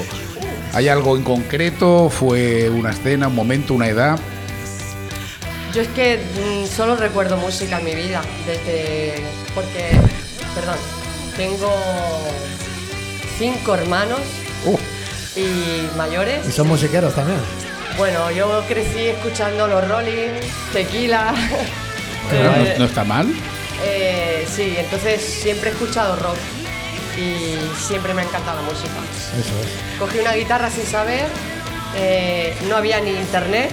¿Hay 0.74 0.88
algo 0.88 1.16
en 1.16 1.22
concreto? 1.22 2.10
¿Fue 2.10 2.68
una 2.68 2.90
escena, 2.90 3.28
un 3.28 3.34
momento, 3.34 3.74
una 3.74 3.88
edad? 3.88 4.18
Yo 5.74 5.82
es 5.82 5.88
que 5.88 6.18
mm, 6.18 6.66
solo 6.66 6.96
recuerdo 6.96 7.36
música 7.36 7.78
en 7.78 7.84
mi 7.84 7.94
vida, 7.94 8.22
desde. 8.46 9.14
porque. 9.54 9.90
Perdón, 10.54 10.76
tengo 11.36 11.70
cinco 13.38 13.74
hermanos 13.74 14.18
Uh, 14.66 14.76
y 15.38 15.96
mayores. 15.96 16.46
Y 16.48 16.50
son 16.50 16.66
musiqueros 16.66 17.14
también. 17.14 17.38
Bueno, 17.96 18.28
yo 18.32 18.62
crecí 18.66 19.06
escuchando 19.06 19.68
los 19.68 19.86
Rolling, 19.88 20.40
Tequila. 20.72 21.32
No, 22.30 22.54
Eh, 22.64 22.74
no 22.78 22.84
está 22.84 23.04
mal. 23.04 23.26
eh, 23.84 24.46
sí, 24.54 24.74
entonces 24.78 25.22
siempre 25.22 25.70
he 25.70 25.72
escuchado 25.72 26.16
rock 26.16 26.36
y 27.16 27.56
siempre 27.80 28.14
me 28.14 28.22
ha 28.22 28.24
encantado 28.24 28.56
la 28.60 28.62
música. 28.62 28.92
Eso 29.38 29.54
es. 29.60 29.98
Cogí 29.98 30.18
una 30.20 30.32
guitarra 30.34 30.70
sin 30.70 30.84
saber, 30.86 31.26
eh, 31.96 32.56
no 32.68 32.76
había 32.76 33.00
ni 33.00 33.10
internet, 33.10 33.70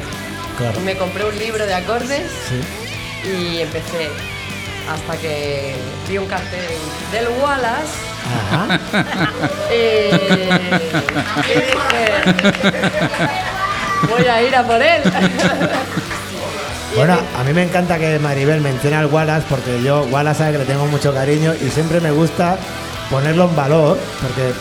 Claro. 0.57 0.79
me 0.81 0.95
compré 0.95 1.25
un 1.25 1.37
libro 1.37 1.65
de 1.65 1.73
acordes 1.73 2.23
Sí. 2.49 3.29
y 3.29 3.61
empecé 3.61 4.09
hasta 4.91 5.17
que 5.17 5.75
vi 6.07 6.17
un 6.17 6.27
cartel 6.27 6.59
del 7.11 7.27
Wallace 7.41 7.93
Ajá. 8.51 8.79
y 9.73 10.11
dije, 11.47 11.75
voy 14.09 14.25
a 14.25 14.41
ir 14.43 14.55
a 14.55 14.63
por 14.63 14.81
él. 14.81 15.01
Bueno, 16.95 17.17
a 17.37 17.43
mí 17.43 17.51
me 17.51 17.63
encanta 17.63 17.99
que 17.99 18.19
Maribel 18.19 18.61
mencione 18.61 18.95
al 18.95 19.07
Wallace 19.07 19.45
porque 19.49 19.83
yo, 19.83 20.07
Wallace 20.11 20.39
sabe 20.39 20.51
que 20.53 20.57
le 20.59 20.65
tengo 20.65 20.85
mucho 20.85 21.13
cariño 21.13 21.53
y 21.53 21.69
siempre 21.69 21.99
me 21.99 22.09
gusta 22.09 22.57
ponerlo 23.11 23.49
en 23.49 23.55
valor 23.55 23.97
porque 24.21 24.53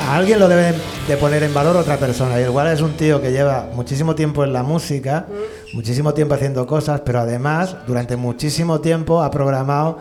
a 0.00 0.16
alguien 0.16 0.40
lo 0.40 0.48
debe 0.48 0.74
de 1.06 1.16
poner 1.18 1.42
en 1.42 1.52
valor 1.52 1.76
otra 1.76 1.98
persona. 1.98 2.40
Y 2.40 2.44
el 2.44 2.48
Wallace 2.48 2.76
es 2.76 2.80
un 2.80 2.94
tío 2.94 3.20
que 3.20 3.32
lleva 3.32 3.68
muchísimo 3.74 4.14
tiempo 4.14 4.44
en 4.44 4.54
la 4.54 4.62
música, 4.62 5.26
muchísimo 5.74 6.14
tiempo 6.14 6.34
haciendo 6.34 6.66
cosas, 6.66 7.02
pero 7.04 7.20
además 7.20 7.76
durante 7.86 8.16
muchísimo 8.16 8.80
tiempo 8.80 9.22
ha 9.22 9.30
programado 9.30 9.98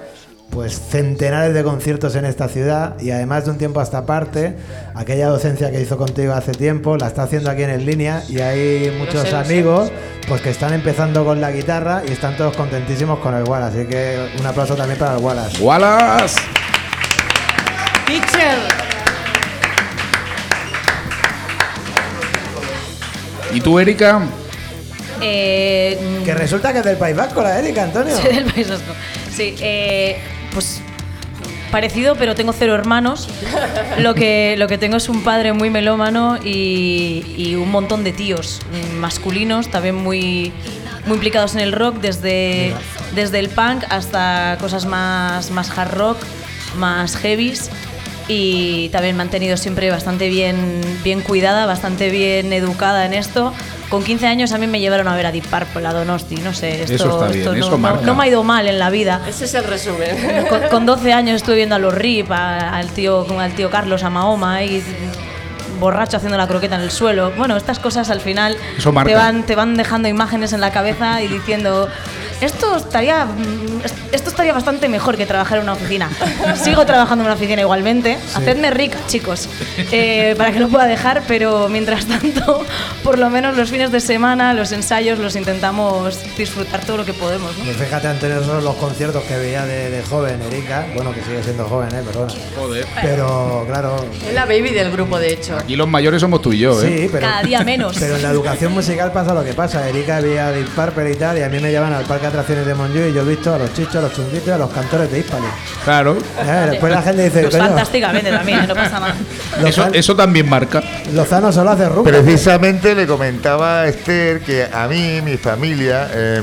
pues 0.53 0.79
centenares 0.79 1.53
de 1.53 1.63
conciertos 1.63 2.15
en 2.15 2.25
esta 2.25 2.47
ciudad 2.47 2.99
y 2.99 3.11
además 3.11 3.45
de 3.45 3.51
un 3.51 3.57
tiempo 3.57 3.79
a 3.79 3.83
esta 3.83 4.05
parte, 4.05 4.55
aquella 4.93 5.27
docencia 5.27 5.71
que 5.71 5.81
hizo 5.81 5.97
contigo 5.97 6.33
hace 6.33 6.51
tiempo, 6.51 6.95
la 6.97 7.07
está 7.07 7.23
haciendo 7.23 7.49
aquí 7.49 7.63
en 7.63 7.85
línea 7.85 8.23
y 8.29 8.39
hay 8.39 8.95
muchos 8.99 9.27
sé, 9.27 9.35
amigos 9.35 9.91
pues 10.27 10.41
que 10.41 10.51
están 10.51 10.73
empezando 10.73 11.25
con 11.25 11.41
la 11.41 11.51
guitarra 11.51 12.03
y 12.07 12.11
están 12.11 12.37
todos 12.37 12.55
contentísimos 12.55 13.19
con 13.19 13.33
el 13.33 13.43
Wallace. 13.43 13.81
Así 13.81 13.89
que 13.89 14.29
un 14.39 14.45
aplauso 14.45 14.75
también 14.75 14.99
para 14.99 15.15
el 15.15 15.23
Wallace. 15.23 15.61
¡Wallace! 15.61 16.39
Teacher. 18.05 18.59
¿Y 23.53 23.61
tú, 23.61 23.79
Erika? 23.79 24.21
Eh, 25.21 26.21
Que 26.25 26.33
resulta 26.33 26.73
que 26.73 26.79
es 26.79 26.85
del 26.85 26.97
País 26.97 27.15
Vasco 27.15 27.41
la 27.41 27.59
Erika, 27.59 27.83
Antonio. 27.83 28.15
Soy 28.21 28.35
del 28.35 28.45
País 28.45 28.69
Vasco. 28.69 28.93
Sí, 29.35 29.55
eh, 29.61 30.17
pues 30.53 30.81
parecido, 31.73 32.15
pero 32.15 32.35
tengo 32.35 32.53
cero 32.53 32.75
hermanos. 32.75 33.27
Lo 33.97 34.13
que, 34.13 34.55
lo 34.57 34.67
que 34.67 34.77
tengo 34.77 34.97
es 34.97 35.09
un 35.09 35.23
padre 35.23 35.53
muy 35.53 35.71
melómano 35.71 36.37
y, 36.43 37.55
un 37.55 37.71
montón 37.71 38.03
de 38.03 38.11
tíos 38.11 38.61
masculinos, 38.99 39.69
también 39.69 39.95
muy, 39.95 40.51
muy 41.05 41.15
implicados 41.15 41.55
en 41.55 41.61
el 41.61 41.71
rock, 41.71 41.95
desde, 41.97 42.73
desde 43.15 43.39
el 43.39 43.49
punk 43.49 43.83
hasta 43.89 44.57
cosas 44.59 44.85
más, 44.85 45.49
más 45.49 45.75
hard 45.75 45.93
rock, 45.95 46.17
más 46.77 47.15
heavies. 47.15 47.71
Y 48.27 48.89
también 48.89 49.17
me 49.17 49.23
han 49.23 49.29
tenido 49.29 49.57
siempre 49.57 49.89
bastante 49.89 50.29
bien, 50.29 50.79
bien 51.03 51.21
cuidada, 51.21 51.65
bastante 51.65 52.09
bien 52.09 52.53
educada 52.53 53.05
en 53.05 53.13
esto. 53.13 53.51
Con 53.93 54.03
15 54.03 54.25
años 54.25 54.51
a 54.53 54.57
mí 54.57 54.65
me 54.65 54.79
llevaron 54.79 55.07
a 55.07 55.15
ver 55.15 55.27
a 55.27 55.31
Deep 55.31 55.45
Purple, 55.45 55.85
a 55.87 55.93
Donosti, 55.93 56.37
no 56.37 56.51
sé. 56.51 56.81
Esto, 56.81 56.93
Eso 56.95 57.09
está 57.11 57.27
bien, 57.27 57.37
esto 57.41 57.51
no- 57.53 57.59
eso 57.59 57.69
no- 57.69 57.77
marca. 57.77 58.01
no 58.03 58.15
me 58.15 58.23
ha 58.23 58.27
ido 58.27 58.43
mal 58.43 58.65
en 58.67 58.79
la 58.79 58.89
vida. 58.89 59.21
Ese 59.27 59.45
es 59.45 59.53
el 59.53 59.65
resumen. 59.65 60.47
Con, 60.49 60.61
con 60.71 60.85
12 60.87 61.13
años 61.13 61.35
estuve 61.35 61.57
viendo 61.57 61.75
a 61.75 61.77
los 61.77 61.93
RIP, 61.93 62.31
a- 62.31 62.75
al 62.75 62.87
tío, 62.89 63.23
con 63.27 63.39
al 63.39 63.53
tío 63.53 63.69
Carlos, 63.69 64.01
a 64.01 64.09
Mahoma 64.09 64.63
y 64.63 64.83
borracho 65.79 66.17
haciendo 66.17 66.37
la 66.39 66.47
croqueta 66.47 66.75
en 66.75 66.81
el 66.81 66.89
suelo. 66.89 67.33
Bueno, 67.37 67.55
estas 67.55 67.77
cosas 67.77 68.09
al 68.09 68.19
final 68.19 68.57
Eso 68.79 68.91
marca. 68.91 69.09
te 69.11 69.15
van, 69.15 69.43
te 69.43 69.53
van 69.55 69.75
dejando 69.75 70.07
imágenes 70.07 70.53
en 70.53 70.61
la 70.61 70.71
cabeza 70.71 71.21
y 71.21 71.27
diciendo 71.27 71.87
esto 72.41 72.77
estaría 72.77 73.25
mm, 73.25 73.81
esto 74.13 74.29
estaría 74.29 74.53
bastante 74.53 74.87
mejor 74.87 75.17
que 75.17 75.25
trabajar 75.25 75.57
en 75.57 75.63
una 75.63 75.73
oficina. 75.73 76.09
Sigo 76.63 76.85
trabajando 76.85 77.23
en 77.23 77.27
una 77.27 77.35
oficina 77.35 77.61
igualmente. 77.61 78.17
Hacedme 78.35 78.69
rica, 78.71 78.99
chicos, 79.07 79.49
eh, 79.91 80.35
para 80.37 80.51
que 80.51 80.59
lo 80.59 80.69
pueda 80.69 80.85
dejar, 80.85 81.23
pero 81.27 81.67
mientras 81.67 82.05
tanto, 82.05 82.63
por 83.03 83.17
lo 83.17 83.29
menos 83.29 83.57
los 83.57 83.69
fines 83.69 83.91
de 83.91 83.99
semana, 83.99 84.53
los 84.53 84.71
ensayos, 84.71 85.19
los 85.19 85.35
intentamos 85.35 86.19
disfrutar 86.37 86.85
todo 86.85 86.97
lo 86.97 87.05
que 87.05 87.13
podemos. 87.13 87.57
¿no? 87.57 87.65
Pues 87.65 87.77
fíjate, 87.77 88.43
son 88.43 88.63
los 88.63 88.75
conciertos 88.75 89.23
que 89.23 89.37
veía 89.37 89.65
de, 89.65 89.89
de 89.89 90.03
joven, 90.03 90.41
Erika. 90.43 90.85
Bueno, 90.95 91.13
que 91.13 91.21
sigue 91.21 91.43
siendo 91.43 91.65
joven, 91.65 91.89
¿eh? 91.93 92.01
Perdona. 92.05 92.33
Joder. 92.55 92.85
Pero, 93.01 93.65
claro. 93.67 94.05
Es 94.27 94.33
la 94.33 94.45
baby 94.45 94.69
del 94.69 94.91
grupo, 94.91 95.19
de 95.19 95.33
hecho. 95.33 95.57
Aquí 95.57 95.75
los 95.75 95.87
mayores 95.87 96.21
somos 96.21 96.41
tú 96.41 96.53
y 96.53 96.59
yo, 96.59 96.81
¿eh? 96.81 96.87
Sí, 96.87 97.09
pero. 97.11 97.27
Cada 97.27 97.43
día 97.43 97.63
menos. 97.63 97.97
Pero 98.03 98.15
en 98.17 98.21
la 98.21 98.29
educación 98.31 98.73
musical 98.73 99.11
pasa 99.11 99.33
lo 99.33 99.43
que 99.43 99.53
pasa. 99.53 99.87
Erika 99.87 100.19
veía 100.19 100.51
Deep 100.51 100.69
Purple 100.69 101.11
y 101.11 101.15
tal, 101.15 101.37
y 101.37 101.41
a 101.41 101.49
mí 101.49 101.59
me 101.59 101.71
llevan 101.71 101.93
al 101.93 102.03
parque 102.05 102.22
de 102.23 102.27
atracciones 102.29 102.65
de 102.65 102.73
Monjuy 102.73 103.09
y 103.09 103.13
yo 103.13 103.21
he 103.21 103.25
visto 103.25 103.53
a 103.53 103.57
los 103.57 103.73
chichos, 103.73 103.95
a 103.97 104.01
los 104.01 104.13
chunguitos 104.13 104.47
y 104.47 104.51
a 104.51 104.57
los 104.57 104.71
cantores 104.71 105.11
de 105.11 105.19
Hispali. 105.19 105.45
Claro. 105.83 106.17
Eh, 106.39 106.67
después 106.71 106.93
la 106.93 107.01
gente 107.01 107.23
dice, 107.23 107.41
Pues 107.41 107.57
fantásticamente 107.57 108.31
también, 108.31 108.65
no 108.67 108.73
pasa 108.73 108.99
nada. 108.99 109.15
Eso, 109.65 109.87
eso 109.91 110.15
también 110.15 110.47
marca. 110.47 110.81
Lozano 111.13 111.51
solo 111.51 111.71
hace 111.71 111.87
rumbo. 111.89 112.03
Precisamente 112.03 112.95
le 112.95 113.05
comentaba 113.05 113.81
a 113.81 113.87
Esther 113.87 114.41
que 114.41 114.67
a 114.71 114.87
mí, 114.87 115.21
mi 115.21 115.37
familia, 115.37 116.09
eh, 116.13 116.41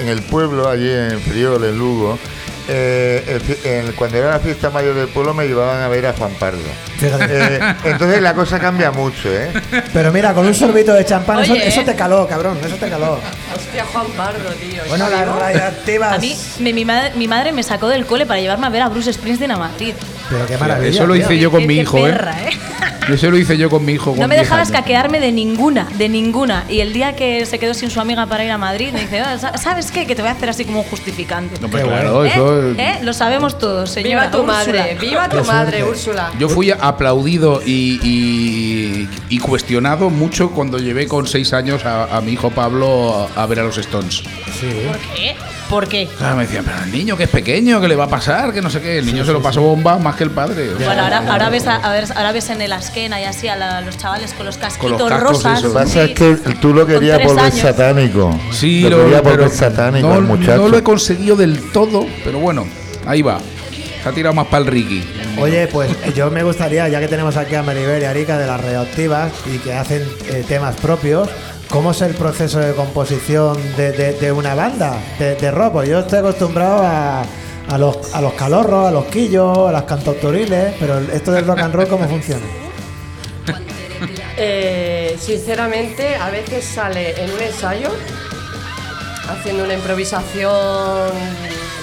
en 0.00 0.08
el 0.08 0.22
pueblo, 0.22 0.68
allí 0.68 0.90
en 0.90 1.20
Friol, 1.20 1.64
en 1.64 1.78
Lugo, 1.78 2.18
eh, 2.68 3.40
el 3.64 3.70
el- 3.70 3.94
cuando 3.94 4.16
era 4.18 4.30
la 4.30 4.38
fiesta 4.40 4.70
mayor 4.70 4.94
del 4.94 5.08
pueblo 5.08 5.34
me 5.34 5.46
llevaban 5.46 5.82
a 5.82 5.88
ver 5.88 6.06
a 6.06 6.12
Juan 6.12 6.32
Pardo. 6.38 6.58
Eh, 7.02 7.60
entonces 7.84 8.22
la 8.22 8.34
cosa 8.34 8.58
cambia 8.58 8.90
mucho, 8.90 9.30
¿eh? 9.30 9.50
Pero 9.92 10.12
mira, 10.12 10.32
con 10.34 10.46
un 10.46 10.54
sorbito 10.54 10.92
de 10.94 11.04
champán, 11.04 11.40
eso, 11.40 11.52
Oye, 11.52 11.66
eso 11.68 11.80
¿eh? 11.80 11.84
te 11.84 11.94
caló, 11.94 12.26
cabrón, 12.26 12.58
eso 12.64 12.76
te 12.76 12.88
caló. 12.88 13.18
Hostia, 13.54 13.84
Juan 13.92 14.06
Pardo, 14.16 14.50
tío. 14.54 14.82
Bueno, 14.88 15.04
¿está 15.06 15.26
las 15.26 15.36
radioactivas. 15.38 16.12
A 16.14 16.18
mí, 16.18 16.36
mi, 16.60 16.72
mi 16.72 16.84
madre, 16.84 17.12
mi 17.16 17.28
madre 17.28 17.52
me 17.52 17.62
sacó 17.62 17.88
del 17.88 18.06
cole 18.06 18.26
para 18.26 18.40
llevarme 18.40 18.66
a 18.66 18.70
ver 18.70 18.82
a 18.82 18.88
Bruce 18.88 19.12
Springsteen 19.12 19.50
a 19.50 19.56
Madrid. 19.56 19.94
Pero 20.30 20.46
qué 20.46 20.56
maravilla. 20.58 20.90
Eso 20.90 21.06
lo 21.06 21.14
tío. 21.14 21.22
hice 21.24 21.38
yo 21.38 21.50
con 21.50 21.60
Qué- 21.60 21.66
mi 21.66 21.74
qué 21.76 21.82
hijo, 21.82 21.98
¿eh? 21.98 22.02
perra, 22.12 22.36
¿eh? 22.42 22.50
Eso 23.12 23.30
lo 23.30 23.38
hice 23.38 23.56
yo 23.56 23.70
con 23.70 23.84
mi 23.84 23.92
hijo. 23.92 24.10
No 24.10 24.16
con 24.22 24.28
me 24.28 24.34
10 24.34 24.46
dejaba 24.46 24.62
años. 24.62 24.70
escaquearme 24.74 25.20
de 25.20 25.30
ninguna, 25.30 25.86
de 25.96 26.08
ninguna. 26.08 26.64
Y 26.68 26.80
el 26.80 26.92
día 26.92 27.14
que 27.14 27.46
se 27.46 27.58
quedó 27.60 27.72
sin 27.72 27.88
su 27.90 28.00
amiga 28.00 28.26
para 28.26 28.42
ir 28.44 28.50
a 28.50 28.58
Madrid, 28.58 28.92
me 28.92 29.00
dice, 29.02 29.20
"Ah, 29.20 29.38
sa- 29.38 29.56
¿sabes 29.58 29.92
qué? 29.92 30.06
Que 30.06 30.16
te 30.16 30.22
voy 30.22 30.28
a 30.30 30.32
hacer 30.32 30.48
así 30.50 30.64
como 30.64 30.80
un 30.80 30.86
justificante. 30.86 31.54
No, 31.60 31.68
pero 31.68 31.84
Qué 31.84 31.90
claro, 31.92 32.24
¿Eh? 32.24 32.28
eso. 32.30 32.55
¿Eh? 32.78 32.98
Lo 33.02 33.12
sabemos 33.12 33.58
todos, 33.58 33.90
señora. 33.90 34.26
Viva 34.26 34.30
tu 34.30 34.38
Úrsula. 34.38 34.52
madre, 34.52 34.96
viva 35.00 35.28
tu 35.28 35.44
madre. 35.44 35.84
Úrsula. 35.84 36.32
Yo 36.38 36.48
fui 36.48 36.70
aplaudido 36.70 37.60
y, 37.64 37.98
y- 38.02 39.08
y 39.28 39.38
cuestionado 39.38 40.10
mucho 40.10 40.50
cuando 40.50 40.78
llevé 40.78 41.06
con 41.06 41.26
seis 41.26 41.52
años 41.52 41.84
a, 41.84 42.16
a 42.16 42.20
mi 42.20 42.32
hijo 42.32 42.50
Pablo 42.50 43.28
a, 43.36 43.42
a 43.42 43.46
ver 43.46 43.60
a 43.60 43.64
los 43.64 43.78
Stones. 43.78 44.22
Sí. 44.60 44.68
¿Por 44.86 44.98
qué? 45.14 45.36
¿Por 45.68 45.88
qué? 45.88 46.08
Claro, 46.18 46.36
me 46.36 46.44
decían, 46.44 46.64
pero 46.64 46.76
el 46.84 46.92
niño 46.92 47.16
que 47.16 47.24
es 47.24 47.28
pequeño, 47.30 47.80
¿qué 47.80 47.88
le 47.88 47.96
va 47.96 48.04
a 48.04 48.08
pasar? 48.08 48.52
Que 48.52 48.62
no 48.62 48.70
sé 48.70 48.80
qué. 48.80 48.98
El 48.98 49.06
niño 49.06 49.24
se 49.24 49.32
lo 49.32 49.42
pasó 49.42 49.60
bomba 49.62 49.98
más 49.98 50.14
que 50.14 50.22
el 50.24 50.30
padre. 50.30 50.70
O 50.74 50.76
sea, 50.78 50.86
Bueno, 50.86 51.02
ahora, 51.02 51.24
ahora, 51.28 51.48
ves 51.50 51.66
a, 51.66 51.76
a 51.76 51.92
ver, 51.92 52.04
ahora 52.14 52.30
ves 52.32 52.50
en 52.50 52.62
el 52.62 52.72
Asquena 52.72 53.20
y 53.20 53.24
así 53.24 53.48
a 53.48 53.56
la- 53.56 53.80
los 53.80 53.98
chavales 53.98 54.32
con 54.34 54.46
los 54.46 54.58
casquitos 54.58 55.02
cascos 55.08 55.20
rosas. 55.20 55.62
Lo 55.62 55.68
que 55.70 55.74
pasa 55.74 56.02
es 56.04 56.10
que 56.12 56.36
tú 56.60 56.72
lo 56.72 56.86
querías 56.86 57.20
volver 57.24 57.50
satánico. 57.52 58.38
Sí, 58.52 58.82
lo, 58.82 58.90
lo, 58.90 59.02
querías 59.04 59.22
volver 59.22 59.38
pero 59.40 59.50
satánico 59.50 60.06
no, 60.08 60.14
al 60.14 60.22
muchacho. 60.22 60.56
no 60.56 60.68
lo 60.68 60.78
he 60.78 60.82
conseguido 60.84 61.34
del 61.36 61.72
todo, 61.72 62.06
pero 62.24 62.38
bueno, 62.38 62.64
ahí 63.04 63.22
va. 63.22 63.38
Se 64.02 64.08
ha 64.10 64.12
tirado 64.12 64.34
más 64.36 64.46
para 64.46 64.58
el 64.64 64.70
Ricky. 64.70 65.02
Oye, 65.38 65.66
pues 65.66 65.90
eh, 66.04 66.12
yo 66.14 66.30
me 66.30 66.44
gustaría, 66.44 66.88
ya 66.88 67.00
que 67.00 67.08
tenemos 67.08 67.36
aquí 67.36 67.56
a 67.56 67.62
Maribel 67.64 68.00
y 68.02 68.04
a 68.04 68.10
Arica 68.10 68.38
de 68.38 68.46
las 68.46 68.60
radioactivas 68.60 69.32
y 69.52 69.58
que 69.58 69.74
hacen 69.74 70.02
eh, 70.28 70.44
temas 70.46 70.76
propios, 70.76 71.28
¿cómo 71.68 71.90
es 71.90 72.00
el 72.02 72.14
proceso 72.14 72.58
de 72.58 72.72
composición 72.74 73.56
de, 73.76 73.92
de- 73.92 74.12
de 74.14 74.32
una 74.32 74.54
banda 74.54 74.98
de, 75.18 75.34
de 75.36 75.50
rock? 75.50 75.72
Pues 75.72 75.88
yo 75.88 76.00
estoy 76.00 76.18
acostumbrado 76.20 76.82
a, 76.82 77.22
a 77.68 77.78
los, 77.78 78.14
a 78.14 78.20
los 78.20 78.32
calorros, 78.34 78.88
a 78.88 78.90
los 78.90 79.06
quillos, 79.06 79.58
a 79.68 79.72
las 79.72 79.82
cantautoriles, 79.84 80.74
pero 80.78 80.98
esto 81.00 81.32
del 81.32 81.46
rock 81.46 81.58
and 81.60 81.74
roll, 81.74 81.88
¿cómo 81.88 82.08
funciona? 82.08 82.42
Eh, 84.38 85.16
sinceramente, 85.18 86.14
a 86.16 86.28
veces 86.30 86.64
sale 86.64 87.22
en 87.24 87.30
un 87.30 87.40
ensayo 87.40 87.88
haciendo 89.30 89.64
una 89.64 89.74
improvisación, 89.74 90.52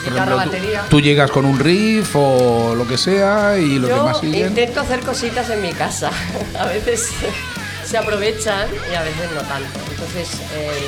Por 0.04 0.14
guitarra, 0.14 0.36
ejemplo, 0.36 0.36
tú- 0.44 0.52
batería. 0.52 0.86
Tú, 0.90 1.02
llegas 1.02 1.32
con 1.32 1.46
un 1.46 1.60
riff 1.60 2.16
o 2.16 2.76
lo 2.76 2.88
que 2.88 2.98
sea 2.98 3.58
y 3.58 3.80
los 3.80 3.90
Yo 3.90 3.98
demás 3.98 4.20
siguen. 4.20 4.50
intento 4.50 4.82
hacer 4.82 5.00
cositas 5.00 5.50
en 5.50 5.62
mi 5.62 5.74
casa. 5.74 6.12
a 6.60 6.66
veces 6.66 7.10
se 7.94 8.00
aprovechan 8.00 8.68
y 8.92 8.96
a 8.96 9.04
veces 9.04 9.32
no 9.36 9.42
tanto. 9.42 9.80
Entonces, 9.92 10.28
eh, 10.56 10.88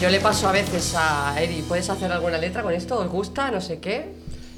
yo 0.00 0.08
le 0.08 0.20
paso 0.20 0.48
a 0.48 0.52
veces 0.52 0.94
a 0.96 1.34
Eddie, 1.38 1.62
¿puedes 1.64 1.90
hacer 1.90 2.10
alguna 2.10 2.38
letra 2.38 2.62
con 2.62 2.72
esto? 2.72 2.96
¿Os 2.98 3.08
gusta? 3.10 3.50
No 3.50 3.60
sé 3.60 3.78
qué. 3.78 4.14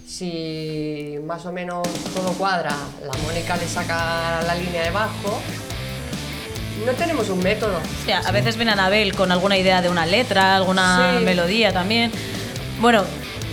Si 0.07 1.16
más 1.26 1.44
o 1.46 1.51
menos 1.51 1.88
todo 2.14 2.34
cuadra, 2.34 2.70
la 3.05 3.18
Mónica 3.24 3.57
le 3.57 3.66
saca 3.66 4.40
la 4.46 4.55
línea 4.55 4.84
de 4.84 4.90
bajo. 4.92 5.40
No 6.86 6.92
tenemos 6.92 7.28
un 7.30 7.40
método. 7.42 7.78
O 7.78 8.05
sea, 8.07 8.20
a 8.20 8.30
veces 8.30 8.55
viene 8.55 8.70
Anabel 8.70 9.12
con 9.16 9.32
alguna 9.32 9.59
idea 9.59 9.82
de 9.82 9.88
una 9.88 10.07
letra, 10.07 10.55
alguna 10.55 11.16
Sí. 11.18 11.24
melodía 11.24 11.72
también. 11.72 12.12
Bueno, 12.80 13.03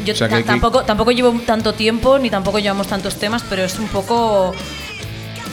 yo 0.06 0.14
O 0.14 0.16
sea, 0.16 0.30
ta- 0.30 0.36
que- 0.38 0.44
que- 0.44 0.48
tampoco, 0.48 0.84
tampoco 0.84 1.10
llevo 1.10 1.32
tanto 1.48 1.74
tiempo 1.74 2.20
ni 2.20 2.30
tampoco 2.30 2.60
llevamos 2.60 2.86
tantos 2.86 3.16
temas, 3.16 3.42
pero 3.50 3.64
es 3.64 3.80
un 3.80 3.88
poco. 3.88 4.54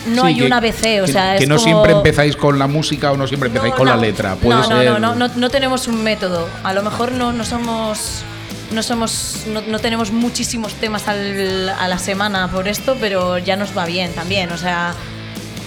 No 0.06 0.22
Sí, 0.22 0.28
hay 0.28 0.36
que- 0.36 0.44
un 0.46 0.52
ABC, 0.52 1.00
o 1.02 1.06
que- 1.06 1.12
sea, 1.12 1.36
que 1.38 1.44
es 1.44 1.48
no 1.48 1.56
como- 1.56 1.64
siempre 1.66 1.92
empezáis 1.92 2.36
con 2.36 2.58
la 2.58 2.66
música 2.66 3.12
o 3.12 3.16
no 3.16 3.26
siempre 3.26 3.48
empezáis 3.48 3.72
No, 3.72 3.78
con 3.78 3.88
la 3.88 3.96
letra. 3.96 4.34
Puede 4.36 4.60
no, 4.60 4.68
no, 4.68 4.76
ser. 4.80 4.90
no, 4.90 4.98
no, 4.98 5.14
no, 5.14 5.28
no 5.34 5.50
tenemos 5.50 5.88
un 5.88 6.02
método. 6.02 6.46
A 6.62 6.72
lo 6.74 6.82
mejor 6.82 7.12
no, 7.12 7.32
no 7.32 7.44
somos. 7.44 8.22
No 8.72 8.82
somos. 8.82 9.44
No, 9.46 9.60
no 9.62 9.78
tenemos 9.78 10.10
muchísimos 10.10 10.74
temas 10.74 11.06
al- 11.08 11.68
a 11.68 11.86
la 11.88 11.98
semana 11.98 12.50
por 12.50 12.66
esto, 12.68 12.96
pero 13.00 13.38
ya 13.38 13.56
nos 13.56 13.76
va 13.76 13.86
bien 13.86 14.12
también. 14.12 14.50
O 14.52 14.58
sea, 14.58 14.94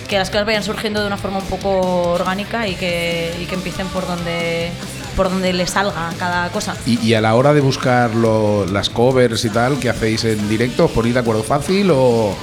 que 0.08 0.18
las 0.18 0.30
cosas 0.30 0.46
vayan 0.46 0.64
surgiendo 0.64 1.02
de 1.02 1.08
una 1.08 1.18
forma 1.18 1.38
un 1.40 1.46
poco 1.46 1.70
orgánica 2.14 2.68
y 2.68 2.76
que, 2.76 3.34
y 3.42 3.46
que 3.46 3.56
empiecen 3.56 3.88
por 3.88 4.06
donde 4.08 4.72
por 5.16 5.32
donde 5.32 5.52
le 5.52 5.66
salga 5.66 6.12
cada 6.20 6.50
cosa. 6.50 6.76
Y, 6.86 7.00
y 7.04 7.16
a 7.16 7.22
la 7.22 7.34
hora 7.34 7.52
de 7.52 7.60
buscar 7.60 8.14
lo- 8.14 8.68
las 8.68 8.90
covers 8.92 9.44
y 9.46 9.50
tal, 9.50 9.80
¿qué 9.80 9.90
hacéis 9.90 10.24
en 10.26 10.48
directo? 10.48 10.86
¿Os 10.86 10.92
ponéis 10.92 11.16
de 11.16 11.22
acuerdo 11.22 11.42
fácil 11.44 11.90
o, 11.92 12.36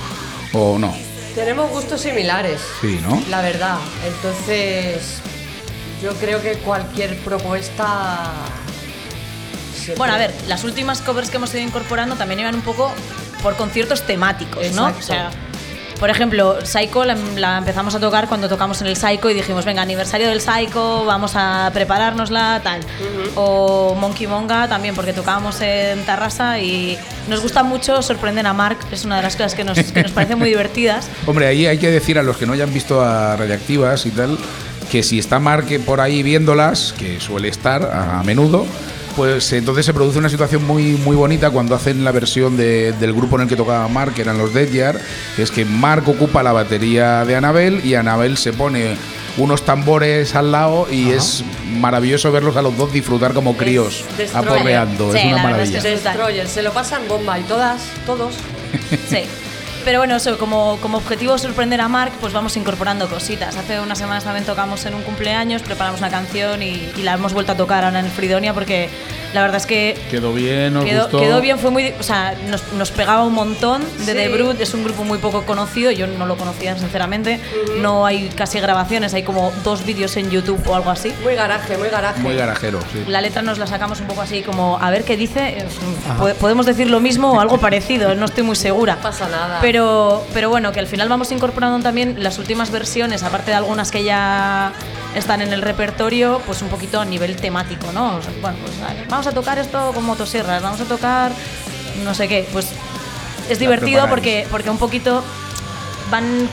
o 0.54 0.78
no? 0.78 0.92
Tenemos 1.34 1.70
gustos 1.70 2.00
similares. 2.00 2.60
Sí, 2.80 3.00
¿no? 3.02 3.20
La 3.28 3.40
verdad. 3.42 3.78
Entonces, 4.06 5.18
yo 6.02 6.12
creo 6.14 6.40
que 6.40 6.54
cualquier 6.58 7.16
propuesta. 7.18 8.30
se 9.84 9.94
Bueno, 9.96 10.14
a 10.14 10.16
puede- 10.16 10.28
ver, 10.28 10.36
las 10.48 10.64
últimas 10.64 11.00
covers 11.02 11.30
que 11.30 11.36
hemos 11.36 11.52
ido 11.54 11.62
incorporando 11.62 12.14
también 12.16 12.40
iban 12.40 12.54
un 12.54 12.62
poco 12.62 12.90
por 13.42 13.56
conciertos 13.56 14.06
temáticos, 14.06 14.70
¿no? 14.72 14.88
Exacto. 14.88 14.98
O 14.98 15.02
sea, 15.02 15.30
por 16.04 16.10
ejemplo, 16.10 16.58
Psycho 16.66 17.02
la, 17.06 17.16
la 17.34 17.56
empezamos 17.56 17.94
a 17.94 17.98
tocar 17.98 18.28
cuando 18.28 18.46
tocamos 18.46 18.78
en 18.82 18.88
el 18.88 18.94
Psycho 18.94 19.30
y 19.30 19.32
dijimos, 19.32 19.64
venga, 19.64 19.80
aniversario 19.80 20.28
del 20.28 20.42
Psycho, 20.42 21.06
vamos 21.06 21.32
a 21.34 21.70
preparárnosla, 21.72 22.60
tal. 22.62 22.80
O 23.36 23.94
Monkey 23.98 24.26
Monga 24.26 24.68
también, 24.68 24.94
porque 24.94 25.14
tocábamos 25.14 25.62
en 25.62 26.04
Tarrasa 26.04 26.60
y 26.60 26.98
nos 27.26 27.40
gusta 27.40 27.62
mucho 27.62 28.02
sorprender 28.02 28.46
a 28.46 28.52
Mark, 28.52 28.76
es 28.92 29.06
una 29.06 29.16
de 29.16 29.22
las 29.22 29.34
cosas 29.34 29.54
que 29.54 29.64
nos, 29.64 29.78
que 29.78 30.02
nos 30.02 30.12
parecen 30.12 30.38
muy 30.38 30.48
divertidas. 30.50 31.08
Hombre, 31.24 31.46
ahí 31.46 31.64
hay 31.64 31.78
que 31.78 31.90
decir 31.90 32.18
a 32.18 32.22
los 32.22 32.36
que 32.36 32.44
no 32.44 32.52
hayan 32.52 32.74
visto 32.74 33.00
a 33.00 33.34
Radiactivas 33.36 34.04
y 34.04 34.10
tal, 34.10 34.36
que 34.92 35.02
si 35.02 35.18
está 35.18 35.38
Mark 35.38 35.68
por 35.86 36.02
ahí 36.02 36.22
viéndolas, 36.22 36.92
que 36.98 37.18
suele 37.18 37.48
estar 37.48 37.82
a 37.82 38.22
menudo, 38.24 38.66
pues 39.16 39.52
entonces 39.52 39.86
se 39.86 39.94
produce 39.94 40.18
una 40.18 40.28
situación 40.28 40.66
muy, 40.66 40.92
muy 40.92 41.16
bonita 41.16 41.50
cuando 41.50 41.74
hacen 41.74 42.04
la 42.04 42.12
versión 42.12 42.56
de- 42.56 42.92
del 42.92 43.12
grupo 43.12 43.36
en 43.36 43.42
el 43.42 43.48
que 43.48 43.56
tocaba 43.56 43.86
Mark, 43.88 44.14
que 44.14 44.22
eran 44.22 44.38
los 44.38 44.52
Dead 44.54 44.68
Yard, 44.70 44.98
que 45.36 45.42
es 45.42 45.50
que 45.50 45.64
Mark 45.64 46.08
ocupa 46.08 46.42
la 46.42 46.52
batería 46.52 47.24
de 47.24 47.36
Anabel 47.36 47.80
y 47.84 47.94
Anabel 47.94 48.36
se 48.36 48.52
pone 48.52 48.96
unos 49.36 49.64
tambores 49.64 50.34
al 50.36 50.52
lado 50.52 50.86
y 50.90 51.10
es 51.10 51.42
maravilloso 51.80 52.30
verlos 52.30 52.56
a 52.56 52.62
los 52.62 52.76
dos 52.76 52.92
disfrutar 52.92 53.32
como 53.34 53.56
críos, 53.56 54.04
aporreando, 54.32 55.10
Sí, 55.12 55.18
es 55.18 55.24
una 55.24 55.36
es 55.36 55.42
maravilla. 55.42 55.82
que 55.82 56.46
se 56.48 56.62
lo 56.62 56.72
pasan 56.72 57.02
bomba 57.08 57.38
y 57.38 57.42
todas, 57.42 57.82
todos. 58.06 58.34
Sí. 59.08 59.18
Pero 59.84 59.98
bueno, 59.98 60.16
eso, 60.16 60.38
como, 60.38 60.78
como 60.80 60.98
objetivo 60.98 61.36
sorprender 61.38 61.80
a 61.80 61.88
Mark, 61.88 62.12
pues 62.20 62.32
vamos 62.32 62.56
incorporando 62.56 63.08
cositas. 63.08 63.56
Hace 63.56 63.80
unas 63.80 63.98
semanas 63.98 64.24
también 64.24 64.44
tocamos 64.46 64.84
en 64.86 64.94
un 64.94 65.02
cumpleaños, 65.02 65.62
preparamos 65.62 66.00
una 66.00 66.10
canción 66.10 66.62
y, 66.62 66.90
y 66.96 67.02
la 67.02 67.12
hemos 67.14 67.32
vuelto 67.34 67.52
a 67.52 67.56
tocar 67.56 67.84
ahora 67.84 68.00
en 68.00 68.10
Fridonia 68.10 68.54
porque 68.54 68.88
la 69.34 69.42
verdad 69.42 69.56
es 69.56 69.66
que 69.66 69.98
Quedó 70.10 70.32
bien, 70.32 70.76
os 70.76 70.84
quedó, 70.84 71.02
gustó. 71.02 71.18
quedó 71.18 71.40
bien, 71.40 71.58
fue 71.58 71.70
muy, 71.70 71.92
o 71.98 72.02
sea, 72.04 72.34
nos, 72.48 72.72
nos 72.74 72.90
pegaba 72.92 73.24
un 73.24 73.34
montón 73.34 73.82
de 74.06 74.12
Sí. 74.12 74.12
The 74.14 74.28
Brute, 74.28 74.62
es 74.62 74.72
un 74.74 74.84
grupo 74.84 75.02
muy 75.04 75.18
poco 75.18 75.42
conocido, 75.42 75.90
yo 75.90 76.06
no 76.06 76.24
lo 76.24 76.36
conocía 76.36 76.78
sinceramente, 76.78 77.40
no 77.80 78.06
hay 78.06 78.28
casi 78.28 78.60
grabaciones, 78.60 79.12
hay 79.12 79.24
como 79.24 79.52
dos 79.64 79.84
vídeos 79.84 80.16
en 80.16 80.30
YouTube 80.30 80.60
o 80.68 80.74
algo 80.76 80.90
así. 80.90 81.12
Muy 81.24 81.34
garaje, 81.34 81.76
muy 81.76 81.88
garaje. 81.88 82.20
Muy 82.20 82.36
garajero, 82.36 82.78
sí. 82.92 83.02
La 83.08 83.20
letra 83.20 83.42
nos 83.42 83.58
la 83.58 83.66
sacamos 83.66 84.00
un 84.00 84.06
poco 84.06 84.22
así 84.22 84.42
como 84.42 84.78
a 84.80 84.88
ver 84.90 85.02
qué 85.04 85.16
dice. 85.16 85.66
po- 86.18 86.28
Podemos 86.34 86.64
decir 86.64 86.88
lo 86.88 87.00
mismo 87.00 87.32
o 87.32 87.40
algo 87.40 87.58
parecido, 87.60 88.14
no 88.14 88.26
estoy 88.26 88.44
muy 88.44 88.54
segura. 88.56 88.94
No 88.94 89.02
pasa 89.02 89.28
nada. 89.28 89.58
Pero, 89.60 89.73
pero 90.32 90.48
bueno, 90.50 90.72
que 90.72 90.80
al 90.80 90.86
final 90.86 91.08
vamos 91.08 91.30
incorporando 91.32 91.82
también 91.82 92.22
las 92.22 92.38
últimas 92.38 92.70
versiones, 92.70 93.22
aparte 93.22 93.50
de 93.50 93.56
algunas 93.56 93.90
que 93.90 94.04
ya 94.04 94.72
están 95.14 95.42
en 95.42 95.52
el 95.52 95.62
repertorio, 95.62 96.40
pues 96.46 96.62
un 96.62 96.68
poquito 96.68 97.00
a 97.00 97.04
nivel 97.04 97.36
temático, 97.36 97.90
¿no? 97.92 98.16
O 98.16 98.22
sea, 98.22 98.32
bueno, 98.40 98.56
pues 98.62 98.72
vamos 99.08 99.26
a 99.26 99.32
tocar 99.32 99.58
esto 99.58 99.92
con 99.94 100.04
motosierras, 100.04 100.62
vamos 100.62 100.80
a 100.80 100.84
tocar 100.84 101.32
no 102.04 102.14
sé 102.14 102.28
qué. 102.28 102.46
Pues 102.52 102.66
es 103.48 103.58
divertido 103.58 104.00
porque, 104.10 104.46
porque 104.50 104.70
un 104.70 104.78
poquito 104.78 105.22
van 106.10 106.48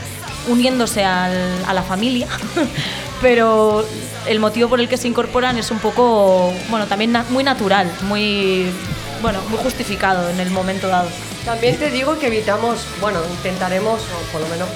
uniéndose 0.47 1.03
al- 1.03 1.63
a 1.67 1.74
la 1.74 1.84
familia, 1.84 2.28
pero 3.22 3.86
el 4.28 4.39
motivo 4.39 4.69
por 4.69 4.80
el 4.80 4.88
que 4.89 4.97
se 4.97 5.07
incorporan 5.07 5.57
es 5.57 5.72
un 5.72 5.80
poco, 5.80 6.53
bueno, 6.69 6.86
también 6.88 7.11
na- 7.11 7.26
muy 7.30 7.43
natural, 7.43 7.91
muy, 8.03 8.72
bueno, 9.22 9.39
muy 9.49 9.57
justificado 9.59 10.30
en 10.30 10.39
el 10.39 10.49
momento 10.51 10.88
dado. 10.88 11.09
También 11.45 11.77
te 11.77 11.89
digo 11.89 12.19
que 12.19 12.27
evitamos, 12.27 12.85
bueno, 12.99 13.19
intentaremos, 13.37 13.99
o 13.99 14.31
por 14.31 14.41
lo 14.41 14.47
menos 14.47 14.69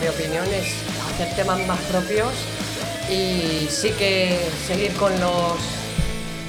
mi 0.00 0.08
opinión 0.08 0.44
es 0.46 0.74
hacer 1.12 1.34
temas 1.36 1.64
más 1.66 1.78
propios 1.90 2.32
y 3.10 3.66
sí 3.68 3.90
que 3.98 4.38
seguir 4.66 4.92
con 4.92 5.12
los 5.20 5.54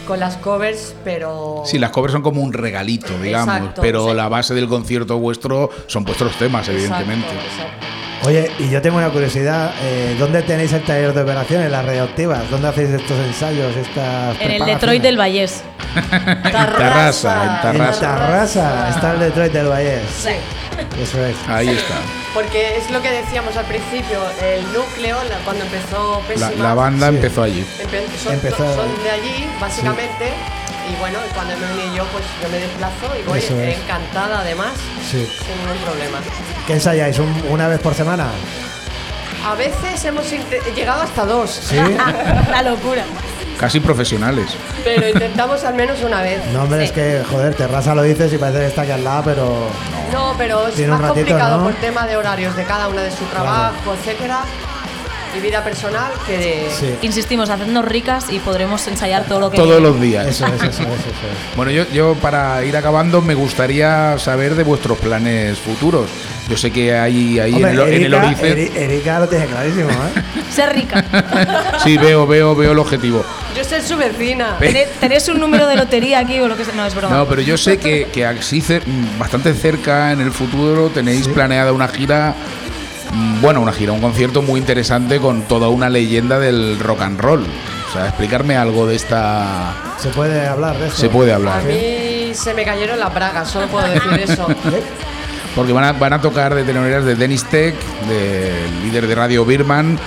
con 0.07 0.21
las 0.21 0.37
covers, 0.37 0.95
pero 1.03 1.63
Sí, 1.65 1.77
las 1.77 1.91
covers 1.91 2.13
son 2.13 2.21
como 2.21 2.41
un 2.41 2.53
regalito, 2.53 3.19
digamos, 3.19 3.55
Exacto, 3.55 3.81
pero 3.81 4.09
sí. 4.09 4.15
la 4.15 4.29
base 4.29 4.53
del 4.53 4.69
concierto 4.69 5.17
vuestro 5.19 5.69
son 5.87 6.05
vuestros 6.05 6.33
temas, 6.37 6.69
evidentemente. 6.69 7.27
Exacto, 7.27 7.45
exacto. 7.45 8.06
Oye, 8.23 8.51
y 8.59 8.69
yo 8.69 8.81
tengo 8.81 8.97
una 8.97 9.09
curiosidad, 9.09 9.71
eh, 9.81 10.15
¿dónde 10.19 10.41
tenéis 10.41 10.73
el 10.73 10.81
taller 10.83 11.13
de 11.13 11.21
operaciones, 11.21 11.71
las 11.71 11.85
radioactivas? 11.85 12.49
¿Dónde 12.49 12.67
hacéis 12.67 12.89
estos 12.89 13.17
ensayos, 13.19 13.75
estas 13.75 14.39
En 14.41 14.51
el? 14.51 14.65
Detroit 14.65 15.01
del 15.01 15.17
Vallés. 15.17 15.63
En 15.95 16.51
Tarrasa, 16.51 17.43
en 17.43 17.49
En 17.49 17.77
Tarrasa. 17.77 18.01
Tarrasa, 18.01 18.89
está 18.89 19.13
el 19.13 19.19
Detroit 19.19 19.51
del 19.53 19.67
Valle. 19.69 19.99
Sí. 20.21 20.29
Eso 21.01 21.25
es. 21.25 21.35
Ahí 21.47 21.69
está. 21.69 21.95
Porque 22.33 22.77
es 22.77 22.91
lo 22.91 23.01
que 23.01 23.09
decíamos 23.11 23.55
al 23.57 23.65
principio, 23.65 24.19
el 24.43 24.61
núcleo, 24.73 25.17
la- 25.29 25.37
cuando 25.45 25.63
empezó 25.63 26.21
La, 26.21 26.27
Pésima, 26.27 26.63
la 26.67 26.73
banda 26.75 27.09
Sí. 27.09 27.15
empezó 27.15 27.43
allí. 27.43 27.65
empe- 27.81 28.17
son, 28.23 28.33
empezó- 28.33 28.75
son 28.75 29.03
de 29.03 29.09
allí, 29.09 29.47
básicamente. 29.59 30.33
Y 30.91 30.95
bueno, 30.99 31.19
cuando 31.33 31.55
me 31.57 31.65
uní 31.73 31.95
yo, 31.95 32.03
pues 32.05 32.23
yo 32.41 32.49
me 32.49 32.59
desplazo 32.59 33.15
y 33.19 33.23
voy 33.27 33.39
Eso 33.39 33.59
es. 33.59 33.77
encantada 33.77 34.39
además, 34.39 34.71
Sí. 35.09 35.27
sin 35.45 35.57
ningún 35.59 35.77
problema. 35.83 36.17
¿Qué 36.65 36.73
ensayáis? 36.73 37.19
¿Un- 37.19 37.43
¿Una 37.49 37.67
vez 37.67 37.79
por 37.79 37.93
semana? 37.93 38.27
A 39.45 39.55
veces 39.55 40.03
hemos 40.05 40.31
inte- 40.31 40.61
llegado 40.75 41.01
hasta 41.03 41.25
dos, 41.25 41.49
Sí. 41.51 41.75
La 42.51 42.61
locura. 42.63 43.03
Casi 43.59 43.79
profesionales. 43.79 44.51
pero 44.83 45.07
intentamos 45.09 45.63
al 45.63 45.73
menos 45.73 46.01
una 46.03 46.21
vez. 46.21 46.45
No, 46.53 46.63
hombre, 46.63 46.83
es 46.85 46.91
que, 46.91 47.23
joder, 47.29 47.55
Terrassa 47.55 47.95
lo 47.95 48.03
dices 48.03 48.31
y 48.31 48.37
parece 48.37 48.59
que 48.59 48.65
está 48.67 48.83
aquí 48.83 48.91
al 48.91 49.03
lado, 49.03 49.23
pero. 49.25 49.67
No, 50.13 50.35
pero 50.37 50.67
es 50.67 50.75
Tiene 50.75 50.91
más 50.91 51.01
ratito, 51.01 51.15
complicado 51.15 51.57
¿no? 51.57 51.63
por 51.63 51.73
tema 51.75 52.05
de 52.05 52.15
horarios 52.17 52.55
de 52.55 52.63
cada 52.65 52.87
una 52.87 53.01
de 53.01 53.09
su 53.11 53.25
trabajo, 53.25 53.93
etcétera, 53.99 54.41
y 55.37 55.41
vida 55.41 55.63
personal 55.63 56.11
que 56.25 56.37
de. 56.37 56.67
Sí. 56.77 56.95
Insistimos, 57.01 57.49
hacednos 57.49 57.85
ricas 57.85 58.25
y 58.31 58.39
podremos 58.39 58.85
ensayar 58.87 59.25
todo 59.25 59.39
lo 59.39 59.49
que 59.51 59.57
Todos 59.57 59.81
los 59.81 59.99
días. 60.01 60.27
Eso 60.27 60.45
es, 60.47 60.53
eso 60.53 60.67
es, 60.67 60.79
eso 60.79 60.83
es. 60.87 61.55
Bueno, 61.55 61.71
yo, 61.71 61.83
yo 61.93 62.15
para 62.21 62.63
ir 62.65 62.75
acabando 62.75 63.21
me 63.21 63.33
gustaría 63.35 64.17
saber 64.19 64.55
de 64.55 64.63
vuestros 64.63 64.97
planes 64.97 65.57
futuros. 65.59 66.09
Yo 66.49 66.55
sé 66.55 66.71
que 66.71 66.95
hay 66.97 67.39
ahí 67.39 67.53
Hombre, 67.55 67.71
en 67.71 67.79
el, 67.79 67.93
en 67.93 68.03
el. 68.05 68.13
Eri- 68.13 68.75
Erika 68.75 69.19
lo 69.19 69.27
tiene 69.27 69.45
clarísimo, 69.47 69.89
¿eh? 69.89 70.21
Ser 70.51 70.73
rica. 70.73 71.03
Sí, 71.83 71.97
veo, 71.97 72.25
veo, 72.25 72.55
veo 72.55 72.71
el 72.71 72.79
objetivo. 72.79 73.23
Yo 73.55 73.63
soy 73.63 73.81
su 73.81 73.95
vecina. 73.97 74.57
Ve- 74.59 74.69
Tené- 74.73 74.87
¿Tenéis 74.99 75.27
un 75.29 75.39
número 75.39 75.67
de 75.67 75.75
lotería 75.75 76.19
aquí 76.19 76.39
o 76.39 76.47
lo 76.47 76.55
que 76.57 76.63
sea? 76.65 76.73
No, 76.73 76.85
es 76.85 76.95
broma. 76.95 77.15
No, 77.15 77.25
pero 77.27 77.41
yo 77.41 77.57
sé 77.57 77.77
que, 77.77 78.07
que 78.13 78.25
así 78.25 78.63
bastante 79.19 79.53
cerca 79.53 80.11
en 80.11 80.21
el 80.21 80.31
futuro 80.31 80.89
tenéis 80.89 81.27
planeada 81.27 81.71
una 81.73 81.87
gira, 81.87 82.33
bueno, 83.41 83.61
una 83.61 83.71
gira, 83.73 83.91
un 83.91 84.01
concierto 84.01 84.41
muy 84.41 84.59
interesante 84.59 85.19
con 85.19 85.43
toda 85.43 85.69
una 85.69 85.89
leyenda 85.89 86.39
del 86.39 86.79
rock 86.79 87.01
and 87.01 87.19
roll. 87.19 87.43
O 87.89 87.93
sea, 87.93 88.07
explicarme 88.07 88.57
algo 88.57 88.85
de 88.85 88.95
esta... 88.95 89.73
Se 89.97 90.09
puede 90.09 90.45
hablar 90.45 90.77
de 90.77 90.87
eso. 90.87 90.97
Se 90.97 91.09
puede 91.09 91.31
A 91.31 91.35
hablar. 91.35 91.63
mí 91.63 92.31
se 92.33 92.53
me 92.53 92.63
cayeron 92.65 92.99
las 92.99 93.13
bragas, 93.13 93.49
solo 93.49 93.67
puedo 93.67 93.87
decir 93.87 94.11
eso. 94.29 94.47
Porque 95.55 95.73
van 95.73 95.85
a, 95.85 95.93
van 95.93 96.13
a 96.13 96.21
tocar 96.21 96.53
de 96.53 96.63
telenovelas 96.63 97.05
de 97.05 97.15
Dennis 97.15 97.43
Tech, 97.45 97.75
del 98.07 98.83
líder 98.83 99.07
de 99.07 99.15
Radio 99.15 99.43
Birman, 99.45 99.97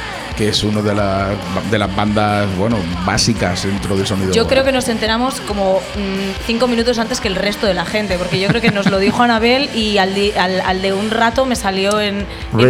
que 0.41 0.49
es 0.49 0.65
uno 0.65 0.81
de, 0.83 0.95
las 0.95 1.29
de 1.71 1.79
las 1.79 1.95
bandas 1.95 2.49
bueno 2.57 2.79
básicas 3.05 3.63
dentro 3.65 3.95
del 3.95 4.07
sonido. 4.07 4.33
Yo 4.33 4.47
creo 4.47 4.65
que 4.65 4.73
nos 4.73 4.89
enteramos 4.89 5.39
como 5.43 5.81
mm, 5.81 6.47
cinco 6.47 6.67
minutos 6.67 6.99
antes 6.99 7.21
que 7.21 7.29
el 7.29 7.35
resto 7.35 7.67
de 7.67 7.75
la 7.75 7.85
gente, 7.85 8.17
porque 8.17 8.41
yo 8.41 8.49
creo 8.49 8.63
que 8.63 8.71
nos 8.71 8.91
lo 8.91 8.99
dijo 8.99 9.23
Anabel 9.23 9.69
y 9.75 9.99
al, 9.99 10.15
di- 10.15 10.33
al- 10.33 10.63
al 10.63 10.81
de 10.81 10.95
un 10.95 11.11
rato 11.11 11.45
me 11.45 11.57
salió 11.57 12.01
en, 12.01 12.25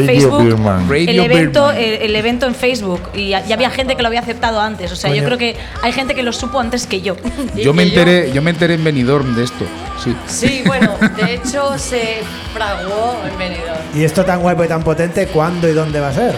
Facebook 0.04 0.40
el 0.40 1.20
evento, 1.20 1.68
Birman. 1.68 1.76
el, 1.76 1.94
el 2.02 2.16
evento 2.16 2.46
en 2.48 2.56
Facebook 2.56 3.02
y 3.14 3.28
ya, 3.28 3.46
ya 3.46 3.54
había 3.54 3.70
gente 3.70 3.94
que 3.94 4.02
lo 4.02 4.08
había 4.08 4.20
aceptado 4.20 4.60
antes. 4.60 4.90
O 4.90 4.96
sea, 4.96 5.14
yo 5.14 5.22
creo 5.24 5.38
que 5.38 5.54
hay 5.82 5.92
gente 5.92 6.16
que 6.16 6.24
lo 6.24 6.32
supo 6.32 6.58
antes 6.58 6.88
que 6.88 7.00
yo. 7.02 7.14
Yo 7.54 7.72
me 7.72 7.84
enteré, 7.84 8.32
yo 8.32 8.42
me 8.42 8.50
enteré 8.50 8.74
en 8.74 8.82
Benidorm 8.82 9.36
de 9.36 9.44
esto. 9.44 9.64
Sí. 10.02 10.16
Sí, 10.26 10.62
bueno, 10.66 10.96
de 11.16 11.34
hecho 11.34 11.78
se 11.78 12.18
fraguó 12.52 13.16
en 13.30 13.38
Benidorm. 13.38 13.78
Y 13.94 14.02
esto 14.02 14.24
tan 14.24 14.40
guapo 14.40 14.64
y 14.64 14.68
tan 14.68 14.82
potente, 14.82 15.26
¿cuándo 15.28 15.68
y 15.68 15.72
dónde 15.72 16.00
va 16.00 16.08
a 16.08 16.14
ser? 16.14 16.34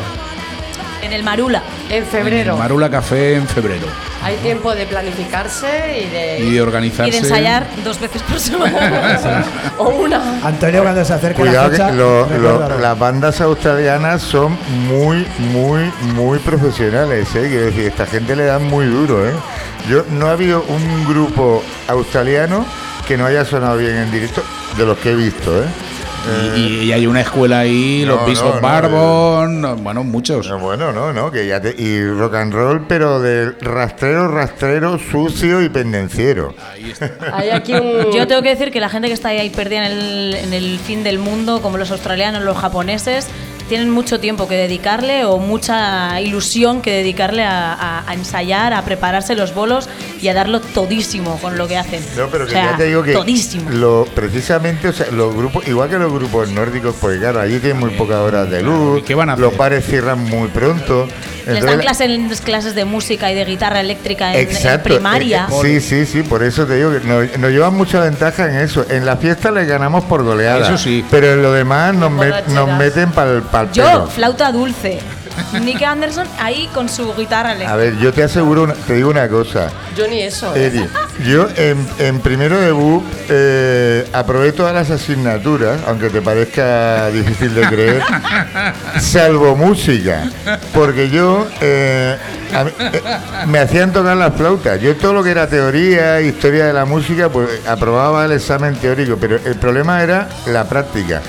En 1.12 1.18
el 1.18 1.24
Marula. 1.24 1.62
En 1.90 2.06
febrero. 2.06 2.56
Marula 2.56 2.88
Café 2.90 3.34
en 3.36 3.46
febrero. 3.46 3.86
Hay 4.22 4.36
tiempo 4.36 4.74
de 4.74 4.86
planificarse 4.86 5.66
y 6.06 6.08
de, 6.10 6.38
Y 6.40 6.52
de 6.54 6.62
organizarse. 6.62 7.08
Y 7.08 7.12
de 7.12 7.18
ensayar 7.18 7.66
dos 7.84 8.00
veces 8.00 8.22
por 8.22 8.38
semana. 8.40 9.44
o 9.78 9.88
una. 9.90 10.38
Antonio, 10.46 10.82
cuando 10.82 11.04
se 11.04 11.12
acerque 11.12 11.40
Cuidado 11.42 11.64
la 11.64 11.70
que 11.70 11.76
fecha, 11.76 11.90
lo- 11.92 12.20
lo- 12.20 12.26
recuérdalo. 12.52 12.78
las 12.80 12.98
bandas 12.98 13.40
australianas 13.40 14.22
son 14.22 14.56
muy, 14.88 15.26
muy, 15.38 15.92
muy 16.14 16.38
profesionales, 16.38 17.28
¿eh? 17.34 17.46
Quiero 17.48 17.66
decir, 17.66 17.86
esta 17.86 18.06
gente 18.06 18.34
le 18.36 18.44
dan 18.46 18.64
muy 18.64 18.86
duro, 18.86 19.26
¿eh? 19.28 19.32
Yo 19.90 20.04
no 20.10 20.28
ha 20.28 20.32
habido 20.32 20.64
un 20.68 21.04
grupo 21.06 21.62
australiano 21.88 22.64
que 23.06 23.16
no 23.16 23.26
haya 23.26 23.44
sonado 23.44 23.76
bien 23.76 23.96
en 23.96 24.10
directo 24.12 24.42
de 24.78 24.86
los 24.86 24.96
que 24.98 25.10
he 25.10 25.14
visto, 25.16 25.62
¿eh? 25.62 25.66
Y, 26.56 26.60
y- 26.60 26.84
y 26.84 26.92
hay 26.92 27.06
una 27.06 27.20
escuela 27.22 27.60
ahí, 27.60 28.04
No, 28.06 28.14
los 28.16 28.26
Beast 28.26 28.42
no, 28.42 28.48
of 28.50 28.54
no, 28.56 28.60
Barbon, 28.60 29.82
bueno, 29.82 30.04
muchos. 30.04 30.48
No, 30.48 30.58
bueno, 30.58 30.92
no, 30.92 31.12
no, 31.12 31.30
que 31.32 31.46
ya 31.46 31.60
te- 31.60 31.74
y 31.76 32.04
rock 32.08 32.34
and 32.34 32.52
roll, 32.52 32.86
pero 32.86 33.20
de 33.20 33.50
rastrero, 33.60 34.28
rastrero, 34.28 34.98
sucio 34.98 35.62
y 35.62 35.68
pendenciero. 35.68 36.54
Hay 37.32 37.50
aquí 37.50 37.74
un. 37.74 38.12
Yo 38.12 38.26
tengo 38.26 38.42
que 38.42 38.50
decir 38.50 38.70
que 38.70 38.80
la 38.80 38.88
gente 38.88 39.08
que 39.08 39.14
está 39.14 39.28
ahí 39.30 39.50
perdida 39.50 39.86
en 39.86 39.92
el, 39.98 40.34
en 40.34 40.52
el 40.52 40.78
fin 40.78 41.02
del 41.02 41.18
mundo, 41.18 41.60
como 41.60 41.76
los 41.76 41.90
australianos, 41.90 42.42
los 42.42 42.56
japoneses, 42.56 43.26
tienen 43.68 43.90
mucho 43.90 44.20
tiempo 44.20 44.48
que 44.48 44.54
dedicarle 44.56 45.24
o 45.24 45.38
mucha 45.38 46.20
ilusión 46.20 46.82
que 46.82 46.90
dedicarle 46.92 47.44
a, 47.44 47.72
a- 47.72 48.04
a 48.10 48.14
ensayar, 48.14 48.72
a 48.72 48.82
prepararse 48.84 49.34
los 49.34 49.54
bolos 49.54 49.88
y 50.20 50.28
a 50.28 50.34
darlo 50.34 50.60
todísimo 50.60 51.38
con 51.40 51.56
lo 51.58 51.66
que 51.68 51.76
hacen. 51.78 52.02
No, 52.16 52.28
pero 52.28 52.44
O 52.44 52.46
que 52.46 52.52
sea, 52.52 52.72
ya 52.72 52.76
te 52.76 52.84
digo 52.84 53.02
que 53.02 53.12
todísimo. 53.12 53.70
lo, 53.70 54.06
precisamente, 54.14 54.88
o 54.88 54.92
sea, 54.92 55.06
los 55.10 55.34
grupos, 55.34 55.66
igual 55.68 55.88
que 55.88 55.98
los 55.98 56.12
grupos 56.12 56.50
nórdicos, 56.50 56.94
porque 57.00 57.18
claro, 57.18 57.40
allí 57.40 57.58
tienen 57.58 57.78
muy 57.80 57.90
pocas 57.90 58.18
horas 58.18 58.50
de 58.50 58.62
luz, 58.62 59.02
¿Qué 59.04 59.14
van 59.14 59.30
a 59.30 59.36
los 59.36 59.56
bares 59.56 59.84
cierran 59.86 60.18
muy 60.24 60.48
pronto. 60.48 61.08
Les 61.46 61.64
dan 61.64 61.80
clases, 61.80 62.40
clases 62.42 62.76
de 62.76 62.84
música 62.84 63.32
y 63.32 63.34
de 63.34 63.44
guitarra 63.44 63.80
eléctrica 63.80 64.32
en, 64.32 64.40
en 64.48 64.54
Exacto, 64.56 64.90
primaria. 64.90 65.48
eh, 65.50 65.54
sí, 65.62 65.80
sí, 65.80 66.06
sí, 66.06 66.22
por 66.22 66.42
eso 66.44 66.66
te 66.66 66.76
digo 66.76 66.92
que 66.92 67.00
nos, 67.00 67.36
nos 67.36 67.50
llevan 67.50 67.74
mucha 67.74 67.98
ventaja 67.98 68.48
en 68.48 68.58
eso. 68.60 68.86
En 68.88 69.04
la 69.04 69.16
fiesta 69.16 69.50
les 69.50 69.66
ganamos 69.66 70.04
por 70.04 70.22
goleada. 70.22 70.64
Eso 70.64 70.78
sí. 70.78 71.04
Pero 71.10 71.32
en 71.32 71.42
lo 71.42 71.50
demás 71.52 71.94
nos, 71.96 72.12
met- 72.12 72.46
nos 72.46 72.68
meten 72.78 73.10
para 73.10 73.32
el 73.32 73.42
Yo, 73.72 74.06
flauta 74.06 74.50
dulce. 74.52 74.98
Nick 75.62 75.80
Anderson 75.82 76.26
ahí 76.38 76.68
con 76.74 76.90
su 76.90 77.14
guitarra 77.14 77.52
eléctrica. 77.52 77.72
A 77.72 77.76
ver, 77.76 77.96
yo 77.96 78.12
te 78.12 78.22
aseguro, 78.22 78.64
una- 78.64 78.74
te 78.74 78.92
digo 78.94 79.08
una 79.08 79.28
cosa. 79.28 79.70
Yo 79.96 80.06
ni 80.06 80.20
eso. 80.20 80.54
¿eh? 80.54 80.66
Eri, 80.66 80.86
yo 81.26 81.48
en, 81.56 81.86
en 81.98 82.20
primero 82.20 82.60
de 82.60 82.70
BUP 82.70 83.02
eh, 83.30 84.06
aprobé 84.12 84.52
todas 84.52 84.74
las 84.74 84.90
asignaturas, 84.90 85.80
aunque 85.86 86.10
te 86.10 86.20
parezca 86.20 87.08
difícil 87.08 87.54
de 87.54 87.62
creer, 87.62 88.02
salvo 89.00 89.56
música, 89.56 90.28
porque 90.74 91.08
yo 91.08 91.46
eh, 91.62 92.16
a 92.54 92.64
mí- 92.64 92.70
eh, 92.78 93.02
me 93.46 93.58
hacían 93.58 93.90
tocar 93.92 94.16
las 94.18 94.34
flautas. 94.34 94.80
Yo 94.80 94.94
todo 94.96 95.14
lo 95.14 95.22
que 95.24 95.30
era 95.30 95.46
teoría, 95.46 96.20
historia 96.20 96.66
de 96.66 96.72
la 96.74 96.84
música, 96.84 97.28
pues 97.30 97.48
aprobaba 97.66 98.24
el 98.26 98.32
examen 98.32 98.74
teórico, 98.76 99.16
pero 99.18 99.36
el 99.44 99.54
problema 99.56 100.02
era 100.02 100.28
la 100.46 100.64
práctica. 100.68 101.22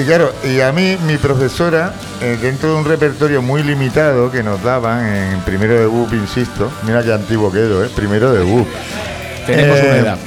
Y 0.00 0.04
claro, 0.04 0.32
y 0.44 0.60
a 0.60 0.72
mí 0.72 0.96
mi 1.06 1.16
profesora, 1.18 1.92
eh, 2.22 2.38
dentro 2.40 2.70
de 2.72 2.76
un 2.76 2.84
repertorio 2.86 3.42
muy 3.42 3.62
limitado 3.62 4.30
que 4.30 4.42
nos 4.42 4.62
daban 4.62 5.04
en 5.06 5.40
primero 5.40 5.74
de 5.74 5.86
BUP, 5.86 6.14
insisto, 6.14 6.70
mira 6.86 7.02
qué 7.02 7.12
antiguo 7.12 7.52
quedo, 7.52 7.84
¿eh? 7.84 7.90
Primero 7.94 8.32
de 8.32 8.42
BUP. 8.42 8.66
Tenemos 9.46 9.78
Eh, 9.78 9.84
una 9.88 9.96
edad. 9.98 10.18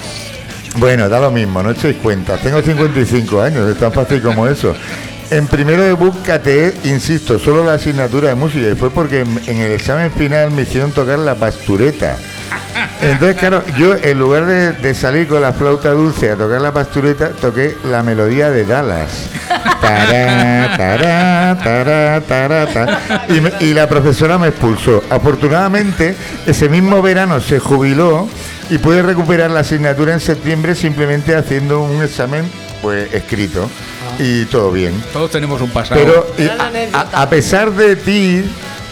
Bueno, 0.75 1.09
da 1.09 1.19
lo 1.19 1.31
mismo, 1.31 1.63
no 1.63 1.71
echéis 1.71 1.97
cuenta. 1.97 2.37
Tengo 2.37 2.61
55 2.61 3.41
años, 3.41 3.69
es 3.69 3.77
tan 3.79 3.91
fácil 3.91 4.21
como 4.21 4.47
eso. 4.47 4.75
En 5.31 5.47
primero 5.47 5.81
de 5.81 5.93
BUP 5.93 6.23
cateé, 6.23 6.73
insisto, 6.83 7.39
solo 7.39 7.63
la 7.63 7.73
asignatura 7.75 8.29
de 8.29 8.35
música 8.35 8.67
y 8.69 8.75
fue 8.75 8.91
porque 8.91 9.21
en, 9.21 9.41
en 9.47 9.57
el 9.57 9.71
examen 9.71 10.11
final 10.11 10.51
me 10.51 10.63
hicieron 10.63 10.91
tocar 10.91 11.17
la 11.17 11.33
pastureta. 11.35 12.17
Entonces, 13.01 13.37
claro, 13.37 13.63
yo 13.77 13.95
en 14.01 14.19
lugar 14.19 14.45
de, 14.45 14.73
de 14.73 14.93
salir 14.93 15.27
con 15.27 15.41
la 15.41 15.53
flauta 15.53 15.91
dulce 15.91 16.31
a 16.31 16.35
tocar 16.35 16.61
la 16.61 16.71
pastureta, 16.71 17.29
toqué 17.29 17.75
la 17.89 18.03
melodía 18.03 18.49
de 18.49 18.65
Dallas. 18.65 19.29
Tará, 19.87 20.77
tará, 20.77 21.57
tará, 21.61 22.21
tará, 22.21 22.65
tará. 22.67 23.25
Y, 23.27 23.41
me- 23.41 23.51
y 23.59 23.73
la 23.73 23.87
profesora 23.87 24.37
me 24.37 24.47
expulsó. 24.47 25.03
Afortunadamente, 25.09 26.15
ese 26.47 26.69
mismo 26.69 27.01
verano 27.01 27.41
se 27.41 27.59
jubiló 27.59 28.27
y 28.69 28.77
pude 28.77 29.01
recuperar 29.01 29.51
la 29.51 29.59
asignatura 29.59 30.13
en 30.13 30.21
septiembre 30.21 30.73
simplemente 30.75 31.35
haciendo 31.35 31.81
un 31.83 32.01
examen 32.01 32.45
pues 32.81 33.13
escrito 33.13 33.69
y 34.19 34.45
todo 34.45 34.71
bien. 34.71 34.93
Todos 35.11 35.31
tenemos 35.31 35.59
un 35.61 35.69
pasado. 35.69 35.99
Pero 36.01 36.27
y 36.37 36.45
Gran 36.45 36.61
a, 36.61 36.67
anécdota. 36.67 37.09
a- 37.13 37.21
a 37.23 37.29
pesar 37.29 37.71
de 37.71 37.95
ti, 37.97 38.45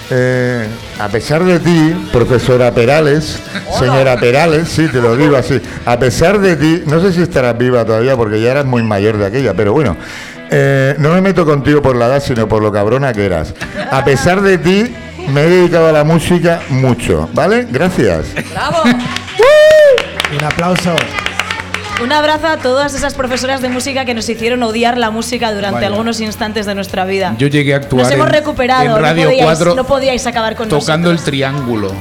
eh, 0.10 0.68
a 1.00 1.08
pesar 1.08 1.44
de 1.46 1.60
ti, 1.60 2.10
profesora 2.12 2.72
Perales, 2.74 3.40
señora 3.80 4.18
Perales, 4.18 4.68
sí, 4.68 4.88
te 4.90 5.00
lo 5.00 5.16
digo 5.16 5.38
así, 5.38 5.62
a 5.86 5.98
pesar 5.98 6.40
de 6.40 6.58
ti, 6.58 6.84
no 6.86 7.02
sé 7.02 7.14
si 7.14 7.22
estarás 7.22 7.58
viva 7.58 7.86
todavía 7.86 8.18
porque 8.18 8.42
ya 8.42 8.52
eras 8.52 8.66
muy 8.66 8.84
mayor 8.84 9.18
de 9.18 9.26
aquella, 9.26 9.54
pero 9.54 9.72
bueno, 9.72 9.96
eh, 10.52 10.96
no 11.00 11.14
me 11.14 11.22
meto 11.22 11.46
contigo 11.46 11.82
por 11.82 11.96
la 11.96 12.08
edad, 12.08 12.22
sino 12.22 12.48
por 12.48 12.62
lo 12.62 12.72
cabrona 12.72 13.14
que 13.14 13.26
eras. 13.26 13.54
A 13.90 14.04
pesar 14.04 14.42
de 14.42 14.58
ti, 14.58 14.94
me 15.30 15.42
he 15.42 15.50
dedicado 15.50 15.88
a 15.88 15.92
la 15.92 16.04
música 16.04 16.62
mucho, 16.70 17.30
¿vale? 17.34 17.68
Gracias. 17.72 18.28
¡Bravo! 18.52 18.84
Un 20.38 20.44
aplauso. 20.44 20.96
Un 22.04 22.12
abrazo 22.12 22.48
a 22.48 22.58
todas 22.58 22.96
esas 22.96 23.14
profesoras 23.14 23.62
de 23.62 23.70
música 23.70 24.06
que 24.06 24.14
nos 24.16 24.28
hicieron 24.28 24.64
odiar 24.64 24.98
la 24.98 25.12
música 25.12 25.52
durante 25.54 25.76
Vaya. 25.76 25.88
algunos 25.88 26.20
instantes 26.20 26.66
de 26.66 26.74
nuestra 26.74 27.06
vida. 27.06 27.36
Yo 27.38 27.48
llegué 27.48 27.74
a 27.76 27.78
actuar 27.78 28.04
Nos 28.06 28.12
hemos 28.14 28.28
en- 28.28 28.34
recuperado, 28.34 28.82
en 28.86 28.90
no 28.92 28.98
Radio 28.98 29.30
podíais- 29.30 29.44
4 29.44 29.76
no 29.76 29.84
podíais 29.86 30.26
acabar 30.26 30.56
con 30.56 30.68
tocando 30.68 31.12
el 31.12 31.20
triángulo. 31.22 31.92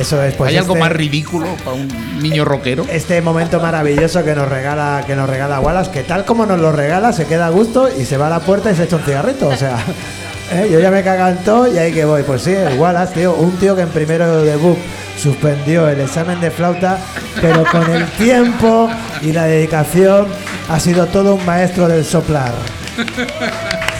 Eso 0.00 0.22
es, 0.22 0.34
pues 0.34 0.50
¿Hay 0.50 0.56
algo 0.56 0.74
este- 0.74 0.80
más 0.80 0.92
ridículo 0.92 1.46
para 1.64 1.72
un 1.76 1.88
niño 2.20 2.44
rockero? 2.44 2.84
este 2.90 3.20
momento 3.20 3.60
maravilloso 3.60 4.24
que 4.24 4.34
nos 4.34 4.48
regala 4.48 5.04
que 5.06 5.14
nos 5.14 5.28
regala 5.28 5.60
Wallace, 5.60 5.90
que 5.90 6.02
tal 6.02 6.24
como 6.24 6.46
nos 6.46 6.58
lo 6.60 6.72
regala, 6.72 7.12
se 7.12 7.26
queda 7.26 7.46
a 7.46 7.50
gusto 7.50 7.88
y 7.96 8.04
se 8.04 8.16
va 8.16 8.26
a 8.28 8.30
la 8.30 8.40
puerta 8.40 8.70
y 8.70 8.74
se 8.74 8.84
echa 8.84 8.96
un 8.96 9.02
cigarrito. 9.02 9.48
O 9.48 9.56
sea, 9.56 9.76
eh, 10.52 10.68
yo 10.72 10.80
ya 10.80 10.90
me 10.90 11.02
cagan 11.02 11.38
todo 11.44 11.72
y 11.72 11.78
ahí 11.78 11.92
que 11.92 12.04
voy. 12.04 12.22
Pues 12.22 12.42
sí, 12.42 12.52
el 12.52 12.78
Wallace, 12.78 13.14
tío, 13.14 13.34
un 13.34 13.52
tío 13.58 13.76
que 13.76 13.82
en 13.82 13.90
primero 13.90 14.42
de 14.42 14.56
book 14.56 14.78
suspendió 15.18 15.88
el 15.88 16.00
examen 16.00 16.40
de 16.40 16.50
flauta, 16.50 16.98
pero 17.40 17.64
con 17.70 17.88
el 17.90 18.06
tiempo 18.12 18.88
y 19.20 19.32
la 19.32 19.44
dedicación 19.44 20.26
ha 20.68 20.80
sido 20.80 21.06
todo 21.06 21.34
un 21.34 21.44
maestro 21.44 21.86
del 21.86 22.04
soplar. 22.04 22.52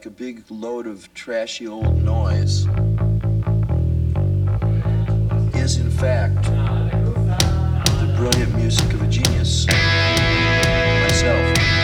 like 0.00 0.06
a 0.06 0.10
big 0.10 0.42
load 0.50 0.86
of 0.86 1.12
trashy 1.12 1.68
old 1.68 2.02
noise 2.02 2.60
is, 5.54 5.76
in 5.76 5.90
fact, 5.90 6.42
the 6.44 8.14
brilliant 8.16 8.54
music 8.56 8.90
of 8.94 9.02
a 9.02 9.06
genius. 9.08 9.66
Myself. 11.02 11.79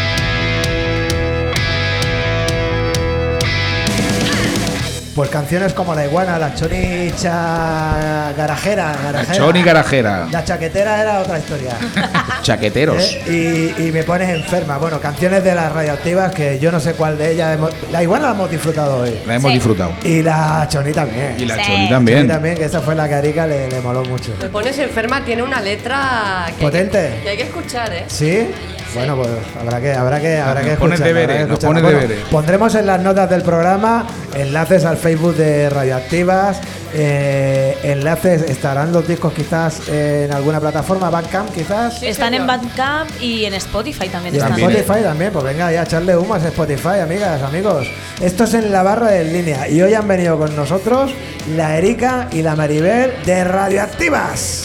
Pues 5.16 5.30
canciones 5.30 5.72
como 5.72 5.94
La 5.94 6.04
Iguana, 6.04 6.38
La 6.38 6.54
Chonicha 6.54 8.32
Garajera, 8.36 8.94
garajera. 9.02 9.34
Choni 9.38 9.62
Garajera. 9.62 10.28
La 10.30 10.44
Chaquetera 10.44 11.00
era 11.00 11.20
otra 11.20 11.38
historia. 11.38 11.70
Chaqueteros. 12.42 13.02
¿eh? 13.26 13.72
Y, 13.78 13.82
y 13.86 13.92
me 13.92 14.02
pones 14.04 14.28
enferma. 14.28 14.76
Bueno, 14.76 15.00
canciones 15.00 15.42
de 15.42 15.54
las 15.54 15.72
radioactivas 15.72 16.32
que 16.32 16.58
yo 16.58 16.70
no 16.70 16.78
sé 16.80 16.92
cuál 16.92 17.16
de 17.16 17.32
ellas. 17.32 17.54
hemos- 17.54 17.70
La 17.90 18.02
Iguana 18.02 18.26
la 18.26 18.32
hemos 18.34 18.50
disfrutado 18.50 18.98
hoy. 18.98 19.18
La 19.26 19.36
hemos 19.36 19.50
Sí. 19.50 19.54
disfrutado. 19.56 19.92
Y 20.04 20.22
la 20.22 20.66
Choni 20.68 20.92
también. 20.92 21.34
Y 21.38 21.46
la 21.46 21.54
Sí. 21.56 21.60
Choni 21.62 21.76
Choni 21.76 21.88
también. 21.88 22.28
también, 22.28 22.54
que 22.56 22.64
esa 22.66 22.80
fue 22.82 22.94
la 22.94 23.08
que 23.08 23.14
a 23.14 23.18
Erika 23.20 23.46
le, 23.46 23.68
le 23.70 23.80
moló 23.80 24.04
mucho. 24.04 24.32
Me 24.40 24.48
pones 24.50 24.78
enferma, 24.78 25.24
tiene 25.24 25.42
una 25.42 25.60
letra 25.62 26.46
que, 26.58 26.62
Potente. 26.62 27.20
que 27.22 27.28
hay 27.30 27.36
que 27.38 27.42
escuchar, 27.44 27.92
¿eh? 27.94 28.04
¿Sí? 28.08 28.48
Bueno, 28.96 29.16
pues 29.16 29.28
habrá 29.60 29.80
que, 29.80 29.92
habrá 29.92 30.20
que, 30.20 30.38
habrá 30.38 30.62
que 30.62 30.72
escucharla, 30.72 31.04
deberes, 31.04 31.42
habrá 31.42 31.58
que 31.58 31.66
Bueno, 31.66 31.88
deberes. 31.88 32.18
Pondremos 32.30 32.74
en 32.74 32.86
las 32.86 33.00
notas 33.00 33.28
del 33.28 33.42
programa 33.42 34.06
enlaces 34.34 34.84
al 34.84 34.96
Facebook 34.96 35.36
de 35.36 35.68
Radioactivas, 35.68 36.60
eh, 36.94 37.76
enlaces, 37.82 38.42
estarán 38.42 38.92
los 38.92 39.06
discos 39.06 39.34
quizás 39.34 39.86
en 39.88 40.32
alguna 40.32 40.60
plataforma, 40.60 41.10
Bandcamp 41.10 41.52
quizás. 41.52 42.02
Están 42.02 42.32
en. 42.34 42.46
Bandcamp 42.46 43.10
y 43.20 43.44
en 43.44 43.54
Spotify 43.54 44.08
también. 44.08 44.34
Y 44.34 44.38
en 44.38 44.44
están. 44.44 44.58
Spotify 44.58 45.02
también, 45.02 45.32
pues 45.32 45.44
venga 45.44 45.70
ya, 45.70 45.82
echarle 45.82 46.16
humo 46.16 46.34
a 46.34 46.38
Spotify, 46.38 47.00
amigas, 47.02 47.42
amigos. 47.42 47.88
Esto 48.20 48.44
es 48.44 48.54
en 48.54 48.72
la 48.72 48.82
barra 48.82 49.16
en 49.18 49.32
línea 49.32 49.68
y 49.68 49.82
hoy 49.82 49.92
han 49.92 50.08
venido 50.08 50.38
con 50.38 50.56
nosotros 50.56 51.12
la 51.54 51.76
Erika 51.76 52.28
y 52.32 52.40
la 52.40 52.56
Maribel 52.56 53.12
de 53.26 53.44
Radioactivas. 53.44 54.64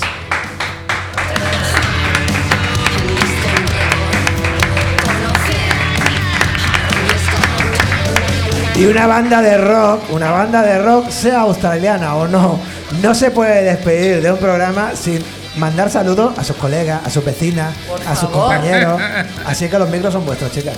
Y 8.76 8.86
una 8.86 9.06
banda 9.06 9.42
de 9.42 9.58
rock, 9.58 10.02
una 10.12 10.32
banda 10.32 10.62
de 10.64 10.80
rock, 10.80 11.10
sea 11.10 11.42
australiana 11.42 12.16
o 12.16 12.28
no, 12.28 12.60
no 13.02 13.14
se 13.14 13.30
puede 13.30 13.64
despedir 13.64 14.22
de 14.22 14.32
un 14.32 14.38
programa 14.40 14.92
sin 14.96 15.24
mandar 15.58 15.90
saludos 15.92 16.38
a 16.38 16.44
sus 16.44 16.56
colegas, 16.56 17.02
a 17.06 17.10
sus 17.10 17.24
vecinas, 17.24 17.76
Por 17.88 18.00
a 18.02 18.16
sus 18.16 18.30
favor. 18.30 18.48
compañeros. 18.48 19.00
Así 19.46 19.68
que 19.70 19.78
los 19.78 19.90
micros 19.90 20.14
son 20.14 20.26
vuestros, 20.26 20.52
chicas. 20.52 20.76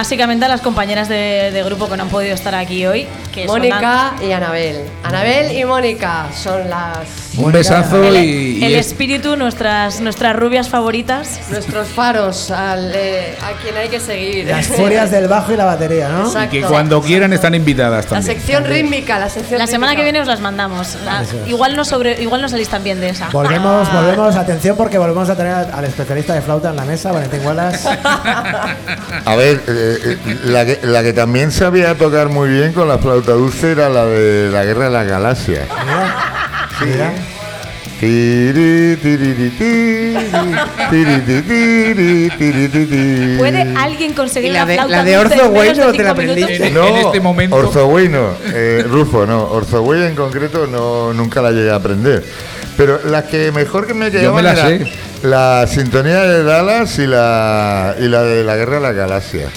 Básicamente 0.00 0.44
a 0.44 0.48
las 0.48 0.60
compañeras 0.60 1.08
de, 1.08 1.50
de 1.54 1.62
grupo 1.62 1.88
que 1.88 1.96
no 1.96 2.02
han 2.02 2.10
podido 2.10 2.34
estar 2.34 2.54
aquí 2.54 2.84
hoy. 2.84 3.06
Que 3.32 3.46
son 3.46 3.60
Mónica 3.60 4.12
y 4.22 4.30
Anabel. 4.30 4.82
Anabel 5.02 5.56
y 5.56 5.64
Mónica 5.64 6.26
son 6.36 6.68
las 6.68 6.98
Un 7.38 7.50
besazo 7.50 8.04
el, 8.04 8.16
y, 8.22 8.62
el 8.62 8.74
es- 8.74 8.88
espíritu, 8.88 9.36
nuestras, 9.36 10.00
nuestras 10.02 10.36
rubias 10.36 10.68
favoritas. 10.68 11.40
nuestros 11.50 11.88
faros 11.88 12.50
al, 12.50 12.92
eh, 12.94 13.36
a 13.42 13.52
quien 13.62 13.74
hay 13.74 13.88
que 13.88 13.98
seguir. 13.98 14.46
Las 14.48 14.66
furias 14.66 15.10
del 15.10 15.28
bajo 15.28 15.52
y 15.54 15.56
la 15.56 15.64
batería, 15.64 16.10
¿no? 16.10 16.26
Exacto. 16.26 16.50
que 16.50 16.60
cuando 16.60 17.00
quieran 17.00 17.32
están 17.32 17.54
invitadas 17.54 18.04
La 18.04 18.10
también. 18.10 18.36
sección 18.36 18.64
rítmica, 18.66 19.18
la 19.18 19.30
sección 19.30 19.58
La 19.58 19.66
semana 19.66 19.96
que 19.96 20.02
viene 20.02 20.20
os 20.20 20.26
las 20.28 20.40
mandamos. 20.40 20.94
La- 21.06 21.22
es. 21.22 21.34
igual 21.48 21.74
no 21.74 21.86
sobre, 21.86 22.20
igual 22.22 22.42
no 22.42 22.50
salís 22.50 22.68
tan 22.68 22.84
bien 22.84 23.00
de 23.00 23.08
esa. 23.10 23.30
Volvemos, 23.30 23.90
volvemos, 23.90 24.36
atención 24.36 24.76
porque 24.76 24.98
volvemos 24.98 25.30
a 25.30 25.36
tener 25.36 25.52
al 25.54 25.84
especialista 25.86 26.34
de 26.34 26.42
flauta 26.42 26.68
en 26.68 26.76
la 26.76 26.84
mesa, 26.84 27.12
Valentín 27.12 27.40
Wallace. 27.46 27.88
A 29.24 29.36
ver, 29.36 29.62
eh, 29.68 29.85
eh, 30.04 30.18
la, 30.44 30.64
que, 30.66 30.80
la 30.82 31.02
que 31.02 31.12
también 31.12 31.52
sabía 31.52 31.94
tocar 31.96 32.28
muy 32.28 32.48
bien 32.48 32.72
con 32.72 32.88
la 32.88 32.98
flauta 32.98 33.32
dulce 33.32 33.72
era 33.72 33.88
la 33.88 34.04
de 34.06 34.50
la 34.50 34.64
Guerra 34.64 34.84
de 34.86 34.90
las 34.90 35.06
Galaxias. 35.06 35.68
Tiri. 38.00 38.96
¿Puede 43.38 43.74
alguien 43.76 44.12
conseguir 44.14 44.50
¿Y 44.50 44.52
la 44.52 44.60
la, 44.60 44.66
de- 44.66 44.74
flauta 44.74 44.96
la 44.96 45.04
de 45.04 45.18
Orzo 45.18 45.42
de 45.42 45.48
Bueno 45.48 45.92
te 45.92 46.02
la 46.02 46.10
aprendiste? 46.10 46.70
No, 46.70 46.86
En 46.86 46.96
este 46.96 47.20
momento- 47.20 47.56
Orzoway 47.56 48.08
no, 48.08 48.30
eh, 48.52 48.84
Rufo 48.88 49.26
no, 49.26 49.44
Orzoway 49.50 50.02
en 50.04 50.14
concreto 50.14 50.66
no, 50.66 51.12
nunca 51.12 51.42
la 51.42 51.50
llegué 51.52 51.70
a 51.70 51.76
aprender. 51.76 52.24
Pero 52.76 53.00
las 53.06 53.24
que 53.24 53.52
mejor 53.52 53.86
que 53.86 53.94
me 53.94 54.10
quedaban 54.10 54.36
me 54.36 54.42
la 54.42 54.78
la 55.22 55.66
sintonía 55.66 56.22
de 56.24 56.42
Dallas 56.44 56.98
y 56.98 57.06
la, 57.06 57.94
y 57.98 58.06
la 58.08 58.22
de 58.22 58.44
la 58.44 58.56
Guerra 58.56 58.76
de 58.76 58.82
las 58.82 58.94
Galaxias. 58.94 59.50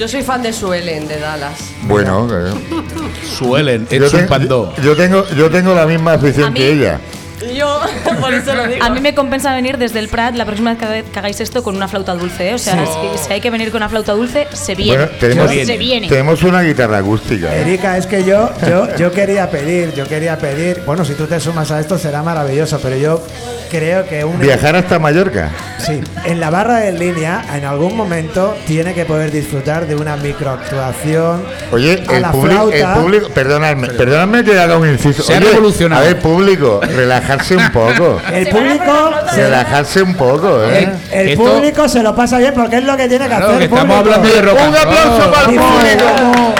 Yo 0.00 0.08
soy 0.08 0.22
fan 0.22 0.40
de 0.40 0.50
Suelen, 0.50 1.06
de 1.06 1.18
Dallas. 1.20 1.72
Bueno, 1.82 2.26
eh, 2.32 2.54
Suelen, 3.36 3.86
yo, 3.90 4.06
es 4.06 4.14
un 4.14 4.26
pandó. 4.28 4.74
yo 4.82 4.96
tengo, 4.96 5.28
yo 5.36 5.50
tengo 5.50 5.74
la 5.74 5.84
misma 5.84 6.14
afición 6.14 6.54
que 6.54 6.72
ella. 6.72 6.98
Y 8.04 8.10
yo, 8.14 8.20
por 8.20 8.34
eso 8.34 8.54
lo 8.54 8.66
digo. 8.66 8.84
A 8.84 8.90
mí 8.90 9.00
me 9.00 9.14
compensa 9.14 9.54
venir 9.54 9.78
desde 9.78 9.98
el 9.98 10.08
Prat 10.08 10.34
la 10.34 10.44
próxima 10.44 10.74
vez 10.74 10.78
que 10.78 11.10
que 11.10 11.18
hagáis 11.18 11.40
esto 11.40 11.62
con 11.62 11.76
una 11.76 11.88
flauta 11.88 12.14
dulce. 12.14 12.50
¿eh? 12.50 12.54
O 12.54 12.58
sea, 12.58 12.84
si, 12.86 13.24
si 13.24 13.32
hay 13.32 13.40
que 13.40 13.50
venir 13.50 13.70
con 13.70 13.78
una 13.78 13.88
flauta 13.88 14.12
dulce, 14.12 14.48
se 14.52 14.74
viene. 14.74 15.04
Bueno, 15.04 15.12
tenemos, 15.18 15.50
se 15.50 15.78
viene. 15.78 16.08
tenemos 16.08 16.42
una 16.42 16.62
guitarra 16.62 16.98
acústica. 16.98 17.54
¿eh? 17.54 17.62
Erika, 17.62 17.96
es 17.96 18.06
que 18.06 18.24
yo, 18.24 18.50
yo, 18.68 18.96
yo 18.98 19.12
quería 19.12 19.50
pedir, 19.50 19.92
yo 19.94 20.06
quería 20.06 20.38
pedir, 20.38 20.82
bueno, 20.86 21.04
si 21.04 21.14
tú 21.14 21.26
te 21.26 21.38
sumas 21.40 21.70
a 21.70 21.80
esto 21.80 21.98
será 21.98 22.22
maravilloso, 22.22 22.78
pero 22.82 22.96
yo 22.96 23.22
creo 23.70 24.06
que 24.06 24.24
un... 24.24 24.38
Viajar 24.38 24.76
hasta 24.76 24.98
Mallorca. 24.98 25.50
Sí, 25.78 26.00
en 26.24 26.40
la 26.40 26.50
barra 26.50 26.88
en 26.88 26.98
línea, 26.98 27.44
en 27.54 27.64
algún 27.64 27.96
momento, 27.96 28.56
tiene 28.66 28.94
que 28.94 29.04
poder 29.04 29.30
disfrutar 29.30 29.86
de 29.86 29.94
una 29.94 30.16
microactuación. 30.16 31.42
Oye, 31.72 32.04
a 32.08 32.16
el 32.16 32.22
la 32.22 32.32
público, 32.32 32.70
el 32.70 32.86
público, 33.00 33.28
perdonadme, 33.30 33.88
perdonadme 33.88 34.44
que 34.44 34.58
haga 34.58 34.76
un 34.76 34.88
inciso. 34.88 35.22
Se 35.22 35.34
ha 35.34 35.38
Oye, 35.38 35.48
revolucionado. 35.50 36.02
A 36.02 36.06
ver, 36.06 36.18
público, 36.18 36.80
relajarse 36.82 37.56
un 37.56 37.70
poco. 37.70 37.89
El 38.32 38.48
público, 38.48 39.10
se- 39.32 39.42
Relajarse 39.42 40.02
un 40.02 40.14
poco, 40.14 40.62
¿eh? 40.64 40.88
el 41.12 41.28
Esto- 41.30 41.44
público 41.44 41.88
se 41.88 42.02
lo 42.02 42.14
pasa 42.14 42.38
bien 42.38 42.54
porque 42.54 42.76
es 42.78 42.84
lo 42.84 42.96
que 42.96 43.08
tiene 43.08 43.24
que 43.24 43.30
Claro, 43.36 43.46
hacer. 43.48 43.58
que 43.58 43.64
estamos 43.64 43.96
público. 43.96 44.14
hablando 44.14 44.28
de 44.36 44.42
rock. 44.42 44.58
Un 44.68 44.76
aplauso 44.76 45.30
para 45.32 45.50
el 45.50 45.56
público. 45.56 46.54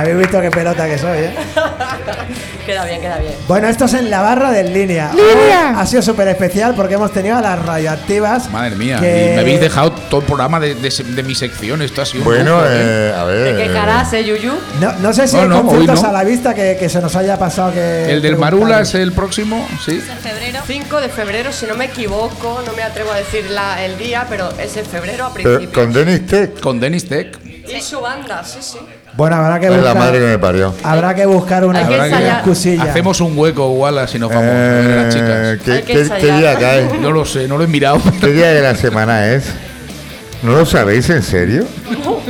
Habéis 0.00 0.16
visto 0.16 0.40
qué 0.40 0.50
pelota 0.50 0.86
que 0.88 0.98
soy, 0.98 1.18
¿eh? 1.18 1.34
Queda 2.66 2.84
bien, 2.84 3.00
queda 3.00 3.18
bien. 3.18 3.34
Bueno, 3.48 3.68
esto 3.68 3.86
es 3.86 3.94
en 3.94 4.10
la 4.10 4.20
barra 4.22 4.50
del 4.52 4.72
línea. 4.72 5.10
Hoy 5.12 5.20
Ha 5.52 5.84
sido 5.86 6.02
súper 6.02 6.28
especial 6.28 6.74
porque 6.74 6.94
hemos 6.94 7.12
tenido 7.12 7.36
a 7.36 7.40
las 7.40 7.58
radioactivas. 7.64 8.48
Madre 8.50 8.76
mía, 8.76 8.98
que- 9.00 9.32
y 9.32 9.34
me 9.34 9.40
habéis 9.40 9.60
dejado 9.60 9.92
todo 9.92 10.20
el 10.20 10.26
programa 10.26 10.60
de, 10.60 10.74
de, 10.76 10.90
de 10.90 11.22
mi 11.22 11.34
sección. 11.34 11.82
Esto 11.82 12.02
ha 12.02 12.06
sido 12.06 12.22
Bueno, 12.24 12.60
¿eh? 12.64 12.68
eh, 12.70 13.14
a 13.16 13.24
ver. 13.24 13.56
¿Te 13.56 13.62
quejarás, 13.64 14.12
eh, 14.12 14.24
Yuyu? 14.24 14.52
No, 14.80 14.92
no 15.00 15.12
sé 15.12 15.26
si 15.26 15.36
No, 15.36 15.42
hay 15.42 15.48
no, 15.86 16.06
a 16.06 16.12
la 16.12 16.22
vista 16.24 16.54
que, 16.54 16.76
que 16.78 16.88
se 16.88 17.00
nos 17.00 17.16
haya 17.16 17.38
pasado 17.38 17.72
que. 17.72 18.10
El 18.10 18.22
del. 18.22 18.36
Marula 18.36 18.80
es 18.80 18.94
el 18.94 19.12
próximo, 19.12 19.66
sí. 19.84 19.92
En 20.08 20.18
febrero. 20.18 20.60
5 20.66 21.00
de 21.00 21.08
febrero, 21.08 21.52
si 21.52 21.66
no 21.66 21.74
me 21.76 21.86
equivoco, 21.86 22.62
no 22.64 22.72
me 22.74 22.82
atrevo 22.82 23.10
a 23.12 23.16
decir 23.16 23.50
la, 23.50 23.82
el 23.84 23.98
día, 23.98 24.26
pero 24.28 24.50
es 24.58 24.76
en 24.76 24.86
febrero 24.86 25.26
a 25.26 25.32
Pero 25.34 25.58
principios. 25.58 25.72
con 25.84 25.92
Denis 25.92 26.26
Tech. 26.26 26.60
Con 26.60 26.78
Dennis 26.80 27.08
Tech. 27.08 27.38
Y 27.44 27.80
su 27.82 28.00
banda, 28.00 28.42
sí, 28.44 28.58
sí. 28.60 28.78
Bueno, 29.16 29.36
habrá 29.36 29.58
que 29.60 29.66
Es 29.66 29.72
buscar. 29.74 29.94
la 29.94 30.00
madre 30.00 30.18
que 30.20 30.26
me 30.26 30.38
parió. 30.38 30.74
Habrá 30.82 31.14
que 31.14 31.26
buscar 31.26 31.64
una, 31.64 31.82
excusilla. 31.82 32.84
Hacemos 32.84 33.20
un 33.20 33.36
hueco 33.36 33.70
igual 33.72 33.98
así 33.98 34.18
nos 34.18 34.28
vamos 34.30 34.44
a 34.44 34.52
ver 34.52 34.92
a 34.92 35.02
las 35.04 35.14
Eh, 35.14 35.58
chicas. 35.58 35.84
¿qué, 35.84 35.92
qué- 35.92 36.10
qué 36.20 36.32
día 36.32 36.56
cae? 36.58 36.88
No 37.00 37.10
lo 37.10 37.24
sé, 37.24 37.46
no 37.48 37.58
lo 37.58 37.64
he 37.64 37.66
mirado. 37.66 38.00
¿Qué 38.20 38.28
día 38.32 38.50
de 38.52 38.62
la 38.62 38.74
semana 38.74 39.26
es? 39.32 39.44
¿No 40.42 40.52
lo 40.52 40.64
sabéis 40.64 41.10
en 41.10 41.22
serio? 41.22 41.64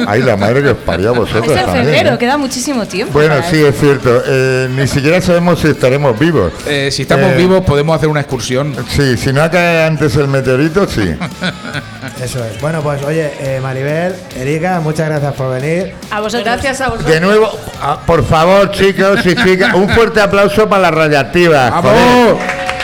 Ay, 0.06 0.22
la 0.22 0.36
madre 0.36 0.62
que 0.62 0.68
os 0.70 0.78
parió 0.78 1.10
a 1.10 1.12
vosotros. 1.12 1.44
Es 1.52 1.58
en 1.60 1.64
también, 1.66 1.84
febrero, 1.86 2.14
¿eh? 2.14 2.18
queda 2.18 2.36
muchísimo 2.36 2.86
tiempo. 2.86 3.12
Bueno, 3.12 3.36
sí, 3.48 3.56
eso. 3.58 3.68
es 3.68 3.78
cierto. 3.78 4.22
Eh, 4.26 4.68
ni 4.74 4.86
siquiera 4.86 5.20
sabemos 5.20 5.60
si 5.60 5.68
estaremos 5.68 6.18
vivos. 6.18 6.52
Eh, 6.66 6.90
si 6.90 7.02
estamos 7.02 7.32
Eh, 7.32 7.36
vivos 7.36 7.64
podemos 7.64 7.96
hacer 7.96 8.08
una 8.08 8.20
excursión. 8.20 8.74
Sí, 8.88 9.16
si 9.16 9.32
no 9.32 9.50
cae 9.50 9.84
antes 9.84 10.14
el 10.16 10.28
meteorito, 10.28 10.86
sí. 10.86 11.14
Eso 12.22 12.44
es. 12.44 12.60
Bueno, 12.60 12.82
pues 12.82 13.02
oye, 13.04 13.32
eh, 13.40 13.60
Maribel, 13.62 14.14
Erika, 14.36 14.80
muchas 14.80 15.08
gracias 15.08 15.32
por 15.34 15.50
venir. 15.54 15.94
A 16.10 16.20
vosotros. 16.20 16.44
Gracias 16.44 16.80
a 16.80 16.88
vosotros. 16.88 17.10
De 17.10 17.20
nuevo, 17.20 17.50
ah, 17.80 18.00
por 18.06 18.24
favor, 18.24 18.70
chicos 18.72 19.24
y 19.24 19.34
chicas, 19.34 19.74
un 19.74 19.88
fuerte 19.88 20.20
aplauso 20.20 20.68
para 20.68 20.82
las 20.82 20.94
radiactivas. 20.94 21.70
¡Vamos! 21.70 21.92
joder. 21.92 22.79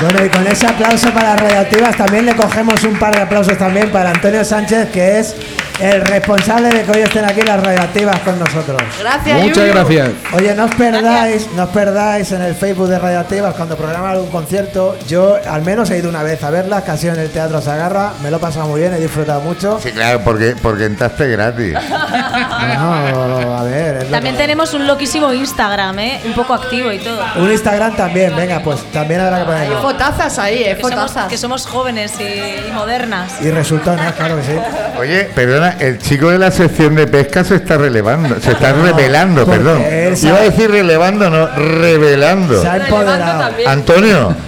Bueno, 0.00 0.24
y 0.24 0.30
con 0.30 0.46
ese 0.46 0.66
aplauso 0.66 1.12
para 1.12 1.34
las 1.34 1.40
radioactivas 1.40 1.94
también 1.94 2.24
le 2.24 2.34
cogemos 2.34 2.82
un 2.84 2.98
par 2.98 3.14
de 3.14 3.20
aplausos 3.20 3.58
también 3.58 3.90
para 3.90 4.10
Antonio 4.10 4.42
Sánchez, 4.42 4.88
que 4.90 5.18
es 5.18 5.36
el 5.80 6.00
responsable 6.02 6.68
de 6.70 6.82
que 6.82 6.90
hoy 6.90 7.00
estén 7.00 7.24
aquí 7.24 7.40
las 7.42 7.62
radioactivas 7.62 8.18
con 8.20 8.38
nosotros. 8.38 8.80
Gracias, 8.98 9.40
Muchas 9.42 9.56
Yuyu. 9.56 9.72
gracias. 9.72 10.10
Oye, 10.32 10.54
no 10.54 10.64
os 10.66 10.74
perdáis, 10.74 11.48
no 11.56 11.62
os 11.64 11.70
perdáis 11.70 12.32
en 12.32 12.42
el 12.42 12.54
Facebook 12.54 12.88
de 12.88 12.98
Radioactivas 12.98 13.54
cuando 13.54 13.76
programan 13.76 14.10
algún 14.12 14.30
concierto. 14.30 14.96
Yo 15.08 15.36
al 15.48 15.62
menos 15.62 15.90
he 15.90 15.98
ido 15.98 16.08
una 16.08 16.22
vez 16.22 16.42
a 16.44 16.50
verlas, 16.50 16.82
casi 16.84 17.08
en 17.08 17.18
el 17.18 17.30
Teatro 17.30 17.60
Sagarra. 17.62 18.12
Me 18.22 18.30
lo 18.30 18.36
he 18.36 18.40
pasado 18.40 18.66
muy 18.68 18.80
bien, 18.80 18.92
he 18.94 18.98
disfrutado 19.00 19.40
mucho. 19.40 19.80
Sí, 19.82 19.90
claro, 19.92 20.20
porque, 20.24 20.54
porque 20.60 20.84
entraste 20.84 21.28
gratis. 21.28 21.74
No, 21.74 23.56
a 23.58 23.62
ver, 23.64 23.96
es 24.02 24.10
También 24.10 24.34
que- 24.36 24.42
tenemos 24.42 24.74
un 24.74 24.86
loquísimo 24.86 25.32
Instagram, 25.32 25.98
¿eh? 25.98 26.20
Un 26.24 26.34
poco 26.34 26.54
activo 26.54 26.92
y 26.92 26.98
todo. 26.98 27.20
un 27.36 27.50
Instagram 27.50 27.96
también, 27.96 28.34
venga, 28.36 28.60
pues 28.60 28.80
también 28.92 29.20
habrá 29.20 29.36
que 29.36 29.42
Hay 29.42 29.46
ponerlo. 29.68 29.82
fotazas 29.82 30.38
ahí, 30.38 30.62
eh, 30.62 30.76
Que 30.76 30.82
somos, 30.82 30.90
fotazas. 31.00 31.28
que 31.28 31.38
somos 31.38 31.66
jóvenes 31.66 32.12
y, 32.20 32.24
y 32.68 32.70
modernas. 32.72 33.40
Y 33.40 33.50
resultó, 33.50 33.96
¿no? 33.96 34.12
Claro 34.14 34.36
que 34.36 34.42
sí. 34.42 34.52
Oye, 34.98 35.24
perdona, 35.34 35.69
El 35.78 35.98
chico 35.98 36.30
de 36.30 36.38
la 36.38 36.50
sección 36.50 36.94
de 36.94 37.06
pesca 37.06 37.44
se 37.44 37.56
está 37.56 37.76
relevando, 37.78 38.40
se 38.40 38.52
está 38.52 38.72
revelando, 38.72 39.46
perdón. 39.46 39.82
Iba 40.22 40.36
a 40.38 40.42
decir 40.42 40.70
relevando, 40.70 41.30
no, 41.30 41.46
revelando. 41.46 42.60
Se 42.60 42.68
ha 42.68 42.76
empoderado. 42.76 43.50
Antonio. 43.66 44.34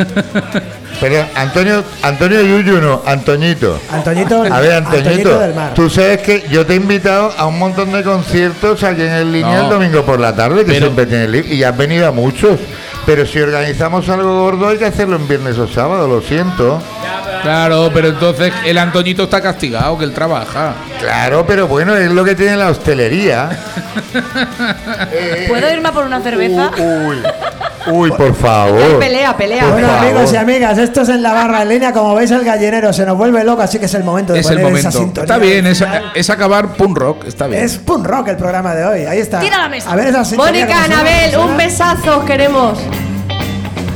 Perdón, 1.01 1.27
Antonio, 1.35 1.83
Antonio 2.03 2.43
Yuyu 2.43 2.81
no, 2.81 3.03
Antoñito. 3.05 3.81
Antoñito, 3.91 4.43
A 4.45 4.61
ver, 4.61 4.75
Antoñito, 4.75 5.09
Antoñito 5.09 5.39
del 5.41 5.55
Mar. 5.55 5.75
tú 5.75 5.91
sabes 5.91 6.19
que 6.21 6.45
yo 6.49 6.65
te 6.65 6.75
he 6.75 6.77
invitado 6.77 7.33
a 7.37 7.47
un 7.47 7.59
montón 7.59 7.91
de 7.91 8.05
conciertos 8.05 8.85
aquí 8.85 9.03
en 9.03 9.11
el 9.11 9.33
línea 9.33 9.59
No. 9.59 9.65
el 9.65 9.71
domingo 9.71 10.03
por 10.05 10.21
la 10.21 10.37
tarde, 10.37 10.59
que 10.65 10.73
Pero- 10.75 10.87
siempre 10.93 11.07
tienes 11.07 11.47
y 11.51 11.65
has 11.65 11.77
venido 11.77 12.07
a 12.07 12.13
muchos. 12.13 12.61
Pero 13.05 13.27
si 13.27 13.41
organizamos 13.41 14.09
algo 14.11 14.43
gordo 14.45 14.69
hay 14.69 14.79
que 14.79 14.85
hacerlo 14.85 15.17
en 15.17 15.27
viernes 15.27 15.59
o 15.59 15.67
sábado, 15.67 16.07
lo 16.07 16.21
siento. 16.23 16.81
Claro, 17.43 17.91
pero 17.93 18.09
entonces 18.09 18.53
el 18.65 18.79
Antoñito 18.79 19.25
está 19.25 19.41
castigado, 19.41 19.99
que 19.99 20.05
él 20.05 20.13
trabaja. 20.13 20.75
Claro, 21.01 21.45
pero 21.47 21.67
bueno, 21.67 21.97
es 21.97 22.11
lo 22.11 22.25
que 22.25 22.35
tiene 22.35 22.57
la 22.57 22.69
hostelería. 22.71 23.51
Eh, 25.13 25.47
¿Puedo 25.49 25.73
irme 25.73 25.89
a 25.89 25.93
por 25.93 26.05
una 26.05 26.21
cerveza? 26.21 26.71
Uy, 26.79 27.23
uy, 27.89 28.11
por 28.13 28.35
favor. 28.35 28.99
Pelea, 28.99 29.37
pelea. 29.37 29.63
Por 29.65 29.73
Bueno, 29.73 29.89
favor. 29.89 30.05
amigos 30.07 30.33
y 30.33 30.37
amigas, 30.37 30.79
esto 30.79 31.03
es 31.03 31.09
en 31.09 31.23
la 31.23 31.33
barra 31.33 31.63
en 31.63 31.69
línea. 31.71 31.93
Como 31.93 32.15
veis, 32.15 32.31
el 32.31 32.45
gallinero 32.45 32.93
se 32.93 33.05
nos 33.05 33.17
vuelve 33.17 33.43
loco, 33.45 33.63
así 33.63 33.79
que 33.79 33.87
es 33.87 33.95
el 33.95 34.05
momento 34.05 34.33
de 34.33 34.41
Es 34.41 34.49
el 34.51 34.61
poner 34.61 34.79
esa 34.79 34.91
momento. 34.91 35.21
sintonía. 35.21 35.23
Está 35.23 35.39
bien, 35.39 35.67
es, 36.15 36.31
acabar 36.31 36.69
punk 36.75 36.97
rock, 36.97 37.25
está 37.27 37.47
bien. 37.49 37.63
Es 37.65 37.77
punk 37.79 38.07
rock 38.07 38.29
el 38.29 38.37
programa 38.37 38.75
de 38.75 38.85
hoy. 38.85 39.01
Ahí 39.07 39.19
está. 39.19 39.41
Tira 39.41 39.59
la 39.59 39.69
mesa. 39.69 39.91
A 39.91 39.97
ver 39.97 40.09
esa 40.09 40.23
Mónica, 40.37 40.85
Anabel, 40.85 41.37
un 41.39 41.57
besazo, 41.57 42.19
os 42.19 42.25
queremos. 42.25 42.79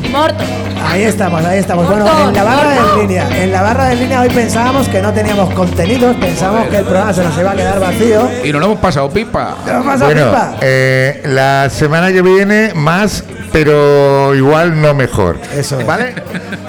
Y 0.07 0.09
muerto. 0.09 0.45
Ahí 0.89 1.03
estamos, 1.03 1.45
ahí 1.45 1.59
estamos. 1.59 1.87
Bueno, 1.89 2.07
en 2.29 2.35
la 2.35 2.45
barra 2.45 2.71
de 2.71 3.03
línea. 3.03 3.29
En 3.43 3.51
la 3.53 3.63
barra 3.63 3.85
de 3.89 3.97
línea 3.97 4.21
hoy 4.21 4.29
pensábamos 4.29 4.89
que 4.89 5.03
no 5.03 5.13
teníamos 5.13 5.53
contenidos, 5.55 6.17
pensábamos 6.17 6.69
que 6.69 6.77
el 6.79 6.85
programa 6.85 7.13
se 7.13 7.25
nos 7.25 7.37
iba 7.39 7.51
a 7.51 7.57
quedar 7.57 7.81
vacío. 7.81 8.29
Y 8.45 8.53
nos 8.53 8.61
lo 8.61 8.67
hemos 8.69 8.79
pasado 8.79 9.11
pipa. 9.11 9.57
¿Qué 9.65 9.73
pasa, 9.73 10.05
Bueno, 10.05 10.27
pipa? 10.27 10.55
eh, 10.61 11.23
la 11.27 11.69
semana 11.71 12.13
que 12.13 12.23
viene 12.23 12.73
más, 12.75 13.25
pero 13.53 14.35
igual 14.35 14.81
no 14.81 14.95
mejor. 14.95 15.39
Eso 15.55 15.79
es. 15.81 15.87
¿Vale? 15.87 16.15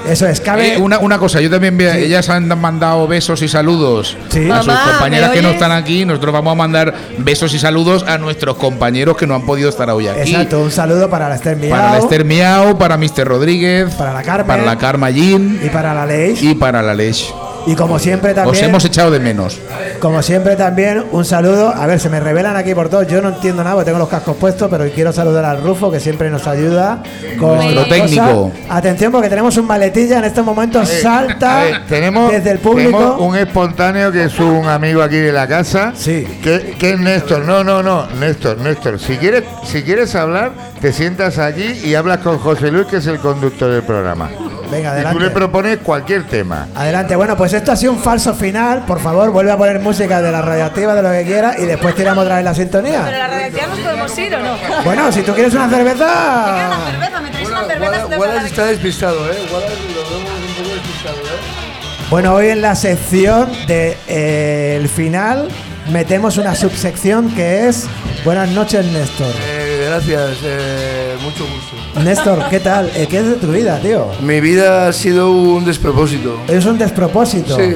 Eso 0.07 0.27
es, 0.27 0.39
cabe. 0.41 0.75
Eh, 0.75 0.77
una, 0.77 0.99
una 0.99 1.17
cosa, 1.17 1.41
yo 1.41 1.49
también 1.49 1.77
veo, 1.77 1.93
ellas 1.93 2.29
han 2.29 2.47
mandado 2.59 3.07
besos 3.07 3.41
y 3.41 3.47
saludos 3.47 4.15
Sí. 4.29 4.49
a 4.49 4.57
sus 4.59 4.67
Mamá, 4.67 4.83
compañeras 4.91 5.29
¿me 5.29 5.35
que 5.35 5.41
no 5.41 5.49
están 5.49 5.71
aquí. 5.71 6.05
Nosotros 6.05 6.33
vamos 6.33 6.51
a 6.53 6.55
mandar 6.55 6.93
besos 7.17 7.53
y 7.53 7.59
saludos 7.59 8.03
a 8.07 8.17
nuestros 8.17 8.57
compañeros 8.57 9.17
que 9.17 9.27
no 9.27 9.35
han 9.35 9.45
podido 9.45 9.69
estar 9.69 9.89
hoy 9.89 10.07
aquí. 10.07 10.31
Exacto, 10.31 10.61
un 10.61 10.71
saludo 10.71 11.09
para 11.09 11.27
la 11.29 11.35
Esther 11.35 11.57
Miau, 11.57 11.71
Para 11.71 11.91
la 11.91 11.97
Esther 11.99 12.25
Miau, 12.25 12.77
para 12.77 12.97
Mr. 12.97 13.25
Rodríguez, 13.27 13.93
para 13.95 14.13
la 14.13 14.23
Carmen 14.23 14.47
para 14.47 14.63
la 14.63 14.77
Karma 14.77 15.09
Jean 15.09 15.59
y 15.63 15.69
para 15.69 15.93
la 15.93 16.05
Ley. 16.05 16.35
y 16.39 16.55
para 16.55 16.81
la 16.81 16.93
Lech. 16.93 17.25
Y 17.67 17.75
como 17.75 17.99
siempre 17.99 18.31
Os 18.31 18.35
también, 18.37 18.65
hemos 18.65 18.85
echado 18.85 19.11
de 19.11 19.19
menos. 19.19 19.59
como 19.99 20.21
siempre 20.21 20.55
también, 20.55 21.03
un 21.11 21.25
saludo. 21.25 21.69
A 21.69 21.85
ver, 21.85 21.99
se 21.99 22.09
me 22.09 22.19
revelan 22.19 22.55
aquí 22.55 22.73
por 22.73 22.89
todos. 22.89 23.05
Yo 23.07 23.21
no 23.21 23.29
entiendo 23.29 23.63
nada 23.63 23.75
porque 23.75 23.85
tengo 23.85 23.99
los 23.99 24.07
cascos 24.09 24.37
puestos, 24.37 24.69
pero 24.71 24.85
quiero 24.95 25.11
saludar 25.11 25.43
al 25.45 25.61
Rufo 25.61 25.91
que 25.91 25.99
siempre 25.99 26.29
nos 26.29 26.47
ayuda 26.47 27.03
con 27.37 27.55
Nuestro 27.57 27.83
cosas. 27.83 27.89
técnico. 27.89 28.51
Atención 28.69 29.11
porque 29.11 29.29
tenemos 29.29 29.57
un 29.57 29.67
maletilla 29.67 30.19
en 30.19 30.23
estos 30.25 30.45
momentos. 30.45 30.87
salta 30.87 31.59
A 31.61 31.63
ver, 31.65 31.85
tenemos, 31.87 32.31
desde 32.31 32.51
el 32.51 32.59
público. 32.59 32.97
tenemos 32.97 33.21
un 33.21 33.35
espontáneo 33.35 34.11
que 34.11 34.23
es 34.23 34.39
un 34.39 34.65
amigo 34.67 35.01
aquí 35.01 35.17
de 35.17 35.33
la 35.33 35.45
casa. 35.47 35.91
Sí. 35.95 36.25
Que, 36.41 36.75
que 36.79 36.91
es 36.93 36.99
Néstor. 36.99 37.43
No, 37.45 37.63
no, 37.63 37.83
no. 37.83 38.07
Néstor, 38.19 38.57
Néstor. 38.59 38.97
Si 38.99 39.17
quieres, 39.17 39.43
si 39.65 39.83
quieres 39.83 40.15
hablar, 40.15 40.51
te 40.79 40.93
sientas 40.93 41.37
aquí 41.37 41.65
y 41.83 41.95
hablas 41.95 42.19
con 42.19 42.37
José 42.39 42.71
Luis, 42.71 42.87
que 42.87 42.97
es 42.97 43.07
el 43.07 43.19
conductor 43.19 43.69
del 43.71 43.83
programa. 43.83 44.29
Venga, 44.69 44.89
Y 44.89 44.91
tú 44.91 45.03
le 45.03 45.09
adelante. 45.09 45.29
propones 45.31 45.77
cualquier 45.79 46.23
tema. 46.25 46.67
Adelante, 46.75 47.15
bueno, 47.15 47.37
pues 47.37 47.53
esto 47.53 47.71
ha 47.71 47.75
sido 47.75 47.93
un 47.93 47.99
falso 47.99 48.33
final. 48.33 48.83
Por 48.85 48.99
favor, 48.99 49.31
vuelve 49.31 49.51
a 49.51 49.57
poner 49.57 49.79
música 49.79 50.21
de 50.21 50.31
la 50.31 50.41
radioactiva, 50.41 50.93
de 50.95 51.01
lo 51.01 51.11
que 51.11 51.23
quiera, 51.23 51.55
y 51.57 51.65
después 51.65 51.95
tiramos 51.95 52.23
otra 52.23 52.35
vez 52.35 52.43
la 52.43 52.51
Pero 52.51 52.63
sintonía. 52.63 53.09
la 53.09 53.27
radioactiva 53.27 53.67
nos 53.67 53.79
podemos 53.79 54.17
ir 54.17 54.35
o 54.35 54.39
no? 54.39 54.55
Bueno, 54.83 55.11
si 55.11 55.21
tú 55.21 55.33
quieres 55.33 55.53
una 55.53 55.69
cerveza. 55.69 56.05
Una 56.05 56.91
cerveza, 56.91 57.21
me 57.21 57.29
traéis 57.29 57.49
una 57.49 57.63
cerveza. 57.65 57.91
Wallace 57.91 58.13
hablar 58.15 58.45
está 58.45 58.65
despistado, 58.65 59.31
¿eh? 59.31 59.35
Wallace 59.53 59.73
lo 59.95 60.17
vemos 60.17 60.31
un 60.31 60.55
poco 60.63 60.69
despistado, 60.75 61.15
¿eh? 61.15 61.67
Bueno, 62.09 62.33
hoy 62.35 62.47
en 62.49 62.61
la 62.61 62.75
sección 62.75 63.49
del 63.67 64.87
final 64.89 65.47
metemos 65.91 66.37
una 66.37 66.55
subsección 66.55 67.33
que 67.35 67.67
es 67.67 67.85
Buenas 68.25 68.49
noches, 68.49 68.85
Néstor. 68.85 69.31
Eh, 69.45 69.66
gracias, 69.87 70.37
eh, 70.43 71.15
mucho 71.23 71.45
gusto. 71.45 72.01
Néstor, 72.03 72.49
¿qué 72.49 72.59
tal? 72.59 72.91
Eh, 72.95 73.07
¿Qué 73.09 73.19
es 73.19 73.27
de 73.27 73.35
tu 73.35 73.47
vida, 73.47 73.79
tío? 73.79 74.07
Mi 74.21 74.41
vida 74.41 74.87
ha 74.87 74.93
sido 74.93 75.31
un 75.31 75.63
despropósito. 75.63 76.37
Es 76.47 76.65
un 76.65 76.77
despropósito. 76.77 77.55
Sí, 77.55 77.73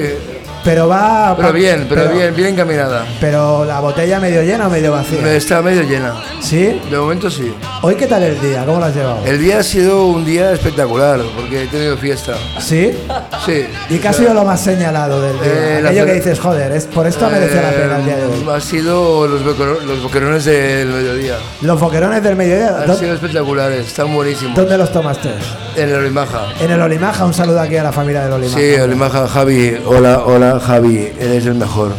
Pero 0.64 0.86
va. 0.88 1.34
pero 1.36 1.52
bien, 1.52 1.86
pero, 1.88 2.08
bien, 2.10 2.34
bien 2.36 2.48
encaminada. 2.50 3.04
Pero 3.20 3.64
la 3.64 3.80
botella 3.80 4.20
medio 4.20 4.42
llena 4.42 4.68
o 4.68 4.70
medio 4.70 4.92
vacía. 4.92 5.34
Está 5.34 5.60
medio 5.60 5.82
llena. 5.82 6.14
¿Sí? 6.40 6.80
De 6.88 6.96
momento 6.98 7.28
sí. 7.30 7.52
¿Hoy 7.82 7.96
qué 7.96 8.06
tal 8.06 8.22
el 8.22 8.40
día? 8.40 8.64
¿Cómo 8.64 8.78
lo 8.78 8.84
has 8.86 8.94
llevado? 8.94 9.18
El 9.24 9.40
día 9.40 9.58
ha 9.58 9.62
sido 9.64 10.06
un 10.06 10.24
día 10.24 10.52
espectacular 10.52 11.20
porque 11.34 11.64
he 11.64 11.66
tenido 11.66 11.96
fiesta. 11.96 12.34
¿Sí? 12.60 12.96
Sí. 13.44 13.66
¿Y 13.90 13.98
qué 13.98 14.08
ha 14.08 14.12
sido 14.12 14.34
lo 14.34 14.44
más 14.44 14.60
señalado 14.60 15.20
del 15.20 15.32
día? 15.40 15.42
Eh, 15.52 15.82
Aquello 15.84 16.06
que 16.06 16.14
dices, 16.14 16.38
joder, 16.38 16.70
es 16.70 16.86
por 16.86 17.06
esto 17.08 17.26
ha 17.26 17.30
merecido 17.30 17.62
la 17.62 17.70
pena 17.70 17.96
el 17.98 18.04
día 18.04 18.16
de 18.18 18.24
hoy. 18.26 18.46
Ha 18.54 18.60
sido 18.60 19.26
los, 19.26 19.42
boquero- 19.44 19.80
los 19.82 20.00
boquerones 20.02 20.44
del 20.44 20.88
mediodía. 20.88 21.38
Los 21.62 21.80
boquerones 21.80 22.22
del 22.22 22.36
mediodía, 22.36 22.76
Han 22.82 22.86
¿dó- 22.86 22.96
sido 22.96 23.14
espectaculares, 23.14 23.86
están 23.88 24.14
buenísimos. 24.14 24.54
¿dónde 24.54 24.78
los 24.78 24.92
tomaste? 24.92 25.30
En 25.74 25.88
el 25.88 25.94
Olimaja. 25.96 26.42
En 26.60 26.70
el 26.70 26.80
Olimaja, 26.80 27.24
un 27.24 27.34
saludo 27.34 27.60
aquí 27.60 27.76
a 27.76 27.82
la 27.82 27.92
familia 27.92 28.22
del 28.24 28.32
Olimaja. 28.34 28.58
Sí, 28.58 28.74
Olimaja, 28.76 29.26
Javi. 29.26 29.76
Hola, 29.86 30.22
hola, 30.24 30.51
Javi. 30.60 31.12
Eres 31.18 31.46
el 31.46 31.54
mejor. 31.54 31.92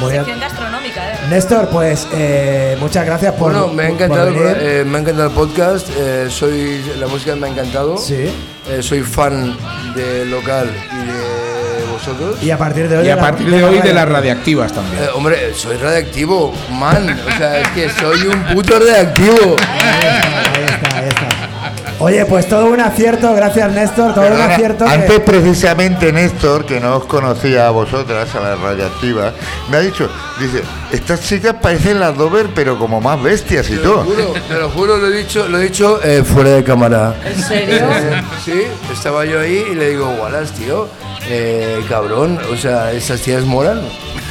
Muy 0.00 0.12
bien. 0.12 0.24
Sección 0.24 0.40
gastronómica, 0.40 1.12
¿eh? 1.12 1.16
Néstor, 1.28 1.68
pues 1.70 2.06
eh, 2.12 2.76
muchas 2.80 3.04
gracias 3.04 3.34
por. 3.34 3.50
Bueno, 3.52 3.68
me 3.68 3.82
ha 3.84 3.88
encantado, 3.88 4.26
venir. 4.26 4.56
eh, 4.60 4.84
me 4.86 4.98
ha 4.98 5.00
encantado 5.00 5.28
el 5.28 5.34
podcast. 5.34 5.88
eh, 5.96 6.28
soy 6.30 6.80
la 6.98 7.08
música 7.08 7.34
me 7.34 7.48
ha 7.48 7.50
encantado. 7.50 7.96
Sí. 7.98 8.30
Eh, 8.70 8.80
soy 8.80 9.00
fan 9.00 9.56
del 9.96 10.30
local 10.30 10.70
y 10.92 11.06
de 11.06 11.86
vosotros. 11.92 12.40
Y 12.42 12.50
a 12.52 12.58
partir 12.58 12.88
de 12.88 12.98
hoy. 12.98 13.06
Y 13.06 13.10
a 13.10 13.18
partir 13.18 13.50
de 13.50 13.64
hoy 13.64 13.80
de 13.80 13.92
las 13.92 14.08
radiactivas 14.08 14.72
también. 14.72 15.02
Eh, 15.02 15.08
hombre, 15.14 15.52
soy 15.54 15.76
radioactivo, 15.78 16.52
man. 16.70 17.18
O 17.26 17.36
sea, 17.36 17.58
es 17.60 17.68
que 17.70 17.88
soy 17.90 18.26
un 18.28 18.40
puto 18.54 18.78
radioactivo. 18.78 19.56
Ahí 19.58 20.64
está, 20.64 20.96
ahí 20.98 21.08
está. 21.08 21.28
Oye, 22.00 22.24
pues 22.26 22.48
todo 22.48 22.66
un 22.66 22.78
acierto, 22.80 23.34
gracias 23.34 23.72
Néstor, 23.72 24.14
todo 24.14 24.24
un 24.26 24.40
acierto. 24.40 24.84
que- 24.84 24.90
Antes 24.92 25.18
precisamente 25.20 26.12
Néstor, 26.12 26.64
que 26.64 26.78
no 26.78 26.96
os 26.98 27.04
conocía 27.06 27.66
a 27.66 27.70
vosotras, 27.70 28.32
a 28.36 28.40
las 28.40 28.60
radioactivas, 28.60 29.32
me 29.68 29.78
ha 29.78 29.80
dicho, 29.80 30.08
dice, 30.38 30.62
estas 30.92 31.22
chicas 31.22 31.56
parecen 31.60 31.98
las 31.98 32.16
Dover, 32.16 32.50
pero 32.54 32.78
como 32.78 33.00
más 33.00 33.20
bestias 33.20 33.68
y 33.70 33.76
Te 33.76 33.82
lo 33.82 33.82
todo. 33.82 34.04
juro, 34.04 34.32
te 34.48 34.54
lo 34.54 34.70
juro, 34.70 34.96
lo 34.98 35.08
he 35.08 35.16
dicho, 35.18 35.48
lo 35.48 35.58
he 35.58 35.62
dicho 35.64 36.00
eh, 36.04 36.22
fuera 36.22 36.50
de 36.50 36.62
cámara. 36.62 37.14
¿En 37.24 37.42
serio? 37.42 37.76
Eh, 37.90 38.22
sí, 38.44 38.62
estaba 38.92 39.24
yo 39.24 39.40
ahí 39.40 39.64
y 39.72 39.74
le 39.74 39.90
digo, 39.90 40.08
Wallace, 40.22 40.52
tío, 40.54 40.86
eh, 41.28 41.84
cabrón, 41.88 42.38
o 42.52 42.56
sea, 42.56 42.92
esas 42.92 43.20
tías 43.22 43.42
moran. 43.44 43.80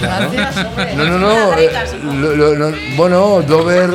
Gracias, 0.01 0.55
hombre. 0.65 0.95
No, 0.95 1.03
no, 1.05 1.17
no, 1.19 1.53
eh, 1.57 1.69
lo- 2.13 2.33
lo- 2.35 2.55
no, 2.55 2.77
bueno, 2.95 3.41
Dover, 3.45 3.89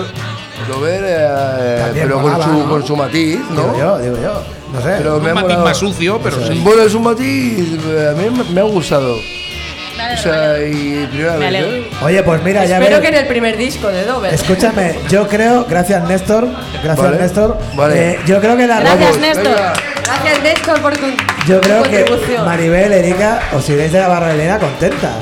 Dover, 0.69 1.03
eh, 1.07 1.91
pero 1.95 2.21
con 2.23 2.43
su, 2.43 2.49
¿no? 2.53 2.69
con 2.69 2.87
su 2.87 2.97
matiz, 2.97 3.39
Digo 3.51 3.73
¿no? 3.73 3.79
yo, 3.79 3.99
digo 3.99 4.17
yo. 4.23 4.43
No 4.73 4.81
sé. 4.81 4.95
Pero 4.99 5.21
me 5.21 5.31
ha 5.31 5.35
Un 5.35 5.35
matiz 5.35 5.43
molado. 5.49 5.65
más 5.65 5.77
sucio, 5.77 6.21
pero 6.23 6.37
sí. 6.47 6.61
Bueno, 6.65 6.83
es 6.83 6.95
un 6.95 7.03
matiz, 7.03 7.79
eh, 7.87 8.09
a 8.11 8.19
mí 8.19 8.31
me, 8.31 8.45
me 8.45 8.61
ha 8.61 8.65
gustado. 8.65 9.15
O 9.15 10.17
sea, 10.17 10.59
y 10.61 11.07
primera 11.11 11.37
Me 11.37 11.51
vez. 11.51 11.63
¿eh? 11.65 11.91
Oye, 12.03 12.23
pues 12.23 12.43
mira, 12.43 12.65
ya 12.65 12.79
Espero 12.79 12.97
ves. 13.01 13.09
que 13.09 13.17
en 13.17 13.23
el 13.23 13.29
primer 13.29 13.57
disco 13.57 13.89
de 13.89 14.05
Dover. 14.05 14.35
Escúchame, 14.35 14.99
yo 15.09 15.29
creo, 15.29 15.65
gracias 15.69 16.03
Néstor, 16.09 16.49
gracias 16.83 16.99
Vale, 16.99 17.19
Néstor. 17.19 17.59
vale. 17.77 18.11
eh, 18.13 18.19
yo 18.27 18.41
creo 18.41 18.57
que 18.57 18.67
la 18.67 18.81
Gracias, 18.81 19.01
Vamos, 19.01 19.19
Néstor. 19.21 19.45
venga. 19.45 19.73
Gracias, 20.05 20.43
Néstor, 20.43 20.81
por 20.83 20.97
tu 20.97 21.07
Yo 21.47 21.61
creo 21.61 21.83
tu 21.83 21.91
que 21.91 21.97
contribución. 22.05 22.45
Maribel, 22.45 22.93
Erika, 22.93 23.43
os 23.55 23.69
iréis 23.69 23.93
de 23.93 24.01
la 24.01 24.09
barra 24.09 24.29
de 24.29 24.35
Elena 24.35 24.59
contenta. 24.59 25.13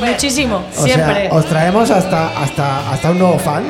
Muchísimo. 0.00 0.62
O 0.78 0.82
Siempre. 0.84 1.28
sea, 1.28 1.32
os 1.32 1.44
traemos 1.46 1.90
hasta, 1.90 2.28
hasta, 2.42 2.90
hasta 2.92 3.10
un 3.10 3.18
nuevo 3.18 3.38
fan. 3.38 3.64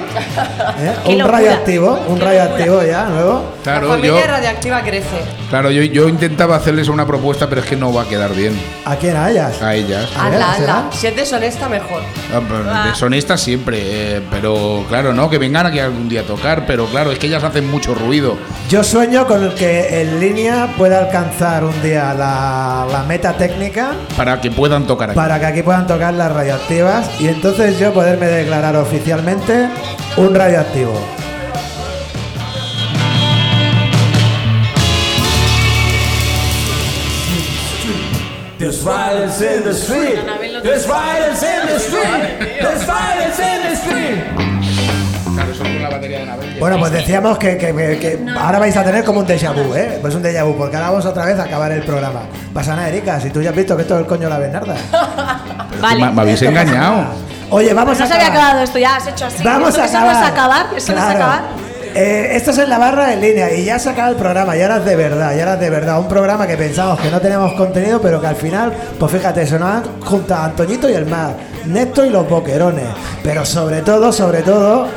¿eh? 0.80 0.94
Un 1.14 1.20
radioactivo, 1.20 1.98
un 2.08 2.20
radioactivo 2.20 2.82
ya, 2.82 3.04
nuevo. 3.06 3.42
La 3.58 3.62
Claro, 3.64 3.88
familia 3.88 4.20
yo, 4.20 4.26
radioactiva 4.26 4.82
crece. 4.82 5.16
claro 5.48 5.70
yo, 5.70 5.82
yo 5.82 6.06
intentaba 6.08 6.56
hacerles 6.56 6.88
una 6.88 7.06
propuesta, 7.06 7.48
pero 7.48 7.62
es 7.62 7.66
que 7.66 7.76
no 7.76 7.92
va 7.94 8.02
a 8.02 8.04
quedar 8.04 8.34
bien 8.34 8.54
¿A 8.84 8.94
quién 8.96 9.16
hayas? 9.16 9.62
a 9.62 9.74
ellas. 9.74 10.06
A 10.18 10.28
ver, 10.28 10.34
Anda, 10.42 10.54
¿será? 10.56 10.78
anda. 10.80 10.92
Si 10.96 11.06
es 11.06 11.16
deshonesta, 11.16 11.68
mejor. 11.68 12.02
Ah, 12.34 12.40
pues, 12.46 12.84
Deshonestas 12.92 13.40
siempre, 13.40 13.78
eh, 14.16 14.22
pero 14.30 14.84
claro, 14.88 15.14
¿no? 15.14 15.30
Que 15.30 15.38
vengan 15.38 15.66
aquí 15.66 15.78
algún 15.78 16.08
día 16.10 16.20
a 16.20 16.24
tocar, 16.24 16.66
pero 16.66 16.84
claro, 16.86 17.10
es 17.12 17.18
que 17.18 17.26
ellas 17.26 17.42
hacen 17.42 17.70
mucho 17.70 17.94
ruido. 17.94 18.36
Yo 18.68 18.84
sueño 18.84 19.26
con 19.26 19.50
que 19.54 20.02
en 20.02 20.20
línea 20.20 20.68
pueda 20.76 20.98
alcanzar 20.98 21.64
un 21.64 21.80
día 21.82 22.12
la, 22.14 22.86
la 22.90 23.02
meta 23.04 23.32
técnica 23.34 23.92
Para 24.16 24.40
que 24.40 24.50
puedan 24.50 24.86
tocar 24.86 25.10
aquí. 25.10 25.16
para 25.16 25.38
que 25.40 25.46
aquí 25.46 25.62
puedan 25.62 25.86
tocar 25.86 26.12
las 26.18 26.32
radioactivas 26.32 27.20
y 27.20 27.28
entonces 27.28 27.78
yo 27.78 27.92
poderme 27.92 28.26
declarar 28.26 28.76
oficialmente 28.76 29.68
un 30.16 30.34
radioactivo. 30.34 30.94
There's 38.58 38.82
violence 38.82 39.42
in 39.42 39.62
the 39.62 39.74
street. 39.74 40.14
There's 40.62 40.86
violence 40.86 41.42
in 41.42 41.66
the 41.66 41.78
street. 41.78 42.60
There's 42.62 42.84
violence 42.84 43.38
in 43.38 43.62
the 43.62 43.76
street. 43.76 45.63
La 45.84 45.96
batería 45.96 46.18
de. 46.20 46.58
Bueno, 46.60 46.78
pues 46.78 46.92
decíamos 46.92 47.38
que, 47.38 47.56
que- 47.56 47.74
que- 47.74 47.98
que 47.98 48.24
ahora 48.38 48.58
vais 48.58 48.76
a 48.76 48.82
tener 48.84 49.04
como 49.04 49.20
un 49.20 49.26
déjà 49.26 49.52
vu, 49.52 49.74
¿eh? 49.74 49.98
Pues 50.00 50.14
un 50.14 50.22
déjà 50.22 50.44
vu, 50.44 50.56
porque 50.56 50.76
ahora 50.76 50.90
vamos 50.90 51.06
otra 51.06 51.24
vez 51.26 51.38
a 51.38 51.44
acabar 51.44 51.70
el 51.72 51.82
programa. 51.82 52.20
Pasa 52.52 52.74
nada, 52.76 52.88
Erika, 52.88 53.20
si 53.20 53.30
tú 53.30 53.40
ya 53.42 53.50
has 53.50 53.56
visto 53.56 53.76
que 53.76 53.82
esto 53.82 53.94
es 53.94 54.00
el 54.00 54.06
coño 54.06 54.22
de 54.22 54.30
la 54.30 54.38
Bernarda. 54.38 54.74
Vale. 55.80 56.04
Me, 56.06 56.10
me 56.12 56.20
habéis 56.22 56.42
engañado. 56.42 57.04
Oye, 57.50 57.72
vamos 57.74 57.98
no 57.98 58.04
a 58.04 58.08
se 58.08 58.14
había 58.14 58.26
acabar. 58.26 58.42
acabado 58.46 58.64
esto, 58.64 58.78
ya 58.78 58.96
has 58.96 59.06
hecho 59.06 59.26
así. 59.26 59.42
Vamos 59.44 59.68
¿Esto 59.70 59.82
a 59.82 59.84
eso 59.86 59.96
acabar. 59.98 60.14
no 60.16 60.22
es 60.22 60.28
acabar? 60.32 60.66
¿Eso 60.76 60.92
no 60.92 60.98
es 60.98 61.04
Claro. 61.04 61.18
acabar? 61.18 61.42
Eh, 61.96 62.30
esto 62.36 62.50
es 62.50 62.58
en 62.58 62.68
la 62.70 62.78
barra 62.78 63.12
en 63.12 63.20
línea 63.20 63.52
y 63.54 63.64
ya 63.66 63.78
se 63.78 63.88
acaba 63.88 64.08
el 64.08 64.16
programa, 64.16 64.56
y 64.56 64.62
ahora 64.62 64.78
es 64.78 64.84
de 64.84 64.96
verdad, 64.96 65.32
y 65.36 65.38
ahora 65.38 65.54
es 65.54 65.60
de 65.60 65.70
verdad. 65.70 66.00
Un 66.00 66.08
programa 66.08 66.44
que 66.44 66.56
pensamos 66.56 66.98
que 66.98 67.08
no 67.08 67.20
teníamos 67.20 67.52
contenido, 67.52 68.00
pero 68.00 68.20
que 68.20 68.26
al 68.26 68.34
final, 68.34 68.72
pues 68.98 69.12
fíjate, 69.12 69.46
se 69.46 69.60
nos 69.60 69.68
han 69.68 70.00
juntado 70.00 70.42
Antoñito 70.42 70.90
y 70.90 70.94
el 70.94 71.06
mar, 71.06 71.34
Néstor 71.66 72.06
y 72.06 72.10
los 72.10 72.28
boquerones. 72.28 72.86
Pero 73.22 73.44
sobre 73.44 73.82
todo, 73.82 74.12
sobre 74.12 74.42
todo, 74.42 74.88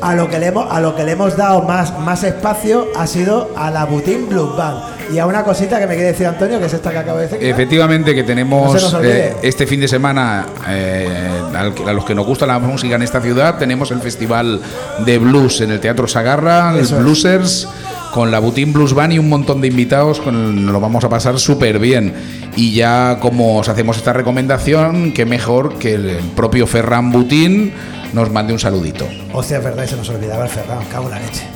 a 0.00 0.14
lo 0.14 0.28
que 0.28 0.38
le 0.38 0.46
hemos, 0.46 0.70
a 0.70 0.80
lo 0.80 0.94
que 0.96 1.04
le 1.04 1.12
hemos 1.12 1.36
dado 1.36 1.62
más, 1.62 1.98
más 2.00 2.22
espacio 2.24 2.86
ha 2.96 3.06
sido 3.06 3.50
a 3.56 3.70
la 3.70 3.84
Butín 3.84 4.28
Blues 4.28 4.56
Band. 4.56 4.92
Y 5.12 5.18
a 5.18 5.26
una 5.26 5.42
cosita 5.44 5.78
que 5.78 5.86
me 5.86 5.94
quiere 5.94 6.12
decir 6.12 6.26
Antonio, 6.26 6.58
que 6.58 6.66
es 6.66 6.72
esta 6.72 6.90
que 6.90 6.98
acabo 6.98 7.18
de 7.18 7.28
decir. 7.28 7.38
Efectivamente 7.46 8.14
que 8.14 8.22
No 8.22 8.26
tenemos 8.26 8.94
olvide. 8.94 9.28
eh, 9.28 9.36
este 9.42 9.66
fin 9.66 9.80
de 9.80 9.88
semana, 9.88 10.46
eh, 10.68 11.06
a 11.54 11.92
los 11.92 12.04
que 12.04 12.14
nos 12.14 12.24
gusta 12.24 12.46
la 12.46 12.58
música 12.58 12.94
en 12.94 13.02
esta 13.02 13.20
ciudad, 13.20 13.58
tenemos 13.58 13.90
el 13.90 14.00
Festival 14.00 14.60
de 15.04 15.18
Blues 15.18 15.60
en 15.60 15.70
el 15.72 15.80
Teatro 15.80 16.06
Sagarra, 16.06 16.78
es. 16.78 16.96
Bluesers, 16.96 17.68
con 18.14 18.30
la 18.30 18.38
Butín 18.38 18.72
Blues 18.72 18.94
Band 18.94 19.12
y 19.14 19.18
un 19.18 19.28
montón 19.28 19.60
de 19.60 19.68
invitados, 19.68 20.20
con, 20.20 20.64
nos 20.64 20.72
lo 20.72 20.80
vamos 20.80 21.04
a 21.04 21.08
pasar 21.10 21.38
súper 21.38 21.78
bien. 21.78 22.14
Y 22.56 22.72
ya 22.72 23.18
como 23.20 23.58
os 23.58 23.68
hacemos 23.68 23.96
esta 23.98 24.12
recomendación, 24.14 25.12
qué 25.12 25.26
mejor 25.26 25.78
que 25.78 25.94
el 25.94 26.16
propio 26.34 26.66
Ferran 26.66 27.10
Butín 27.12 27.72
nos 28.12 28.30
mande 28.30 28.52
un 28.52 28.58
saludito. 28.58 29.06
Hostia, 29.32 29.58
es 29.58 29.64
verdad, 29.64 29.84
y 29.84 29.88
se 29.88 29.96
nos 29.96 30.08
olvidaba 30.10 30.44
el 30.44 30.50
Ferran, 30.50 30.84
cago 30.86 31.04
en 31.06 31.10
la 31.10 31.18
leche. 31.20 31.46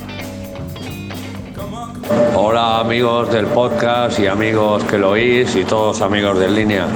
Hola 2.35 2.79
amigos 2.79 3.31
del 3.31 3.47
podcast 3.47 4.19
y 4.19 4.27
amigos 4.27 4.83
que 4.85 4.97
lo 4.97 5.11
oís 5.11 5.55
y 5.55 5.65
todos 5.65 6.01
amigos 6.01 6.39
de 6.39 6.49
línea. 6.49 6.87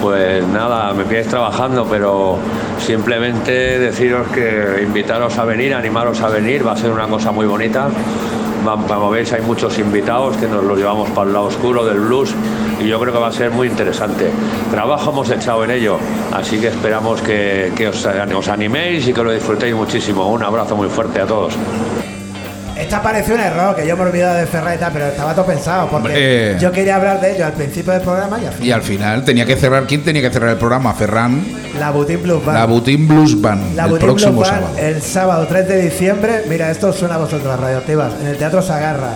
Pues 0.00 0.46
nada, 0.46 0.92
me 0.92 1.04
pilláis 1.04 1.26
trabajando, 1.26 1.86
pero 1.86 2.38
simplemente 2.86 3.78
deciros 3.78 4.28
que 4.28 4.80
invitaros 4.82 5.36
a 5.38 5.44
venir, 5.44 5.74
animaros 5.74 6.20
a 6.20 6.28
venir, 6.28 6.66
va 6.66 6.72
a 6.72 6.76
ser 6.76 6.90
una 6.90 7.08
cosa 7.08 7.32
muy 7.32 7.46
bonita. 7.46 7.88
Como 8.64 9.10
veis 9.10 9.32
hay 9.32 9.42
muchos 9.42 9.78
invitados 9.78 10.36
que 10.36 10.46
nos 10.46 10.64
los 10.64 10.78
llevamos 10.78 11.08
para 11.10 11.26
el 11.26 11.32
lado 11.32 11.46
oscuro 11.46 11.84
del 11.84 12.00
blues 12.00 12.34
y 12.80 12.88
yo 12.88 13.00
creo 13.00 13.12
que 13.12 13.18
va 13.18 13.28
a 13.28 13.32
ser 13.32 13.50
muy 13.50 13.68
interesante. 13.68 14.30
Trabajo 14.70 15.10
hemos 15.10 15.30
echado 15.30 15.64
en 15.64 15.70
ello, 15.70 15.98
así 16.32 16.60
que 16.60 16.68
esperamos 16.68 17.20
que, 17.22 17.88
os, 17.88 18.06
os 18.06 18.48
animéis 18.48 19.08
y 19.08 19.12
que 19.12 19.22
lo 19.22 19.32
disfrutéis 19.32 19.74
muchísimo. 19.74 20.28
Un 20.28 20.42
abrazo 20.42 20.76
muy 20.76 20.88
fuerte 20.88 21.20
a 21.20 21.26
todos. 21.26 21.54
Esta 22.78 23.02
pareció 23.02 23.34
un 23.34 23.40
error, 23.40 23.74
que 23.74 23.86
yo 23.86 23.96
me 23.96 24.04
he 24.04 24.06
olvidado 24.06 24.36
de 24.36 24.46
tal, 24.46 24.92
pero 24.92 25.06
estaba 25.06 25.34
todo 25.34 25.46
pensado, 25.46 25.88
porque 25.88 26.06
Hombre. 26.08 26.56
yo 26.60 26.70
quería 26.70 26.94
hablar 26.96 27.20
de 27.20 27.34
ello 27.34 27.44
al 27.44 27.52
principio 27.52 27.92
del 27.92 28.02
programa 28.02 28.38
y 28.40 28.46
al 28.46 28.52
final. 28.52 28.66
Y 28.68 28.72
al 28.72 28.82
final 28.82 29.24
tenía 29.24 29.44
que 29.46 29.56
cerrar, 29.56 29.86
¿quién 29.86 30.04
tenía 30.04 30.22
que 30.22 30.30
cerrar 30.30 30.50
el 30.50 30.58
programa? 30.58 30.94
Ferran, 30.94 31.44
La 31.78 31.90
Butín 31.90 32.22
Blues 32.22 32.44
Band. 32.44 32.56
la 32.58 32.66
Butín 32.66 33.08
Blues 33.08 33.40
Band, 33.40 33.74
La 33.76 33.84
el 33.84 33.90
Butín 33.90 34.06
próximo 34.06 34.32
Blues 34.32 34.48
Band, 34.50 34.62
sábado. 34.62 34.78
el 34.78 35.02
sábado 35.02 35.46
3 35.48 35.68
de 35.68 35.82
diciembre. 35.82 36.42
Mira, 36.48 36.70
esto 36.70 36.92
suena 36.92 37.16
a 37.16 37.18
vosotros, 37.18 37.58
radioactivas, 37.58 38.12
en 38.20 38.28
el 38.28 38.36
Teatro 38.36 38.62
Sagarra. 38.62 39.10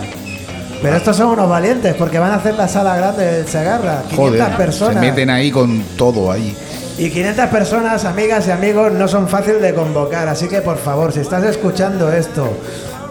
Pero 0.81 0.97
estos 0.97 1.15
son 1.15 1.27
unos 1.29 1.49
valientes, 1.49 1.95
porque 1.95 2.19
van 2.19 2.31
a 2.31 2.35
hacer 2.35 2.55
la 2.55 2.67
sala 2.67 2.97
grande 2.97 3.25
del 3.25 3.47
Sagarra. 3.47 4.01
500 4.09 4.17
Joder, 4.17 4.43
se 4.51 4.57
personas. 4.57 4.95
meten 5.01 5.29
ahí 5.29 5.49
con 5.49 5.81
todo 5.97 6.29
ahí. 6.29 6.53
Y 6.97 7.09
500 7.09 7.47
personas, 7.47 8.03
amigas 8.05 8.45
y 8.47 8.51
amigos, 8.51 8.91
no 8.91 9.07
son 9.07 9.29
fáciles 9.29 9.61
de 9.61 9.73
convocar. 9.73 10.27
Así 10.27 10.47
que, 10.49 10.61
por 10.61 10.77
favor, 10.77 11.13
si 11.13 11.21
estás 11.21 11.43
escuchando 11.45 12.11
esto 12.11 12.55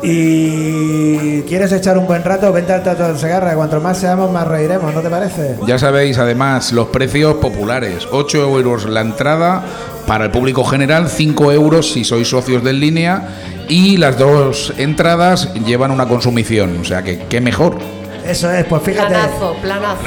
y 0.03 1.43
quieres 1.43 1.73
echar 1.73 1.97
un 1.97 2.07
buen 2.07 2.25
rato, 2.25 2.53
vente 2.53 2.73
al 2.73 2.83
Teatro 2.83 3.07
del 3.09 3.19
Segarra. 3.19 3.55
Cuanto 3.55 3.81
más 3.81 3.99
seamos, 3.99 4.31
más 4.31 4.47
reiremos, 4.47 4.93
¿no 4.95 5.01
te 5.01 5.09
parece? 5.09 5.57
Ya 5.67 5.79
sabéis, 5.79 6.19
además, 6.19 6.73
los 6.73 6.89
precios 6.89 7.35
populares. 7.37 8.09
8 8.11 8.39
euros 8.39 8.85
la 8.87 9.01
entrada 9.01 9.63
para 10.07 10.25
el 10.25 10.31
público 10.31 10.65
general, 10.65 11.09
5 11.09 11.53
euros 11.53 11.93
si 11.93 12.05
sois 12.05 12.29
socios 12.29 12.65
de 12.65 12.71
En 12.71 12.81
línea 12.81 13.29
y 13.69 13.97
las 13.97 14.19
dos 14.19 14.73
entradas 14.77 15.53
llevan 15.55 15.91
una 15.91 16.07
consumición. 16.09 16.79
O 16.81 16.85
sea 16.85 17.03
que, 17.03 17.21
qué 17.29 17.41
mejor. 17.41 17.79
Eso 18.27 18.51
es, 18.51 18.65
pues 18.65 18.83
fíjate. 18.83 19.15
Planazo, 19.15 19.57
planazo. 19.63 20.03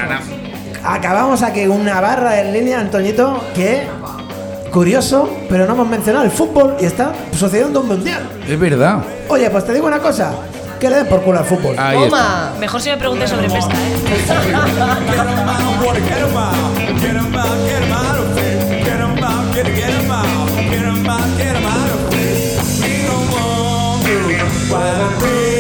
Acabamos 0.84 1.42
aquí 1.42 1.66
una 1.66 2.00
barra 2.00 2.42
en 2.42 2.54
línea, 2.54 2.80
Antoñito, 2.80 3.44
que 3.56 3.88
curioso, 4.76 5.30
pero 5.48 5.66
no 5.66 5.74
hemos 5.74 5.88
mencionado 5.88 6.26
el 6.26 6.32
fútbol 6.32 6.76
y 6.82 6.86
está 6.86 7.14
sucediendo 7.32 7.80
un 7.80 7.88
mundial. 7.88 8.30
Es 8.46 8.60
verdad. 8.60 8.98
Oye, 9.30 9.50
pues 9.50 9.66
te 9.66 9.74
digo 9.74 9.88
una 9.88 10.00
cosa, 10.00 10.34
que 10.82 10.90
le 10.90 10.98
den 10.98 11.08
por 11.08 11.22
culo 11.22 11.40
al 11.40 11.46
fútbol. 11.46 11.76
Ahí 11.80 12.04
está. 12.04 12.52
Mejor 12.60 12.82
si 12.82 12.90
me 12.90 12.98
preguntes 12.98 13.30
sobre 13.30 13.50
pesca, 13.50 13.74
¿eh? 13.74 13.96